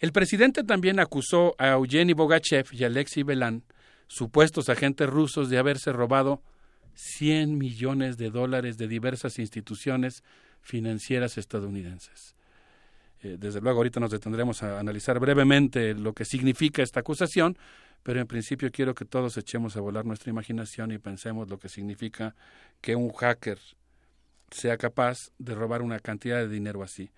[0.00, 3.64] El presidente también acusó a Eugeni Bogachev y Alexei Belán
[4.06, 6.42] supuestos agentes rusos de haberse robado
[6.94, 10.22] 100 millones de dólares de diversas instituciones
[10.60, 12.34] financieras estadounidenses.
[13.22, 17.56] Eh, desde luego, ahorita nos detendremos a analizar brevemente lo que significa esta acusación,
[18.02, 21.68] pero en principio quiero que todos echemos a volar nuestra imaginación y pensemos lo que
[21.68, 22.34] significa
[22.80, 23.58] que un hacker
[24.50, 27.10] sea capaz de robar una cantidad de dinero así.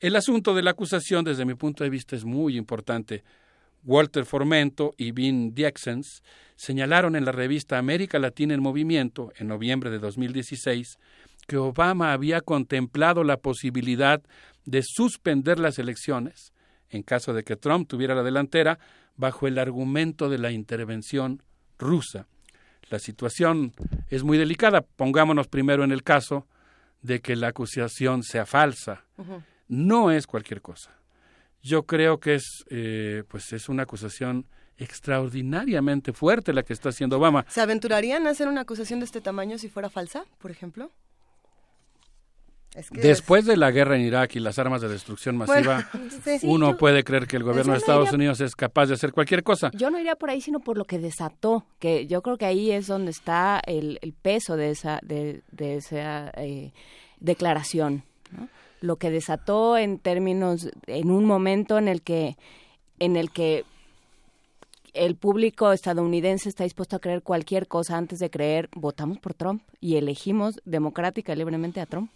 [0.00, 3.22] El asunto de la acusación, desde mi punto de vista, es muy importante.
[3.84, 6.22] Walter Formento y Vin Diexens
[6.56, 10.98] señalaron en la revista América Latina en Movimiento, en noviembre de 2016,
[11.46, 14.22] que Obama había contemplado la posibilidad
[14.64, 16.52] de suspender las elecciones,
[16.88, 18.78] en caso de que Trump tuviera la delantera,
[19.16, 21.42] bajo el argumento de la intervención
[21.78, 22.26] rusa.
[22.90, 23.72] La situación
[24.10, 24.82] es muy delicada.
[24.82, 26.46] Pongámonos primero en el caso
[27.02, 29.04] de que la acusación sea falsa.
[29.68, 30.94] No es cualquier cosa
[31.64, 34.46] yo creo que es, eh, pues es una acusación
[34.76, 37.46] extraordinariamente fuerte la que está haciendo Obama.
[37.48, 40.90] ¿Se aventurarían a hacer una acusación de este tamaño si fuera falsa, por ejemplo?
[42.90, 45.88] Después de la guerra en Irak y las armas de destrucción masiva,
[46.42, 49.70] uno puede creer que el gobierno de Estados Unidos es capaz de hacer cualquier cosa.
[49.74, 52.72] Yo no iría por ahí, sino por lo que desató, que yo creo que ahí
[52.72, 56.72] es donde está el, peso de esa, de, esa eh,
[57.20, 58.02] declaración.
[58.32, 58.48] ¿no?
[58.84, 62.36] lo que desató en términos, en un momento en el que,
[62.98, 63.64] en el que
[64.92, 69.62] el público estadounidense está dispuesto a creer cualquier cosa antes de creer, votamos por Trump
[69.80, 72.10] y elegimos democrática y libremente a Trump.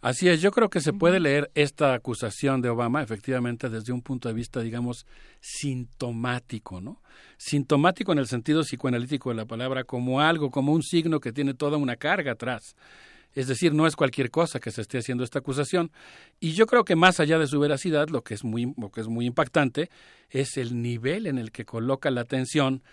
[0.00, 4.00] Así es, yo creo que se puede leer esta acusación de Obama efectivamente desde un
[4.00, 5.06] punto de vista, digamos,
[5.40, 7.02] sintomático, ¿no?
[7.36, 11.52] Sintomático en el sentido psicoanalítico de la palabra, como algo, como un signo que tiene
[11.52, 12.76] toda una carga atrás.
[13.34, 15.90] Es decir, no es cualquier cosa que se esté haciendo esta acusación.
[16.38, 19.00] Y yo creo que más allá de su veracidad, lo que es muy, lo que
[19.00, 19.90] es muy impactante
[20.30, 22.84] es el nivel en el que coloca la atención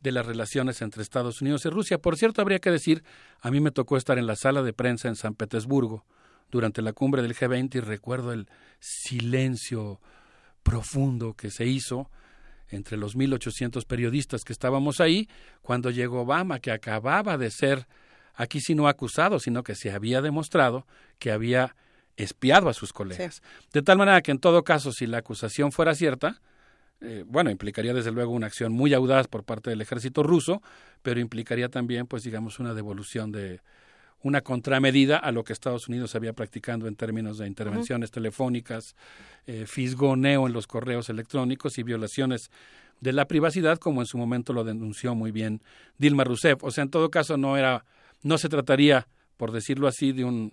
[0.00, 1.98] de las relaciones entre Estados Unidos y Rusia.
[1.98, 3.02] Por cierto, habría que decir,
[3.40, 6.04] a mí me tocó estar en la sala de prensa en San Petersburgo
[6.50, 8.48] durante la cumbre del G20 y recuerdo el
[8.78, 10.00] silencio
[10.62, 12.10] profundo que se hizo
[12.68, 15.28] entre los 1.800 periodistas que estábamos ahí
[15.62, 17.86] cuando llegó Obama, que acababa de ser
[18.34, 20.86] aquí sí no acusado, sino que se había demostrado
[21.18, 21.74] que había
[22.16, 23.42] espiado a sus colegas.
[23.72, 26.40] De tal manera que en todo caso, si la acusación fuera cierta,
[27.00, 30.62] eh, bueno, implicaría desde luego una acción muy audaz por parte del ejército ruso,
[31.02, 33.60] pero implicaría también, pues digamos, una devolución de
[34.22, 38.94] una contramedida a lo que Estados Unidos había practicando en términos de intervenciones telefónicas,
[39.46, 42.50] eh, fisgoneo en los correos electrónicos y violaciones
[43.00, 45.62] de la privacidad, como en su momento lo denunció muy bien
[45.96, 46.62] Dilma Rousseff.
[46.62, 47.84] O sea, en todo caso no era
[48.22, 50.52] no se trataría, por decirlo así, de un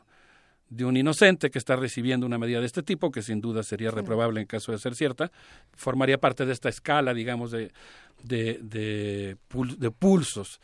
[0.69, 3.89] de un inocente que está recibiendo una medida de este tipo, que sin duda sería
[3.89, 5.31] reprobable en caso de ser cierta,
[5.73, 7.72] formaría parte de esta escala, digamos, de,
[8.23, 10.60] de, de, pulsos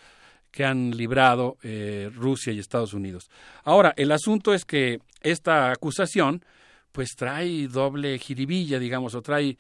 [0.53, 3.29] que han librado eh, Rusia y Estados Unidos.
[3.63, 6.45] Ahora, el asunto es que esta acusación
[6.91, 9.57] pues trae doble jiribilla, digamos, o trae...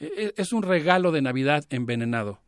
[0.00, 2.40] e- e- Es un regalo de Navidad envenenado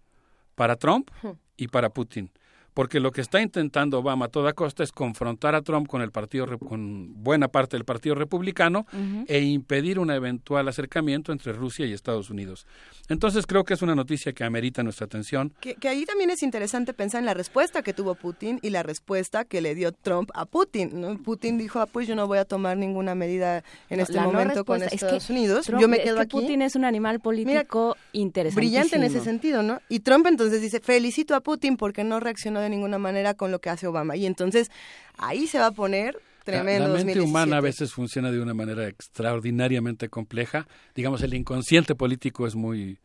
[0.57, 1.09] para Trump
[1.57, 2.31] y para Putin.
[2.75, 6.11] Porque lo que está intentando Obama a toda costa es confrontar a Trump con el
[6.11, 8.85] partido Re- con buena parte del Partido Republicano
[9.29, 12.67] e impedir un eventual acercamiento entre Rusia y Estados Unidos.
[13.09, 15.53] Entonces creo que es una noticia que amerita nuestra atención.
[15.61, 18.83] Que, que ahí también es interesante pensar en la respuesta que tuvo Putin y la
[18.83, 21.01] respuesta que le dio Trump a Putin.
[21.01, 21.17] ¿no?
[21.23, 24.33] Putin dijo, ah, pues yo no voy a tomar ninguna medida en este La no
[24.33, 25.67] momento con es Estados que Unidos.
[25.67, 26.41] Trump- yo me es quedo que aquí.
[26.41, 28.61] Putin es un animal político interesante.
[28.61, 29.81] brillante en ese sentido, ¿no?
[29.89, 33.61] Y Trump entonces dice, felicito a Putin porque no reaccionó de ninguna manera con lo
[33.61, 34.17] que hace Obama.
[34.17, 34.71] Y entonces
[35.19, 36.89] ahí se va a poner La- tremendo.
[36.89, 37.21] La, mente 2017.
[37.31, 40.67] humana a veces funciona de una manera extraordinariamente compleja.
[40.95, 42.99] Digamos, el inconsciente político es muy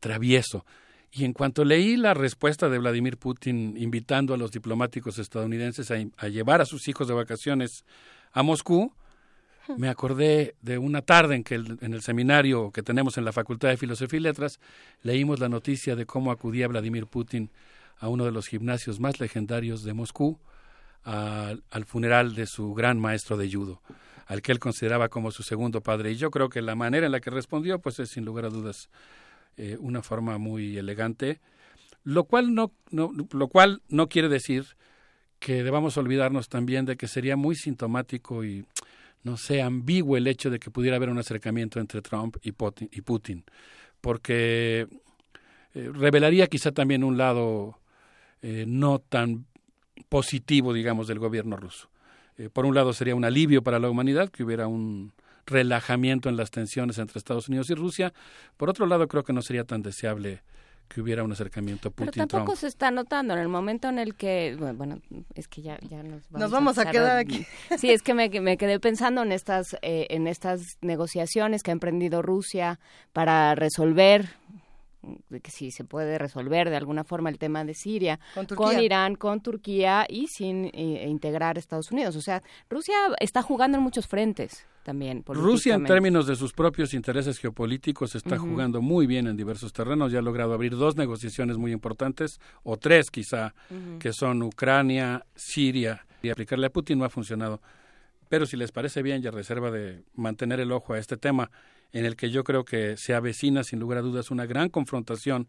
[0.00, 0.64] travieso.
[1.12, 5.96] Y en cuanto leí la respuesta de Vladimir Putin invitando a los diplomáticos estadounidenses a,
[6.18, 7.84] a llevar a sus hijos de vacaciones
[8.32, 8.92] a Moscú,
[9.76, 13.32] me acordé de una tarde en que el- en el seminario que tenemos en la
[13.32, 14.58] Facultad de Filosofía y Letras
[15.02, 17.50] leímos la noticia de cómo acudía Vladimir Putin
[18.00, 20.40] a uno de los gimnasios más legendarios de Moscú
[21.04, 23.80] al, al funeral de su gran maestro de judo,
[24.26, 26.12] al que él consideraba como su segundo padre.
[26.12, 28.48] Y yo creo que la manera en la que respondió, pues es sin lugar a
[28.48, 28.90] dudas
[29.56, 31.40] eh, una forma muy elegante,
[32.02, 34.64] lo cual no, no, lo cual no quiere decir
[35.38, 38.64] que debamos olvidarnos también de que sería muy sintomático y
[39.22, 42.88] no sé, ambiguo el hecho de que pudiera haber un acercamiento entre Trump y Putin,
[42.92, 43.44] y Putin
[44.00, 44.86] porque
[45.74, 47.79] eh, revelaría quizá también un lado
[48.42, 49.46] eh, no tan
[50.08, 51.88] positivo, digamos, del gobierno ruso.
[52.38, 55.12] Eh, por un lado sería un alivio para la humanidad que hubiera un
[55.46, 58.12] relajamiento en las tensiones entre Estados Unidos y Rusia.
[58.56, 60.42] Por otro lado, creo que no sería tan deseable
[60.88, 62.30] que hubiera un acercamiento Pero Putin-Trump.
[62.30, 65.00] tampoco se está notando en el momento en el que, bueno,
[65.34, 67.46] es que ya, ya nos vamos, Nos vamos a quedar aquí.
[67.78, 71.72] Sí, es que me, me quedé pensando en estas, eh, en estas negociaciones que ha
[71.72, 72.80] emprendido Rusia
[73.12, 74.30] para resolver
[75.42, 78.20] que si se puede resolver de alguna forma el tema de Siria
[78.54, 78.80] Con.
[78.80, 82.16] Irán, con Turquía y sin eh, integrar Estados Unidos.
[82.16, 85.22] O sea, Rusia está jugando en muchos frentes también.
[85.26, 90.12] Rusia, en términos de sus propios intereses geopolíticos, está jugando muy bien en diversos terrenos.
[90.12, 93.54] Ya ha logrado abrir dos negociaciones muy importantes, o tres quizá,
[93.98, 96.06] que son Ucrania, Siria.
[96.22, 97.60] Y aplicarle a Putin no ha funcionado.
[98.28, 101.50] Pero si les parece bien, y a reserva de mantener el ojo a este tema,
[101.92, 105.48] en el que yo creo que se avecina sin lugar a dudas una gran confrontación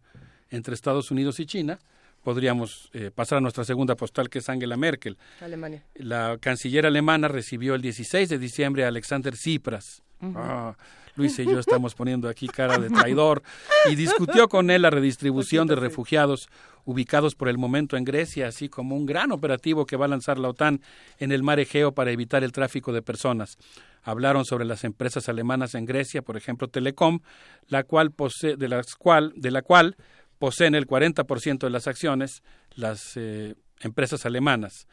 [0.49, 1.79] entre Estados Unidos y China,
[2.23, 5.17] podríamos eh, pasar a nuestra segunda postal, que es Angela Merkel.
[5.39, 5.83] Alemania.
[5.95, 10.03] La canciller alemana recibió el 16 de diciembre a Alexander Tsipras.
[10.21, 10.75] Ah,
[11.15, 13.41] Luis y yo estamos poniendo aquí cara de traidor
[13.89, 16.47] y discutió con él la redistribución de refugiados
[16.85, 20.37] ubicados por el momento en Grecia, así como un gran operativo que va a lanzar
[20.37, 20.81] la OTAN
[21.17, 23.57] en el mar Egeo para evitar el tráfico de personas.
[24.03, 27.19] Hablaron sobre las empresas alemanas en Grecia, por ejemplo Telecom,
[27.67, 29.95] la cual posee, de, las cual, de la cual
[30.39, 32.41] poseen el 40% de las acciones
[32.75, 34.87] las eh, empresas alemanas.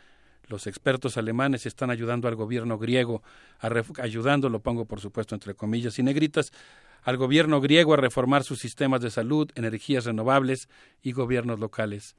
[0.47, 3.23] Los expertos alemanes están ayudando al gobierno griego,
[3.61, 3.71] a
[4.03, 6.53] ayudando, lo pongo por supuesto entre comillas y negritas,
[7.03, 10.69] al gobierno griego a reformar sus sistemas de salud, energías renovables
[11.03, 12.17] y gobiernos locales.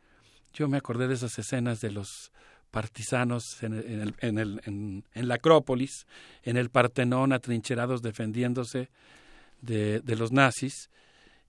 [0.53, 2.31] Yo me acordé de esas escenas de los
[2.71, 6.05] partisanos en, en el- en el- en la Acrópolis,
[6.43, 8.89] en el Partenón, atrincherados defendiéndose
[9.61, 10.89] de, de los nazis.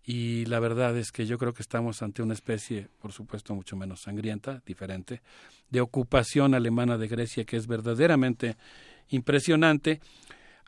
[0.03, 3.77] Y la verdad es que yo creo que estamos ante una especie, por supuesto, mucho
[3.77, 5.21] menos sangrienta, diferente,
[5.69, 8.57] de ocupación alemana de Grecia que es verdaderamente
[9.11, 10.01] impresionante.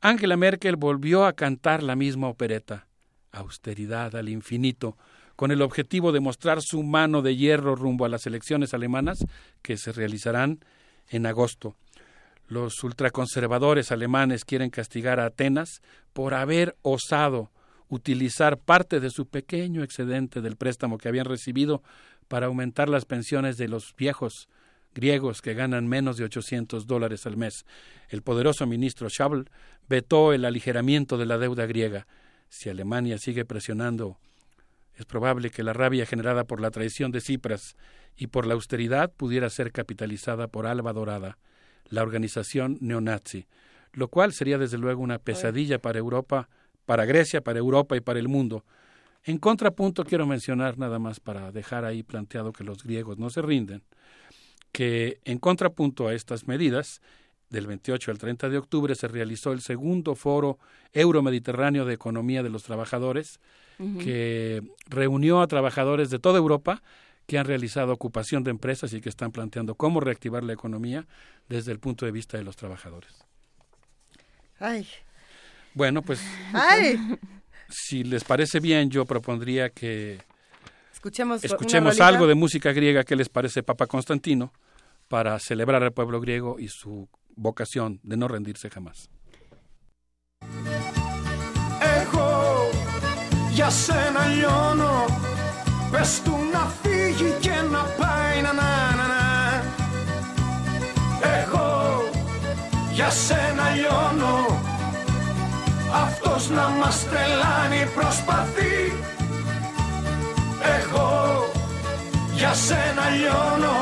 [0.02, 2.86] Angela Merkel volvió a cantar la misma opereta,
[3.30, 4.98] austeridad al infinito,
[5.42, 9.26] con el objetivo de mostrar su mano de hierro rumbo a las elecciones alemanas
[9.60, 10.60] que se realizarán
[11.08, 11.74] en agosto.
[12.46, 17.50] Los ultraconservadores alemanes quieren castigar a Atenas por haber osado
[17.88, 21.82] utilizar parte de su pequeño excedente del préstamo que habían recibido
[22.28, 24.48] para aumentar las pensiones de los viejos
[24.94, 27.66] griegos que ganan menos de 800 dólares al mes.
[28.10, 29.50] El poderoso ministro Schäuble
[29.88, 32.06] vetó el aligeramiento de la deuda griega.
[32.48, 34.18] Si Alemania sigue presionando,
[34.94, 37.76] es probable que la rabia generada por la traición de Cipras
[38.16, 41.38] y por la austeridad pudiera ser capitalizada por Alba Dorada,
[41.88, 43.46] la organización neonazi,
[43.92, 46.48] lo cual sería desde luego una pesadilla para Europa,
[46.86, 48.64] para Grecia, para Europa y para el mundo.
[49.24, 53.40] En contrapunto quiero mencionar nada más para dejar ahí planteado que los griegos no se
[53.40, 53.82] rinden,
[54.72, 57.00] que en contrapunto a estas medidas,
[57.52, 60.58] del 28 al 30 de octubre se realizó el segundo foro
[60.92, 63.40] euromediterráneo de economía de los trabajadores,
[63.98, 66.82] Que reunió a trabajadores de toda Europa
[67.26, 71.06] que han realizado ocupación de empresas y que están planteando cómo reactivar la economía
[71.48, 73.12] desde el punto de vista de los trabajadores.
[74.58, 74.86] Ay,
[75.74, 76.98] Bueno, pues ¡Ay!
[77.68, 80.20] si les parece bien, yo propondría que
[80.92, 84.52] Escuchemos, escuchemos algo de música griega que les parece Papa Constantino
[85.08, 89.10] para celebrar al pueblo griego y su vocación de no rendirse jamás.
[93.52, 95.04] Για σένα λιώνω.
[95.90, 98.42] Πες του να φύγει και να πάει.
[98.42, 99.22] Να να να να.
[101.38, 101.70] Εγώ
[102.92, 104.60] για σένα λιώνω.
[106.04, 107.90] Αυτός να μας τρελάνει.
[107.94, 108.76] Προσπαθεί.
[110.78, 111.10] Εγώ
[112.34, 113.76] για σένα λιώνω.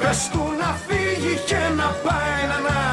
[0.00, 2.40] Πες του να φύγει και να πάει.
[2.50, 2.87] Να να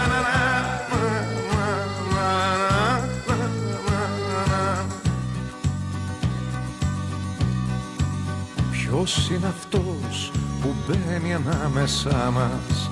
[9.05, 12.89] Ποιος είναι αυτός που μπαίνει ανάμεσά μας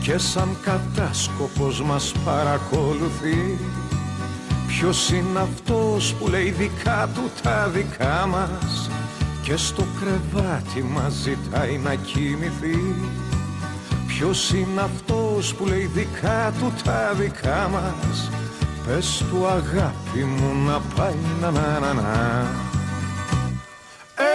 [0.00, 3.58] και σαν κατάσκοπος μας παρακολουθεί;
[4.66, 8.90] Ποιος είναι αυτός που λέει δικά του τα δικά μας
[9.42, 12.94] και στο κρεβάτι μας ζητάει να κοιμηθεί;
[14.06, 18.30] Ποιος είναι αυτός που λέει δικά του τα δικά μας
[18.86, 22.46] Πες του αγάπη μου να πάει να να να να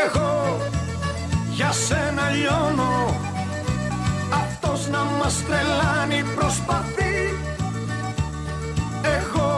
[0.03, 0.80] Εγώ
[1.61, 3.19] για σένα λιώνω.
[4.43, 6.23] Αυτός να μας τρελάνει.
[6.35, 7.15] Προσπαθεί.
[9.17, 9.51] Εγώ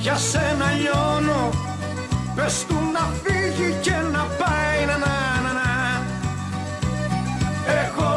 [0.00, 1.42] για σένα λιώνω.
[2.34, 4.78] Πες του να φύγει και να πάει.
[4.86, 5.14] Να να
[5.44, 5.70] να να.
[7.82, 8.14] Εγώ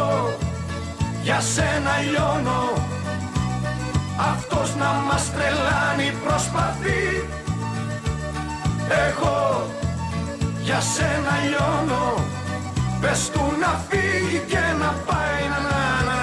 [1.23, 2.61] για σένα λιώνω.
[4.31, 6.09] Αυτός να μας τρελάνει.
[6.25, 7.03] Προσπαθεί.
[9.07, 9.67] Εγώ
[10.61, 12.35] για σένα λιώνω
[13.00, 16.22] Πες του να φύγει και να πάει να να να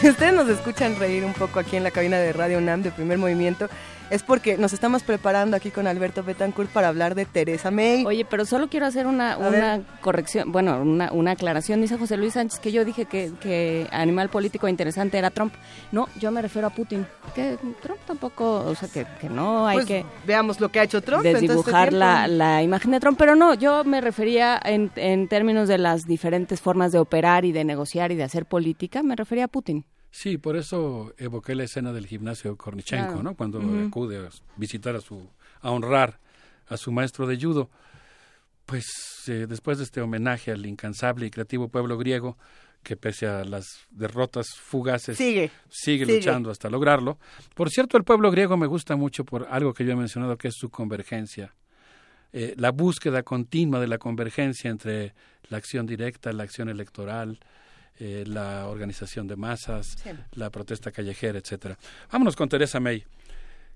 [0.00, 2.92] Si ustedes nos escuchan reír un poco aquí en la cabina de Radio UNAM de
[2.92, 3.68] primer movimiento,
[4.13, 8.05] es porque nos estamos preparando aquí con Alberto Betancourt para hablar de Teresa May.
[8.05, 11.81] Oye, pero solo quiero hacer una, una corrección, bueno, una, una aclaración.
[11.81, 15.53] Dice José Luis Sánchez que yo dije que, que animal político interesante era Trump.
[15.91, 17.07] No, yo me refiero a Putin.
[17.33, 20.83] Que Trump tampoco, o sea, que, que no hay Pues, que veamos lo que ha
[20.83, 21.25] hecho Trump.
[21.25, 25.67] este desdibujar la, la imagen de Trump, pero no, yo me refería en, en términos
[25.67, 29.45] de las diferentes formas de operar y de negociar y de hacer política, me refería
[29.45, 29.85] a Putin.
[30.15, 33.23] Sí, por eso evoqué la escena del gimnasio Kornichenko, Claro.
[33.23, 33.35] ¿no?
[33.35, 35.27] Cuando acude a visitar a su,
[35.59, 36.19] a honrar
[36.67, 37.71] a su maestro de judo.
[38.67, 38.85] Pues
[39.27, 42.37] eh, después de este homenaje al incansable y creativo pueblo griego,
[42.83, 45.49] que pese a las derrotas fugaces Sigue.
[45.69, 46.17] sigue Sigue.
[46.17, 47.17] luchando hasta lograrlo.
[47.55, 50.49] Por cierto, el pueblo griego me gusta mucho por algo que yo he mencionado, que
[50.49, 51.55] es su convergencia.
[52.33, 55.15] Eh, la búsqueda continua de la convergencia entre
[55.49, 57.39] la acción directa, la acción electoral,
[57.99, 60.09] eh, la organización de masas, Sí.
[60.33, 61.77] la protesta callejera, etcétera.
[62.11, 63.03] Vámonos con Teresa May,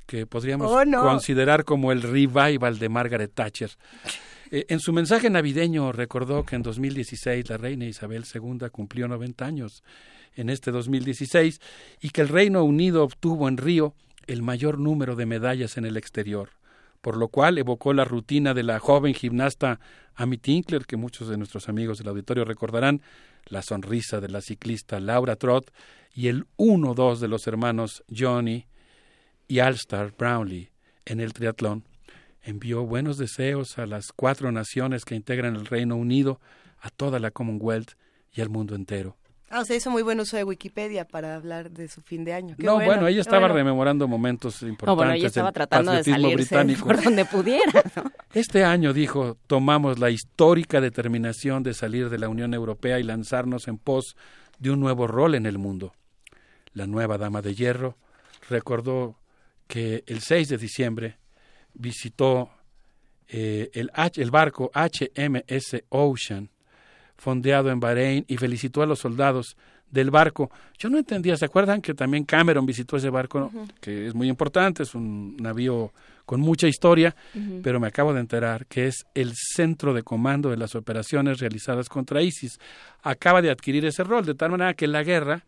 [0.06, 1.04] que podríamos Oh, no.
[1.04, 3.72] considerar como el revival de Margaret Thatcher.
[4.50, 9.44] Eh, en su mensaje navideño recordó que en 2016 la reina Isabel II cumplió 90
[9.46, 9.84] años
[10.38, 11.60] en este 2016
[12.00, 13.94] y que el Reino Unido obtuvo en Río
[14.26, 16.52] el mayor número de medallas en el exterior,
[17.02, 19.82] por lo cual evocó la rutina de la joven gimnasta
[20.16, 23.02] Amy Tinkler, que muchos de nuestros amigos del auditorio recordarán,
[23.50, 25.72] la sonrisa de la ciclista Laura Trott
[26.14, 28.66] y el 1-2 de los hermanos Johnny
[29.48, 30.72] y Alstar Brownlee
[31.06, 31.84] en el triatlón.
[32.42, 36.40] Envió buenos deseos a las cuatro naciones que integran el Reino Unido,
[36.80, 37.92] a toda la Commonwealth
[38.32, 39.18] y al mundo entero.
[39.50, 42.34] Ah, o sea, hizo muy buen uso de Wikipedia para hablar de su fin de
[42.34, 42.56] año.
[42.58, 43.56] Qué no, bueno, ella estaba bueno.
[43.56, 46.86] rememorando momentos importantes No, bueno, ella estaba tratando de patriotismo salirse británico.
[46.88, 48.12] por donde pudiera, ¿no?
[48.34, 53.68] Este año, dijo, tomamos la histórica determinación de salir de la Unión Europea y lanzarnos
[53.70, 54.16] en pos
[54.60, 55.94] de un nuevo rol en el mundo.
[56.74, 57.98] La nueva Dama de Hierro
[58.50, 59.16] recordó
[59.68, 61.18] que el 6 de diciembre
[61.74, 62.50] visitó
[63.30, 66.50] eh, el, H- el barco HMS Ocean,
[67.18, 69.58] fondeado en Bahrein, y felicitó a los soldados
[69.92, 70.52] del barco.
[70.78, 74.84] Yo no entendía, ¿se acuerdan que también Cameron visitó ese barco, que es muy importante,
[74.84, 75.92] es un navío
[76.26, 77.16] con mucha historia,
[77.64, 81.88] pero me acabo de enterar que es el centro de comando de las operaciones realizadas
[81.88, 82.60] contra ISIS.
[83.02, 85.46] Acaba de adquirir ese rol, de tal manera que la guerra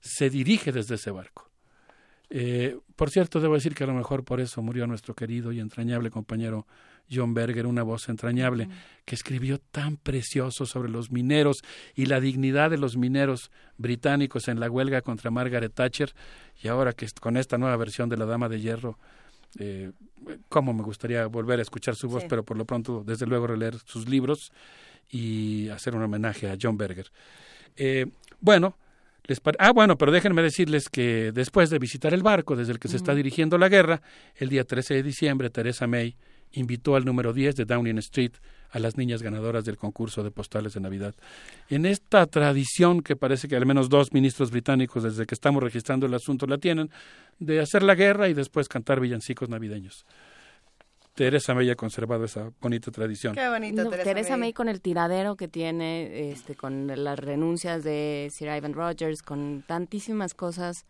[0.00, 1.48] se dirige desde ese barco.
[2.30, 5.60] Eh, por cierto, debo decir que a lo mejor por eso murió nuestro querido y
[5.60, 6.66] entrañable compañero
[7.10, 8.68] John Berger, una voz entrañable,
[9.04, 11.62] que escribió tan precioso sobre los mineros
[11.94, 16.14] y la dignidad de los mineros británicos en la huelga contra Margaret Thatcher,
[16.62, 18.98] y ahora que con esta nueva versión de La Dama de Hierro
[19.58, 19.92] Eh,
[20.50, 23.78] cómo me gustaría volver a escuchar su voz, pero por lo pronto, desde luego, releer
[23.86, 24.52] sus libros
[25.08, 27.10] y hacer un homenaje a John Berger.
[27.76, 28.06] Eh,
[28.40, 28.76] bueno,
[29.24, 32.88] les ah, bueno, pero déjenme decirles que después de visitar el barco desde el que
[32.88, 34.00] se está dirigiendo la guerra,
[34.36, 36.16] el día 13 de diciembre, Teresa May
[36.52, 38.32] invitó al número 10 de Downing Street
[38.70, 41.14] a las niñas ganadoras del concurso de postales de Navidad.
[41.70, 46.06] En esta tradición que parece que al menos dos ministros británicos desde que estamos registrando
[46.06, 46.90] el asunto la tienen,
[47.38, 50.04] de hacer la guerra y después cantar villancicos navideños.
[51.14, 53.34] Teresa May ha conservado esa bonita tradición.
[53.34, 54.52] Qué bonito, Teresa, May.
[54.52, 60.34] con el tiradero que tiene, este, con las renuncias de Sir Ivan Rogers, con tantísimas
[60.34, 60.86] cosas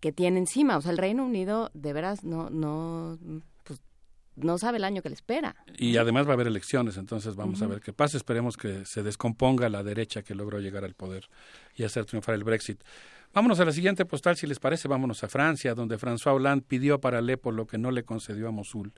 [0.00, 0.76] que tiene encima.
[0.78, 3.18] O sea, el Reino Unido de veras no, no,
[4.40, 5.56] no sabe el año que le espera.
[5.76, 8.16] Y además va a haber elecciones, entonces vamos a ver qué pasa.
[8.16, 11.28] Esperemos que se descomponga la derecha que logró llegar al poder
[11.74, 12.82] y hacer triunfar el Brexit.
[13.34, 16.98] Vámonos a la siguiente postal, si les parece, vámonos a Francia, donde François Hollande pidió
[17.00, 18.92] para Alepo lo que no le concedió a Mosul.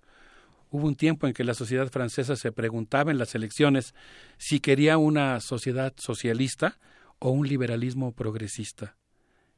[0.71, 3.93] Hubo un tiempo en que la sociedad francesa se preguntaba en las elecciones
[4.39, 6.79] si quería una sociedad socialista
[7.19, 8.97] o un liberalismo progresista.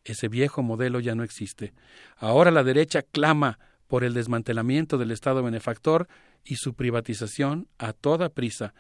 [0.05, 1.75] Ese viejo modelo ya no existe.
[2.17, 3.59] Ahora la derecha clama
[3.93, 6.09] por el desmantelamiento del Estado benefactor
[6.47, 8.73] y su privatización a toda prisa.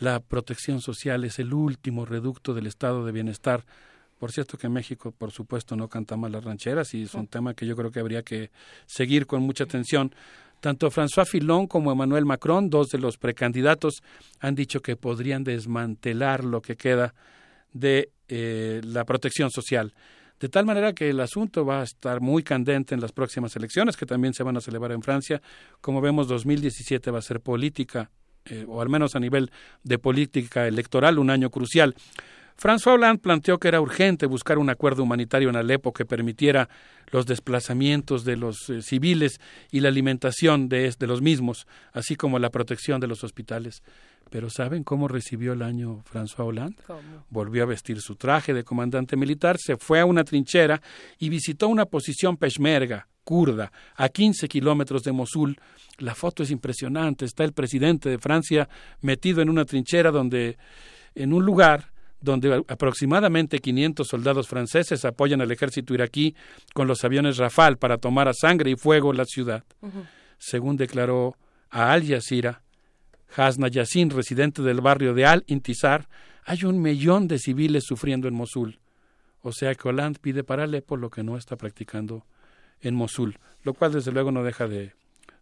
[0.00, 3.64] La protección social es el último reducto del estado de bienestar.
[4.18, 7.54] Por cierto que México, por supuesto, no canta mal las rancheras y es un tema
[7.54, 8.50] que yo creo que habría que
[8.86, 10.12] seguir con mucha atención.
[10.58, 14.02] Tanto François Fillon como Emmanuel Macron, dos de los precandidatos,
[14.40, 17.14] han dicho que podrían desmantelar lo que queda
[17.72, 19.94] de eh, la protección social.
[20.40, 23.96] De tal manera que el asunto va a estar muy candente en las próximas elecciones,
[23.96, 25.40] que también se van a celebrar en Francia.
[25.80, 28.10] Como vemos, 2017 va a ser política,
[28.44, 29.50] eh, o al menos a nivel
[29.82, 31.94] de política electoral, un año crucial.
[32.58, 36.70] François Hollande planteó que era urgente buscar un acuerdo humanitario en Alepo que permitiera
[37.10, 39.40] los desplazamientos de los eh, civiles
[39.70, 43.82] y la alimentación de, de, los mismos, así como la protección de los hospitales.
[44.30, 46.76] Pero ¿saben cómo recibió el año François Hollande?
[47.30, 50.80] Volvió a vestir su traje de comandante militar, se fue a una trinchera
[51.18, 55.56] y visitó una posición peshmerga, kurda, a 15 kilómetros de Mosul.
[55.98, 57.24] La foto es impresionante.
[57.24, 58.68] Está el presidente de Francia
[59.00, 60.58] metido en una trinchera donde,
[61.14, 66.34] en un lugar donde aproximadamente 500 soldados franceses apoyan al ejército iraquí
[66.74, 69.64] con los aviones Rafale para tomar a sangre y fuego la ciudad.
[70.38, 71.36] Según declaró
[71.70, 72.62] a Al Jazeera,
[73.34, 76.08] Hasna Yassin, residente del barrio de Al Intizar,
[76.44, 78.78] hay un millón de civiles sufriendo en Mosul.
[79.42, 82.24] O sea que Hollande pide para Alepo lo que no está practicando
[82.80, 84.92] en Mosul, lo cual desde luego no deja de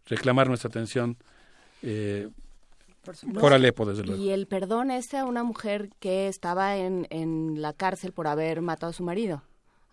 [0.06, 1.16] reclamar nuestra atención
[1.82, 2.28] eh,
[3.38, 4.22] por, Alepo, desde luego.
[4.22, 8.62] Y el perdón este a una mujer que estaba en, en la cárcel por haber
[8.62, 9.42] matado a su marido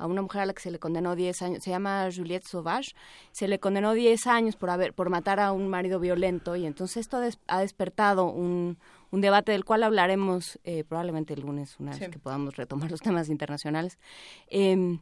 [0.02, 2.96] a una mujer a la que se le condenó 10 años, se llama Juliette Sauvage,
[3.32, 6.98] se le condenó 10 años por haber por matar a un marido violento y entonces
[6.98, 8.78] esto ha despertado un,
[9.12, 13.02] un debate del cual hablaremos eh, probablemente el lunes una vez que podamos retomar los
[13.02, 14.00] temas internacionales.
[14.48, 14.98] Eh,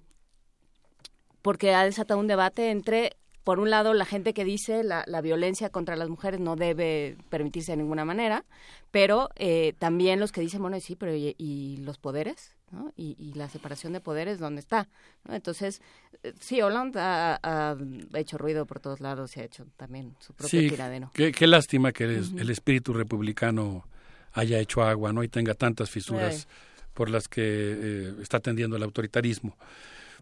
[1.42, 3.16] porque ha desatado un debate entre
[3.50, 7.18] por un lado, la gente que dice la, la violencia contra las mujeres no debe
[7.30, 8.46] permitirse de ninguna manera,
[8.92, 12.59] pero eh, también los que dicen, bueno, sí, pero ¿y, los poderes?
[12.72, 12.94] ¿No?
[12.96, 14.88] Y, la separación de poderes, ¿dónde está?
[15.30, 15.82] Entonces,
[16.24, 17.78] eh, sí, Hollande ha,
[18.14, 21.12] hecho ruido por todos lados y ha hecho también su propio sí, tiradero.
[21.14, 23.86] Qué, qué lástima que el, espíritu republicano
[24.34, 25.24] haya hecho agua ¿no?
[25.24, 26.48] y tenga tantas fisuras
[26.94, 29.56] por las que eh, está tendiendo el autoritarismo.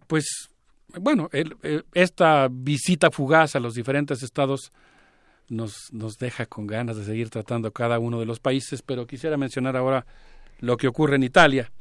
[0.05, 0.49] Pues
[0.99, 1.29] bueno,
[1.93, 4.71] esta visita fugaz a los diferentes estados
[5.49, 9.37] nos, nos deja con ganas de seguir tratando cada uno de los países, pero quisiera
[9.37, 10.05] mencionar ahora
[10.59, 11.71] lo que ocurre en Italia,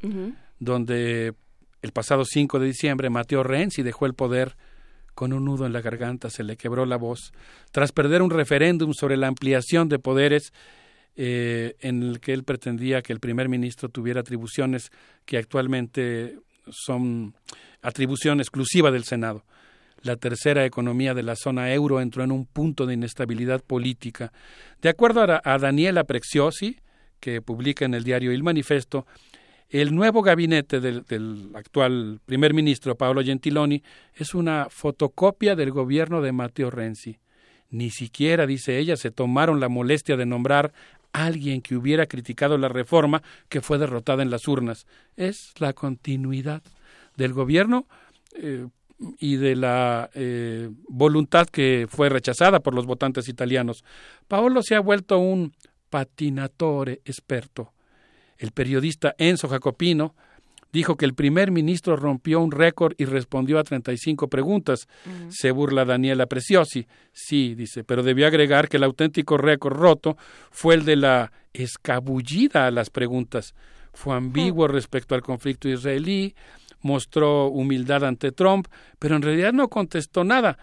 [0.59, 1.35] donde
[1.83, 4.57] el pasado 5 de diciembre Matteo Renzi dejó el poder
[5.15, 7.33] con un nudo en la garganta, se le quebró la voz,
[7.73, 10.53] tras perder un referéndum sobre la ampliación de poderes
[11.17, 14.91] eh, en el que él pretendía que el primer ministro tuviera atribuciones
[15.25, 16.39] que actualmente
[16.71, 17.35] son
[17.81, 19.45] atribución exclusiva del Senado.
[20.03, 24.33] La tercera economía de la zona euro entró en un punto de inestabilidad política.
[24.83, 26.77] De acuerdo a, Daniela Preziosi,
[27.19, 29.07] que publica en el diario Il Manifesto,
[29.69, 33.83] el nuevo gabinete del, actual primer ministro Paolo Gentiloni
[34.15, 37.19] es una fotocopia del gobierno de Matteo Renzi.
[37.71, 40.73] Ni siquiera, dice ella, se tomaron la molestia de nombrar
[41.13, 44.87] a alguien que hubiera criticado la reforma que fue derrotada en las urnas.
[45.17, 46.63] Es la continuidad
[47.17, 47.87] del gobierno
[48.35, 48.69] eh,
[49.19, 53.85] y de la eh, voluntad que fue rechazada por los votantes italianos.
[54.29, 55.53] Paolo se ha vuelto un
[55.91, 57.73] patinatore experto.
[58.39, 60.15] El periodista Enzo Jacopino
[60.73, 64.89] dijo que el primer ministro rompió un récord y respondió a 35 preguntas.
[65.31, 66.87] Se burla Daniela Preciosi.
[67.13, 70.17] Sí, dice, pero debió agregar que el auténtico récord roto
[70.51, 73.55] fue el de la escabullida a las preguntas.
[73.95, 76.35] Fue ambiguo respecto al conflicto israelí,
[76.83, 80.59] mostró humildad ante Trump, pero en realidad no contestó nada.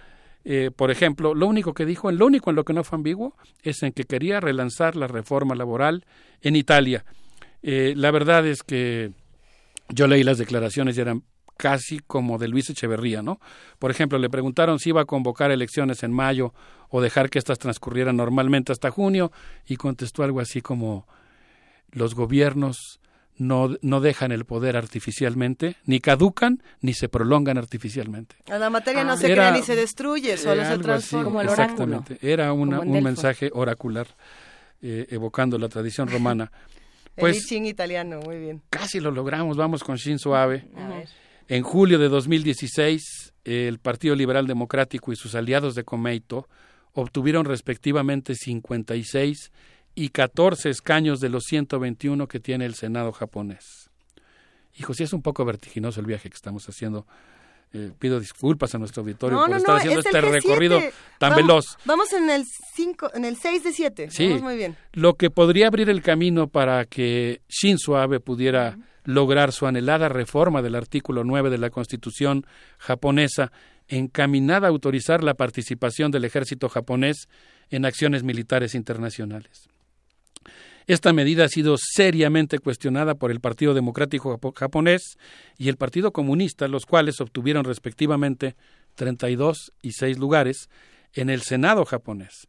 [0.46, 3.36] Eh, por ejemplo, lo único que dijo, lo único en lo que no fue ambiguo,
[3.64, 6.06] es en que quería relanzar la reforma laboral
[6.42, 7.06] en Italia.
[7.64, 9.12] Eh, la verdad es que
[9.90, 11.24] yo leí las declaraciones y eran
[11.58, 13.40] casi como de Luis Echeverría, ¿no?
[13.80, 16.54] Por ejemplo, le preguntaron si iba a convocar elecciones en mayo
[16.90, 19.32] o dejar que éstas transcurrieran normalmente hasta junio
[19.66, 21.08] y contestó algo así como
[21.92, 23.00] los gobiernos
[23.38, 28.36] no, no dejan el poder artificialmente, ni caducan, ni se prolongan artificialmente.
[28.48, 29.18] La materia no Ah.
[29.18, 31.44] se Era- crea ni se destruye, solo se algo así, transforma.
[31.44, 32.18] exactamente.
[32.22, 34.08] Era una- Como un mensaje oracular
[34.82, 36.52] eh, evocando la tradición romana.
[37.18, 38.62] El Pues Ching italiano, muy bien.
[38.70, 40.66] casi lo logramos, vamos con Shinzo Abe.
[40.76, 41.10] A ver.
[41.48, 46.48] En julio de 2016, el Partido Liberal Democrático y sus aliados de Komeito
[46.94, 49.52] obtuvieron respectivamente 56
[49.96, 53.90] y 14 escaños de los 121 que tiene el Senado japonés.
[54.76, 57.06] Hijo, sí es un poco vertiginoso el viaje que estamos haciendo.
[57.76, 60.32] Eh, pido disculpas a nuestro auditorio No, por no, estar no, haciendo es este G7.
[60.32, 60.80] recorrido
[61.18, 61.66] tan Vamos- veloz.
[61.86, 62.46] Vamos en el
[62.76, 64.12] cinco, en el 6 de 7.
[64.12, 64.76] Sí, Vamos muy bien.
[64.94, 70.62] lo que podría abrir el camino para que Shinzo Abe pudiera lograr su anhelada reforma
[70.62, 72.46] del artículo 9 de la Constitución
[72.78, 73.52] japonesa
[73.88, 77.28] encaminada a autorizar la participación del ejército japonés
[77.70, 79.68] en acciones militares internacionales.
[80.88, 85.18] Esta medida ha sido seriamente cuestionada por el Partido Democrático Japo- Japonés
[85.58, 88.56] y el Partido Comunista, los cuales obtuvieron respectivamente
[88.96, 90.70] 32 y 6 lugares
[91.14, 92.48] en el Senado japonés.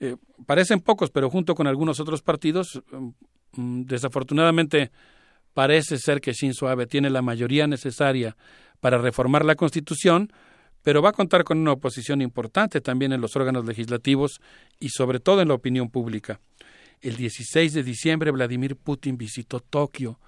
[0.00, 3.08] Eh, parecen pocos, pero junto con algunos otros partidos, mm,
[3.60, 4.90] mm, desafortunadamente
[5.54, 8.36] parece ser que Shinzo Abe tiene la mayoría necesaria
[8.80, 10.30] para reformar la Constitución,
[10.82, 14.40] pero va a contar con una oposición importante también en los órganos legislativos
[14.78, 16.40] y sobre todo en la opinión pública.
[17.00, 20.18] El 16 de diciembre Vladimir Putin visitó Tokio.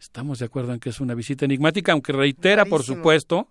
[0.00, 3.48] Estamos de acuerdo en que es una visita enigmática, aunque reitera, por supuesto,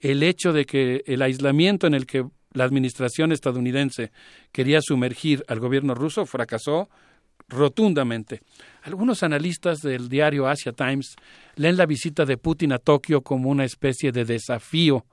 [0.00, 4.12] el hecho de que el aislamiento en el que la administración estadounidense
[4.52, 6.88] quería sumergir al gobierno ruso fracasó
[7.48, 8.42] rotundamente.
[8.82, 11.16] Algunos analistas del diario Asia Times
[11.56, 15.04] leen la visita de Putin a Tokio como una especie de desafío,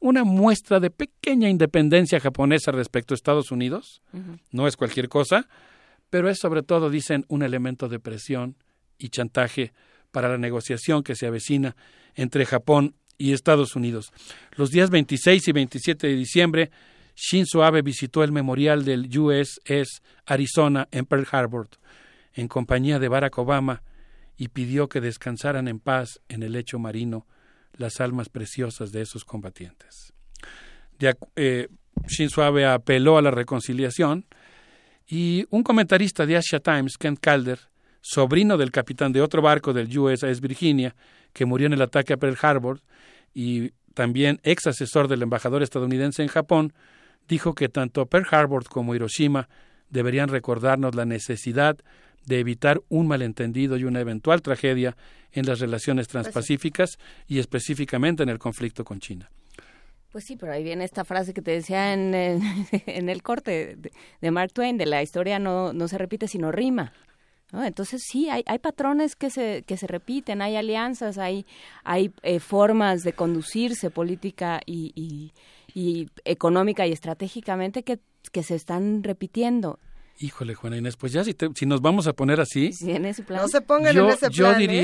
[0.00, 4.02] una muestra de pequeña independencia japonesa respecto a Estados Unidos.
[4.50, 5.46] No es cualquier cosa,
[6.14, 8.54] pero es sobre todo, dicen, un elemento de presión
[8.98, 9.72] y chantaje
[10.12, 11.74] para la negociación que se avecina
[12.14, 14.12] entre Japón y Estados Unidos.
[14.54, 16.70] Los días 26 y 27 de diciembre,
[17.16, 21.68] Shinzo Abe visitó el memorial del USS Arizona en Pearl Harbor
[22.32, 23.82] en compañía de Barack Obama
[24.36, 27.26] y pidió que descansaran en paz en el lecho marino
[27.72, 30.12] las almas preciosas de esos combatientes.
[30.96, 31.66] De eh,
[32.06, 34.26] Shinzo Abe apeló a la reconciliación
[35.06, 37.58] y un comentarista de Asia Times, Kent Calder,
[38.00, 40.94] sobrino del capitán de otro barco del USS Virginia,
[41.32, 42.80] que murió en el ataque a Pearl Harbor,
[43.32, 46.72] y también ex asesor del embajador estadounidense en Japón,
[47.28, 49.48] dijo que tanto Pearl Harbor como Hiroshima
[49.90, 51.76] deberían recordarnos la necesidad
[52.26, 54.96] de evitar un malentendido y una eventual tragedia
[55.32, 59.30] en las relaciones transpacíficas y específicamente en el conflicto con China.
[60.14, 62.40] Pues sí, pero ahí viene esta frase que te decía en, en,
[62.86, 66.52] en el corte de, de Mark Twain, de la historia no, no se repite sino
[66.52, 66.92] rima.
[67.50, 67.64] ¿no?
[67.64, 71.46] Entonces sí, hay, hay patrones que se, que se repiten, hay alianzas, hay,
[71.82, 75.32] hay eh, formas de conducirse política y, y,
[75.74, 77.98] y económica y estratégicamente que,
[78.30, 79.80] que se están repitiendo.
[80.20, 83.04] Híjole, Juana Inés, pues ya si, te- si nos vamos a poner así, Sí, en
[83.04, 83.42] ese plan.
[83.42, 84.82] No se pongan yo, en ese yo plan, ¿eh?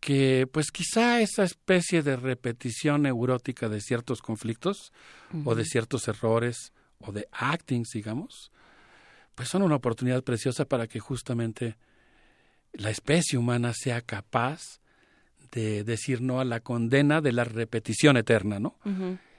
[0.00, 4.92] Que pues quizá esa especie de repetición neurótica de ciertos conflictos
[5.44, 8.50] o de ciertos errores o de actings, digamos,
[9.34, 11.76] pues son una oportunidad preciosa para que justamente
[12.72, 14.80] la especie humana sea capaz
[15.50, 18.76] de decir no a la condena de la repetición eterna, ¿no?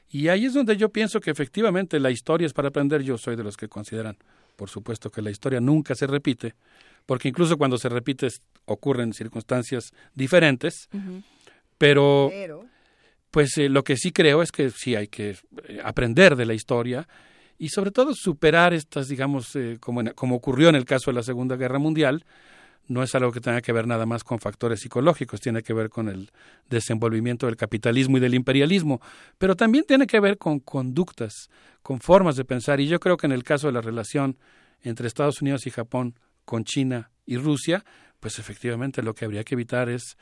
[0.09, 3.03] Y ahí es donde yo pienso que efectivamente la historia es para aprender.
[3.03, 4.17] Yo soy de los que consideran,
[4.55, 6.55] por supuesto, que la historia nunca se repite,
[7.05, 8.41] porque incluso cuando se repite es-
[8.73, 10.87] ocurren circunstancias diferentes,
[11.77, 12.29] Pero-
[13.31, 15.31] pues eh, lo que sí creo es que sí hay que
[15.67, 17.07] eh, aprender de la historia
[17.57, 21.15] y sobre todo superar estas, digamos, eh, como, en- como ocurrió en el caso de
[21.15, 22.25] la Segunda Guerra Mundial,
[22.87, 25.89] no es algo que tenga que ver nada más con factores psicológicos, tiene que ver
[25.89, 26.31] con el
[26.69, 28.99] desenvolvimiento del capitalismo y del imperialismo,
[29.37, 31.49] pero también tiene que ver con conductas,
[31.83, 34.37] con formas de pensar, y yo creo que en el caso de la relación
[34.81, 36.15] entre Estados Unidos y Japón
[36.45, 37.85] con China y Rusia,
[38.19, 40.17] pues efectivamente lo que habría que evitar es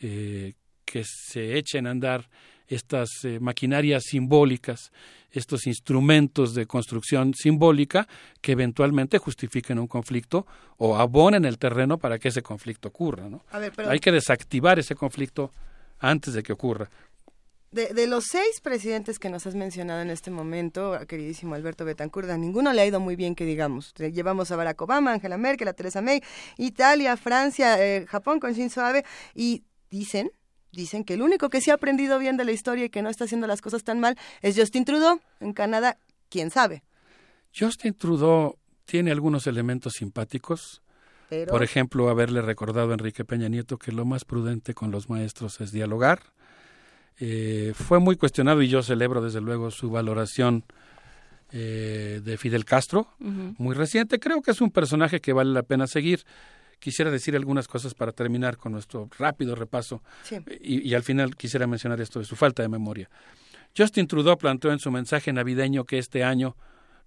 [0.00, 2.28] eh, que se echen a andar
[2.66, 4.90] estas eh, maquinarias simbólicas,
[5.30, 8.08] estos instrumentos de construcción simbólica
[8.40, 10.46] que eventualmente justifiquen un conflicto
[10.78, 13.28] o abonen el terreno para que ese conflicto ocurra.
[13.28, 13.44] ¿no?
[13.88, 15.50] Hay que desactivar ese conflicto
[15.98, 16.88] antes de que ocurra.
[17.74, 22.30] De, de, los seis presidentes que nos has mencionado en este momento, queridísimo Alberto Betancourt,
[22.30, 23.92] a ninguno le ha ido muy bien que digamos.
[23.94, 26.22] Llevamos a Barack Obama, Angela Merkel, a Theresa May,
[26.56, 29.04] Italia, Francia, eh, Japón con Shinzo Abe,
[29.34, 30.30] y dicen
[30.70, 33.08] dicen que el único que sí ha aprendido bien de la historia y que no
[33.08, 35.98] está haciendo las cosas tan mal es Justin Trudeau en Canadá.
[36.28, 36.84] ¿Quién sabe?
[37.52, 40.80] Justin Trudeau tiene algunos elementos simpáticos.
[41.48, 45.60] Por ejemplo, haberle recordado a Enrique Peña Nieto que lo más prudente con los maestros
[45.60, 46.20] es dialogar.
[47.20, 50.64] Eh, fue muy cuestionado y yo celebro desde luego su valoración
[51.52, 54.18] eh, de Fidel Castro, muy reciente.
[54.18, 56.24] Creo que es un personaje que vale la pena seguir
[56.80, 60.02] quisiera decir algunas cosas para terminar con nuestro rápido repaso
[60.60, 63.08] y, y, al final quisiera mencionar esto de su falta de memoria.
[63.76, 66.56] Justin Trudeau planteó en su mensaje navideño que este año,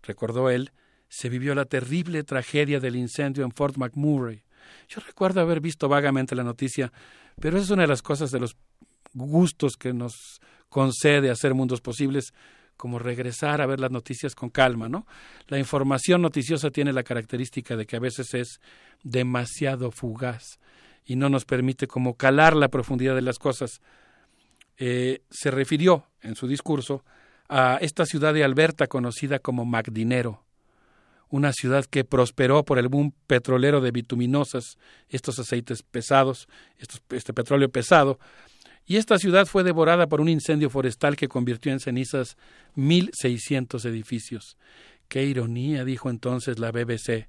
[0.01, 0.71] recordó él,
[1.09, 4.43] se vivió la terrible tragedia del incendio en Fort McMurray.
[4.89, 6.91] Yo recuerdo haber visto vagamente la noticia,
[7.39, 8.57] pero es una de las cosas de los
[9.25, 12.33] gustos que nos concede hacer mundos posibles
[12.77, 15.07] como regresar a ver las noticias con calma, ¿no?
[15.47, 18.61] La información noticiosa tiene la característica de que a veces es
[19.03, 20.59] demasiado fugaz
[21.03, 23.81] y no nos permite como calar la profundidad de las cosas.
[24.77, 27.03] Eh, se refirió en su discurso
[27.49, 30.43] a esta ciudad de Alberta conocida como Magdinero,
[31.29, 34.77] una ciudad que prosperó por el boom petrolero de bituminosas,
[35.09, 36.47] estos aceites pesados,
[36.77, 38.19] este petróleo pesado,
[38.87, 42.37] y esta ciudad fue devorada por un incendio forestal que convirtió en cenizas
[42.77, 44.57] 1.600 edificios.
[45.09, 47.27] Qué ironía, dijo entonces la BBC.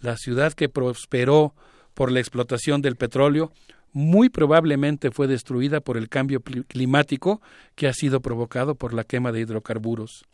[0.00, 1.54] La ciudad que prosperó
[1.94, 3.52] por la explotación del petróleo
[3.92, 7.42] muy probablemente fue destruida por el cambio climático
[7.74, 10.24] que ha sido provocado por la quema de hidrocarburos.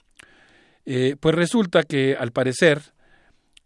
[0.84, 2.82] Eh, pues resulta que, al parecer,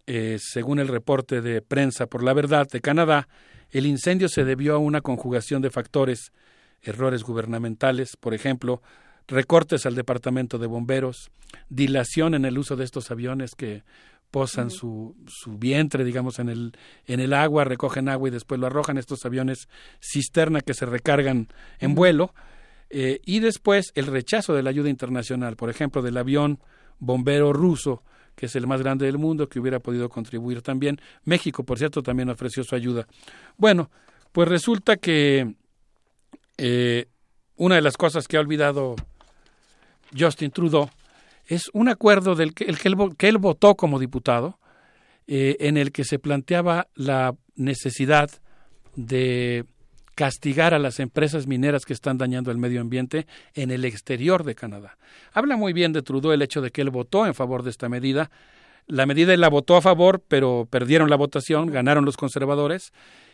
[0.07, 3.29] eh, según el reporte de prensa por la verdad de Canadá,
[3.71, 6.33] el incendio se debió a una conjugación de factores
[6.83, 8.83] errores gubernamentales, por ejemplo,
[9.29, 11.31] recortes al Departamento de Bomberos,
[11.69, 13.85] dilación en el uso de estos aviones que
[14.31, 16.73] posan su, su vientre, digamos, en el,
[17.07, 19.69] en el agua, recogen agua y después lo arrojan estos aviones
[20.01, 22.35] cisterna que se recargan en vuelo,
[22.89, 26.59] eh, y después el rechazo de la ayuda internacional, por ejemplo, del avión
[26.99, 28.03] bombero ruso,
[28.35, 30.99] que es el más grande del mundo, que hubiera podido contribuir también.
[31.25, 33.07] México, por cierto, también ofreció su ayuda.
[33.57, 33.91] Bueno,
[34.33, 35.55] pues resulta que
[36.59, 37.07] eh,
[37.57, 38.97] una de las cosas que ha olvidado
[40.17, 40.91] Justin Trudeau
[41.47, 44.59] es un acuerdo del que, el que, él, votó como diputado,
[45.27, 48.31] eh, en el que se planteaba la necesidad
[48.97, 49.65] de
[50.15, 54.55] castigar a las empresas mineras que están dañando el medio ambiente en el exterior de
[54.55, 54.99] Canadá.
[55.33, 57.89] Habla muy bien de Trudeau el hecho de que él votó en favor de esta
[57.89, 58.31] medida.
[58.87, 62.93] La medida él la votó a favor, pero perdieron la votación, ganaron los conservadores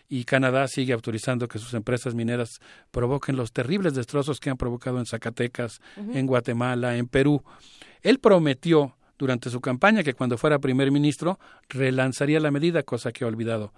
[0.08, 4.98] y Canadá sigue autorizando que sus empresas mineras provoquen los terribles destrozos que han provocado
[4.98, 7.42] en Zacatecas, en Guatemala, en Perú.
[8.02, 11.38] Él prometió durante su campaña que cuando fuera primer ministro
[11.68, 13.74] relanzaría la medida, cosa que ha olvidado.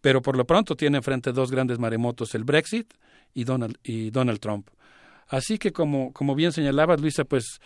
[0.00, 2.92] Pero por lo pronto tiene enfrente dos grandes maremotos, el Brexit
[3.32, 4.68] y Donald, y Donald Trump.
[5.28, 7.60] Así que como, como bien señalabas, Luisa, pues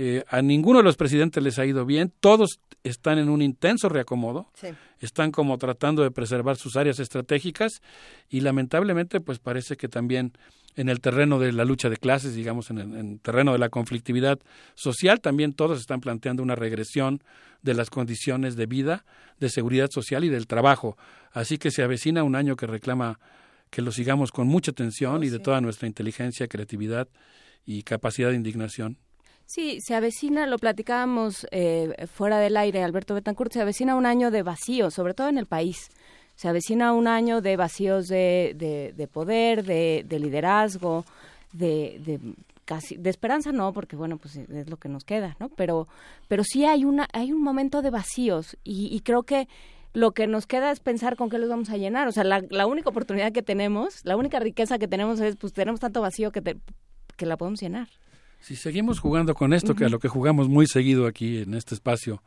[0.00, 3.88] eh, a ninguno de los presidentes les ha ido bien, todos están en un intenso
[3.88, 4.48] reacomodo,
[5.00, 7.82] están como tratando de preservar sus áreas estratégicas
[8.28, 10.34] y lamentablemente pues parece que también
[10.76, 14.38] en el terreno de la lucha de clases, digamos, en el, terreno de la conflictividad
[14.76, 17.20] social, también todos están planteando una regresión
[17.62, 19.04] de las condiciones de vida,
[19.40, 20.96] de seguridad social y del trabajo.
[21.32, 23.18] Así que se avecina un año que reclama
[23.70, 27.08] que lo sigamos con mucha atención oh, y de toda nuestra inteligencia, creatividad
[27.66, 28.98] y capacidad de indignación.
[29.48, 34.30] Sí, se avecina, lo platicábamos eh, fuera del aire, Alberto Betancourt, se avecina un año
[34.30, 35.88] de vacío, sobre todo en el país.
[36.34, 38.54] Se avecina un año de vacíos de,
[38.94, 41.06] de, poder, de, liderazgo,
[41.54, 42.20] de,
[42.66, 45.48] casi de esperanza no, porque bueno, pues es lo que nos queda, ¿no?
[45.48, 45.88] Pero,
[46.28, 49.48] pero sí hay una, hay un momento de vacíos y, y creo que
[49.94, 52.06] lo que nos queda es pensar con qué los vamos a llenar.
[52.06, 55.54] O sea, la, la única oportunidad que tenemos, la única riqueza que tenemos es, pues
[55.54, 56.58] tenemos tanto vacío que,
[57.16, 57.88] que la podemos llenar.
[58.40, 61.74] Si seguimos jugando con esto, que a lo que jugamos muy seguido aquí en este
[61.74, 62.22] espacio,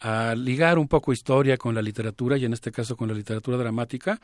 [0.00, 3.58] a ligar un poco historia con la literatura y en este caso con la literatura
[3.58, 4.20] dramática,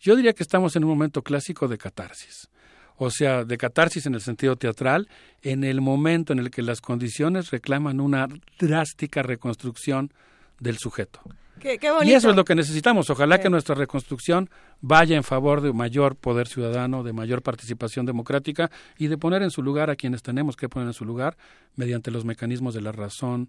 [0.00, 2.48] yo diría que estamos en un momento clásico de catarsis.
[2.96, 5.08] O sea, de catarsis en el sentido teatral,
[5.42, 8.28] en el momento en el que las condiciones reclaman una
[8.58, 10.12] drástica reconstrucción
[10.60, 11.20] del sujeto.
[12.02, 13.08] Y eso es lo que necesitamos.
[13.10, 14.50] Ojalá que nuestra reconstrucción
[14.80, 19.50] vaya en favor de mayor poder ciudadano, de mayor participación democrática y de poner en
[19.50, 21.36] su lugar a quienes tenemos que poner en su lugar
[21.76, 23.48] mediante los mecanismos de la razón,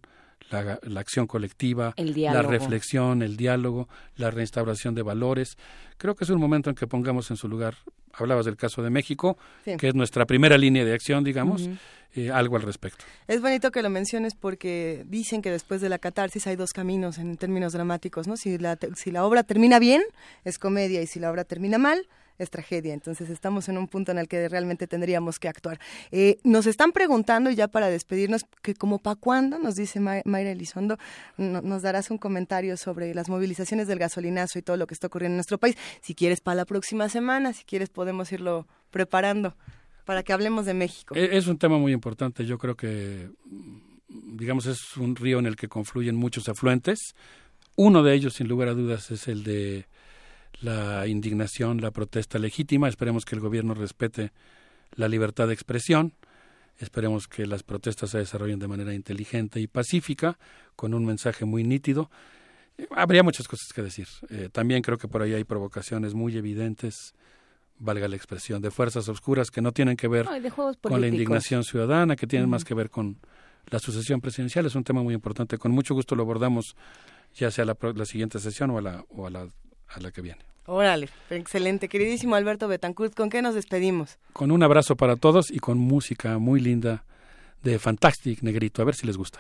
[0.50, 5.58] la, acción colectiva, la reflexión, el diálogo, la reinstauración de valores.
[5.98, 7.76] Creo que es un momento en que pongamos en su lugar,
[8.14, 11.70] hablabas del caso de México, que es nuestra primera línea de acción, digamos,
[12.16, 13.04] eh, algo al respecto.
[13.28, 17.18] Es bonito que lo menciones porque dicen que después de la catarsis hay dos caminos
[17.18, 18.38] en términos dramáticos, ¿no?
[18.38, 20.04] Si la, si la obra termina bien,
[20.44, 22.94] es comedia, y si la obra termina mal, es tragedia.
[22.94, 25.80] Entonces estamos en un punto en el que realmente tendríamos que actuar.
[26.12, 30.98] Eh, nos están preguntando, ya para despedirnos, que como para cuándo, nos dice Mayra Elizondo,
[31.38, 35.34] nos darás un comentario sobre las movilizaciones del gasolinazo y todo lo que está ocurriendo
[35.34, 35.78] en nuestro país.
[36.02, 39.56] Si quieres para la próxima semana, si quieres podemos irlo preparando
[40.06, 41.16] para que hablemos de México.
[41.16, 42.46] E-, es un tema muy importante.
[42.46, 43.30] Yo creo que,
[44.10, 47.16] digamos, es un río en el que confluyen muchos afluentes.
[47.76, 49.86] Uno de ellos, sin lugar a dudas, es el de
[50.62, 52.88] la indignación, la protesta legítima.
[52.88, 54.32] Esperemos que el gobierno respete
[54.96, 56.14] la libertad de expresión.
[56.80, 60.38] Esperemos que las protestas se desarrollen de manera inteligente y pacífica,
[60.76, 62.10] con un mensaje muy nítido.
[62.92, 64.08] Habría muchas cosas que decir.
[64.30, 67.14] Eh, también creo que por ahí hay provocaciones muy evidentes,
[67.78, 70.26] valga la expresión, de fuerzas oscuras que no tienen que ver
[70.82, 73.18] con la indignación ciudadana, que tienen más que ver con
[73.70, 74.66] la sucesión presidencial.
[74.66, 75.58] Es un tema muy importante.
[75.58, 76.76] Con mucho gusto lo abordamos
[77.36, 79.50] ya sea la, la siguiente sesión o a la, o a la
[79.94, 80.42] a la que viene.
[80.66, 81.90] Órale, excelente.
[81.90, 84.18] Queridísimo Alberto Betancourt, ¿con qué nos despedimos?
[84.32, 87.04] Con un abrazo para todos y con música muy linda
[87.64, 88.82] de Fantastic Negrito.
[88.82, 89.40] A ver si les gusta.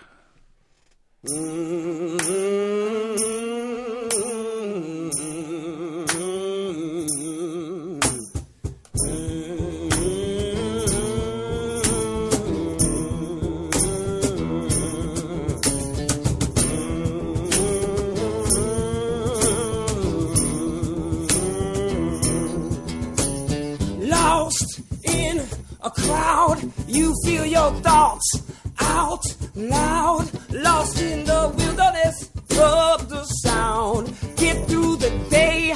[25.83, 28.41] A crowd, you feel your thoughts
[28.79, 32.29] out loud, lost in the wilderness
[32.59, 34.13] of the sound.
[34.37, 35.75] Get through the day,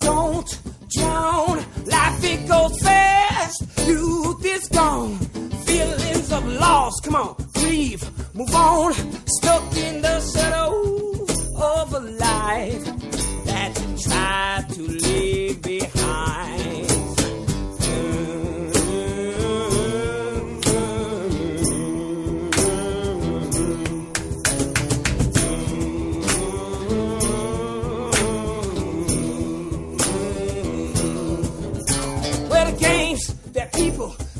[0.00, 1.56] don't drown.
[1.86, 5.18] Life it goes fast, youth is gone.
[5.66, 8.04] Feelings of loss, come on, grieve,
[8.34, 8.92] move on.
[9.26, 10.70] Stuck in the shadow
[11.56, 12.84] of a life
[13.44, 16.67] that you tried to leave behind.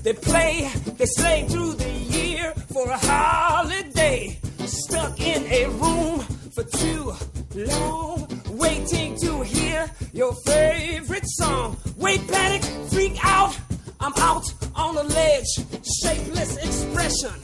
[0.08, 4.38] They play, they slave through the year for a holiday.
[4.64, 6.20] Stuck in a room
[6.54, 7.12] for too
[7.54, 11.76] long, waiting to hear your favorite song.
[11.98, 13.54] Wait, panic, freak out.
[14.00, 15.52] I'm out on a ledge,
[16.00, 17.34] shapeless expression,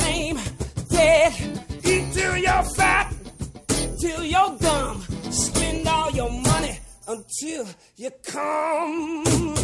[0.00, 0.40] lame,
[0.90, 1.32] dead.
[1.84, 3.14] Eat till you're fat,
[4.00, 5.02] till you're dumb.
[5.30, 7.64] Spend all your money until
[7.96, 9.54] you come.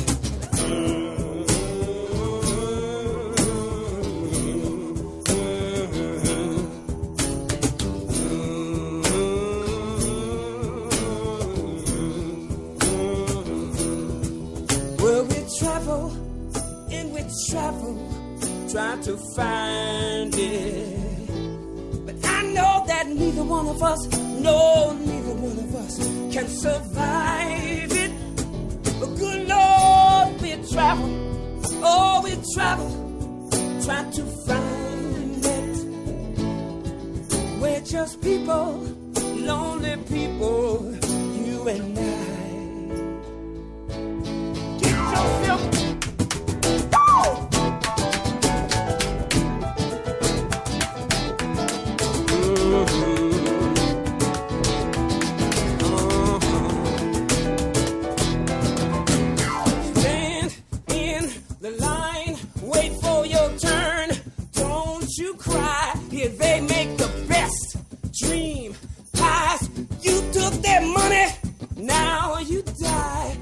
[15.58, 16.10] Travel
[16.90, 17.94] and we travel,
[18.72, 22.06] trying to find it.
[22.06, 24.04] But I know that neither one of us,
[24.40, 25.98] no, neither one of us
[26.34, 28.12] can survive it.
[28.98, 31.08] But good Lord, we travel,
[31.84, 32.90] oh, we travel,
[33.84, 35.86] trying to find it.
[37.60, 38.80] We're just people,
[39.36, 40.98] lonely people,
[41.46, 42.33] you and I.
[65.16, 67.76] You cry if they make the best
[68.12, 68.74] dream?
[69.14, 69.58] High,
[70.02, 71.26] you took their money,
[71.76, 73.36] now you die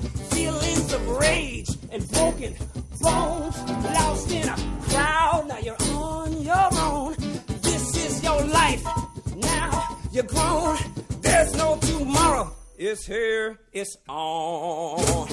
[1.92, 2.54] and broken
[3.00, 4.56] bones, lost in a
[4.88, 5.44] crowd.
[5.48, 7.14] Now you're on your own.
[7.60, 8.84] This is your life.
[9.36, 10.78] Now you're grown.
[11.20, 12.56] There's no tomorrow.
[12.78, 13.58] It's here.
[13.72, 15.28] It's on.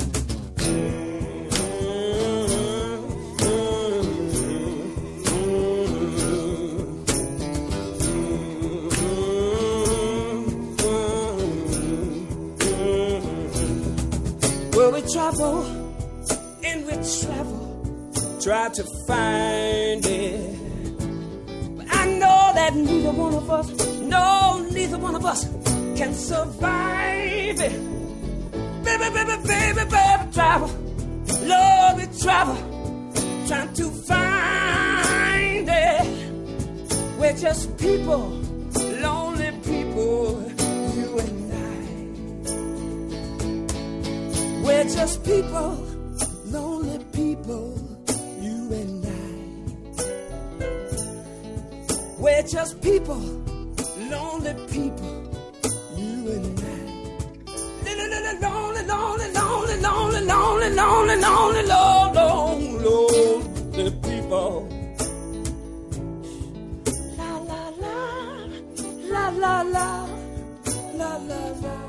[14.76, 15.79] Well, we travel
[18.42, 20.56] try to find it.
[21.78, 23.70] But I know that neither one of us,
[24.02, 25.46] no, neither one of us
[25.96, 27.80] can survive it.
[28.84, 30.70] Baby, baby, baby, baby, travel,
[31.44, 32.56] love travel,
[33.48, 36.08] trying to find it.
[37.20, 38.30] We're just people,
[39.02, 40.52] lonely people,
[40.96, 41.56] you and I.
[44.66, 45.89] We're just people,
[52.20, 53.16] We're just people,
[54.12, 55.32] lonely people,
[55.96, 56.64] you and I.
[58.42, 64.68] Lonely, lonely, lonely, lonely, lonely, lonely, lonely, lonely, lonely people.
[67.18, 67.98] La la la,
[69.14, 70.08] la la la,
[70.96, 71.89] la la la.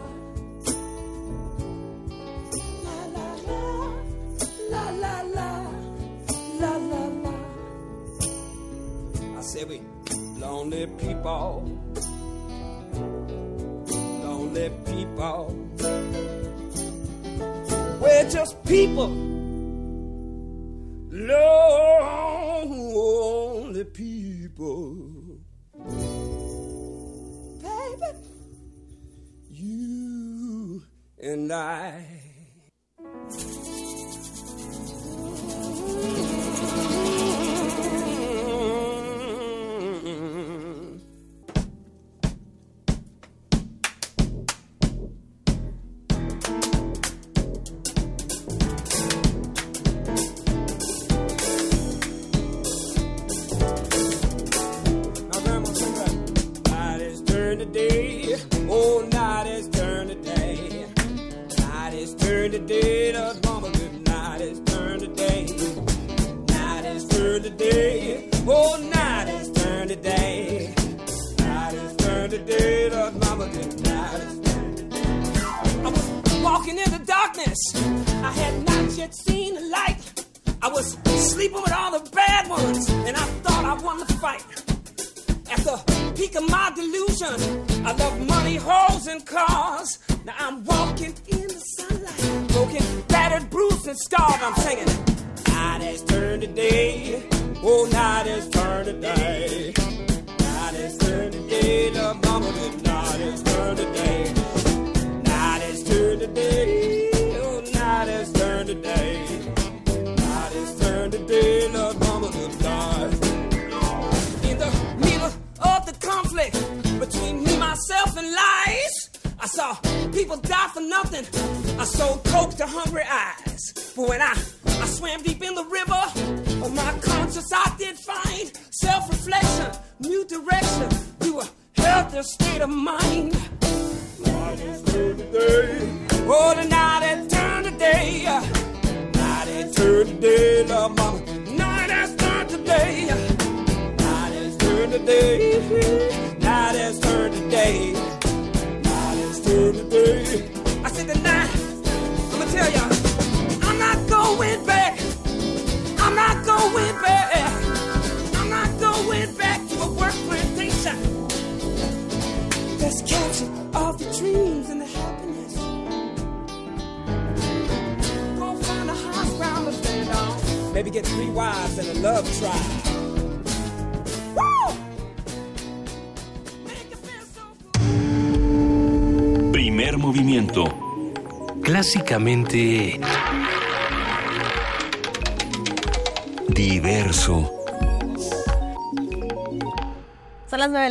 [9.50, 9.80] Said we
[10.38, 11.66] lonely people,
[14.22, 15.56] lonely people.
[18.00, 19.08] We're just people,
[21.10, 21.64] lonely
[23.86, 25.40] people.
[27.60, 28.10] Baby,
[29.50, 30.84] you
[31.18, 32.19] and I.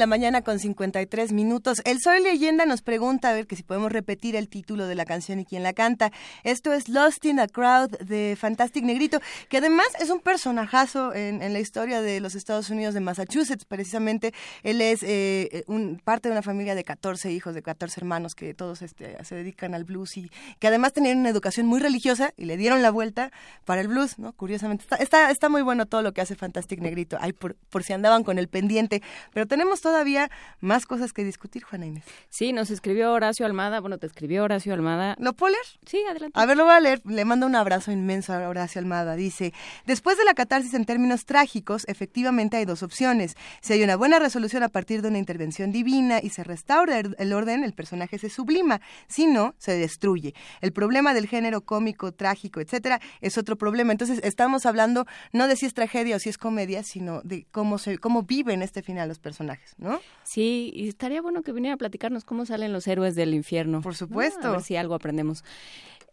[0.09, 1.81] mañana con 53 minutos.
[1.85, 5.05] El Soy Leyenda nos pregunta a ver que si podemos repetir el título de la
[5.05, 6.11] canción y quién la canta.
[6.43, 11.41] Esto es Lost in a Crowd de Fantastic Negrito, que además es un personajazo en,
[11.41, 13.65] en la historia de los Estados Unidos de Massachusetts.
[13.65, 18.33] Precisamente él es eh, un, parte de una familia de 14 hijos, de 14 hermanos
[18.33, 22.33] que todos este, se dedican al blues y que además tenían una educación muy religiosa
[22.35, 23.31] y le dieron la vuelta
[23.63, 24.33] para el blues, ¿no?
[24.33, 24.83] Curiosamente.
[24.83, 27.17] Está, está, está muy bueno todo lo que hace Fantastic Negrito.
[27.21, 29.03] Ay, por, por si andaban con el pendiente.
[29.33, 32.05] Pero tenemos todavía más cosas que discutir, Juana Inés.
[32.29, 35.17] Sí, nos escribió Horacio Almada, bueno, te escribió Horacio Almada.
[35.19, 35.65] ¿Lo puedo leer?
[35.85, 36.39] Sí, adelante.
[36.39, 37.01] A ver, lo voy a leer.
[37.03, 39.17] Le mando un abrazo inmenso a Horacio Almada.
[39.17, 39.53] Dice,
[39.85, 43.35] después de la catarsis en términos trágicos, efectivamente hay dos opciones.
[43.59, 47.33] Si hay una buena resolución a partir de una intervención divina y se restaura el
[47.33, 48.79] orden, el personaje se sublima.
[49.09, 50.33] Si no, se destruye.
[50.61, 53.91] El problema del género cómico, trágico, etcétera, es otro problema.
[53.91, 57.77] Entonces, estamos hablando no de si es tragedia o si es comedia, sino de cómo
[57.77, 59.88] se cómo viven este final los personajes, ¿no?
[60.23, 63.81] Sí, y estaría bueno que viniera a platicarnos cómo salen los héroes del infierno.
[63.81, 64.47] Por supuesto.
[64.47, 65.43] a ver si algo aprendemos.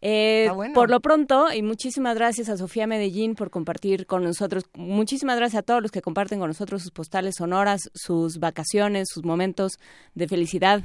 [0.03, 5.37] Eh, Por lo pronto, y muchísimas gracias a Sofía Medellín por compartir con nosotros, muchísimas
[5.37, 9.79] gracias a todos los que comparten con nosotros sus postales sonoras, sus vacaciones, sus momentos
[10.15, 10.83] de felicidad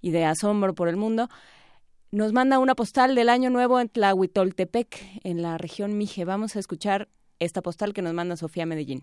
[0.00, 1.28] y de asombro por el mundo.
[2.12, 6.24] Nos manda una postal del Año Nuevo en Tlahuitoltepec, en la región Mije.
[6.24, 9.02] Vamos a escuchar esta postal que nos manda Sofía Medellín.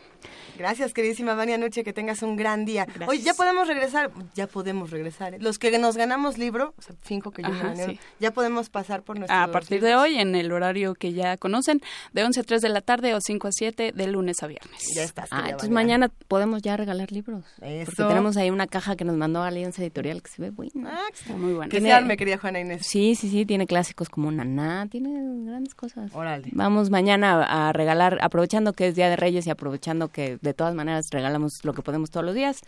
[0.57, 2.87] Gracias, queridísima Vania Noche, que tengas un gran día.
[3.07, 5.33] Oye, ya podemos regresar, ya podemos regresar.
[5.33, 5.37] ¿eh?
[5.39, 7.99] Los que nos ganamos libro, o sea, cinco que yo me Ajá, gané, sí.
[8.19, 11.81] ya podemos pasar por nuestro A partir de hoy, en el horario que ya conocen,
[12.13, 14.81] de 11 a 3 de la tarde o 5 a 7 de lunes a viernes.
[14.95, 15.29] Ya estás.
[15.31, 17.43] Ah, entonces mañana podemos ya regalar libros.
[17.59, 18.07] Porque Eso.
[18.07, 20.91] tenemos ahí una caja que nos mandó Alianza Editorial que se ve buena.
[20.93, 21.69] Ah, Está muy buena.
[21.69, 22.85] Que se arme, querida Juana Inés.
[22.85, 25.09] Sí, sí, sí, tiene clásicos como Naná, tiene
[25.45, 26.13] grandes cosas.
[26.13, 26.49] Órale.
[26.51, 30.53] Vamos mañana a, a regalar, aprovechando que es Día de Reyes y aprovechando que de
[30.53, 32.61] todas maneras regalamos lo que podemos todos los días,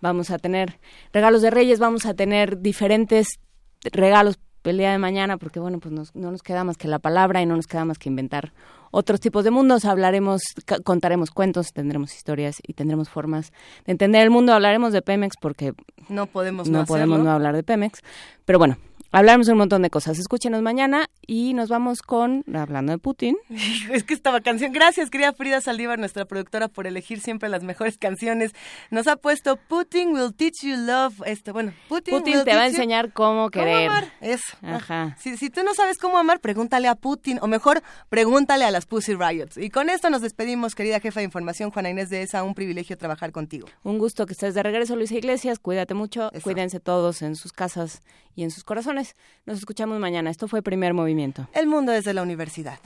[0.00, 0.78] vamos a tener
[1.12, 3.26] regalos de Reyes, vamos a tener diferentes
[3.92, 7.00] regalos el día de mañana, porque bueno, pues nos- no nos queda más que la
[7.00, 8.52] palabra y no nos queda más que inventar
[8.92, 10.42] otros tipos de mundos, hablaremos,
[10.84, 13.52] contaremos cuentos, tendremos historias y tendremos formas
[13.86, 15.72] de entender el mundo, hablaremos de Pemex porque
[16.08, 18.00] No podemos no no podemos no hablar de Pemex,
[18.44, 18.76] pero bueno,
[19.12, 20.18] hablaremos un montón de cosas.
[20.18, 23.36] Escúchenos mañana y nos vamos con, hablando de Putin,
[23.92, 27.98] Es que esta canción, gracias querida Frida Saldívar, nuestra productora, por elegir siempre las mejores
[27.98, 28.52] canciones.
[28.90, 31.14] Nos ha puesto Putin will teach you love.
[31.26, 33.88] Esto, bueno, Putin, Putin will te va a you enseñar cómo querer.
[33.88, 34.12] amar.
[34.20, 34.56] Eso.
[34.62, 35.16] Ajá.
[35.20, 38.86] Si, si tú no sabes cómo amar, pregúntale a Putin, o mejor, pregúntale a las
[38.86, 39.58] Pussy Riots.
[39.58, 42.96] Y con esto nos despedimos, querida jefa de información, Juana Inés de ESA, un privilegio
[42.96, 43.68] trabajar contigo.
[43.82, 45.58] Un gusto que estés de regreso, Luisa Iglesias.
[45.58, 48.02] Cuídate mucho, cuídense todos en sus casas
[48.34, 49.01] y en sus corazones.
[49.46, 50.30] Nos escuchamos mañana.
[50.30, 51.48] Esto fue Primer Movimiento.
[51.52, 52.78] El mundo desde la universidad.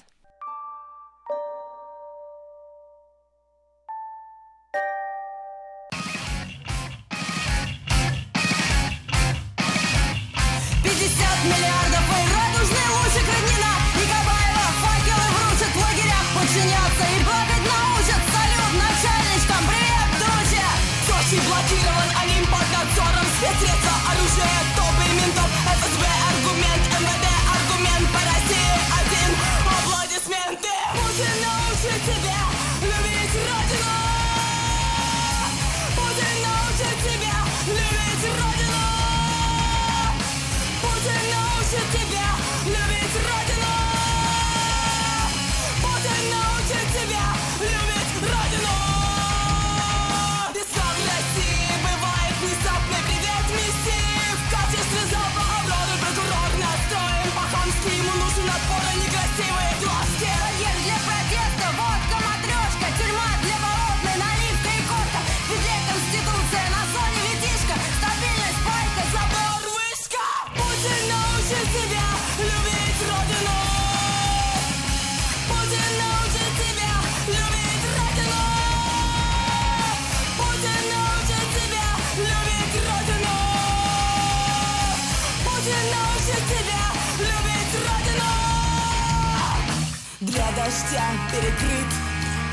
[90.66, 91.90] Дождя перекрыт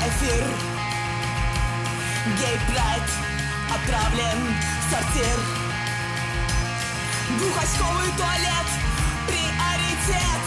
[0.06, 0.44] эфир.
[2.38, 3.08] Гей-прайд
[3.74, 4.40] отравлен
[4.88, 5.38] сортир.
[7.38, 8.68] Двухочковый туалет
[9.26, 10.44] приоритет.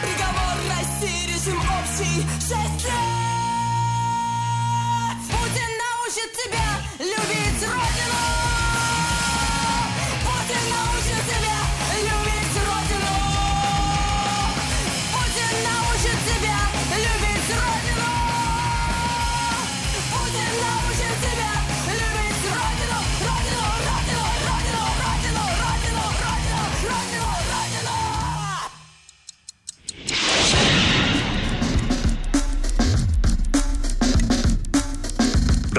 [0.00, 2.94] Приговор России режим общий шесть лет.
[5.30, 8.03] Путин научит тебя любить Родину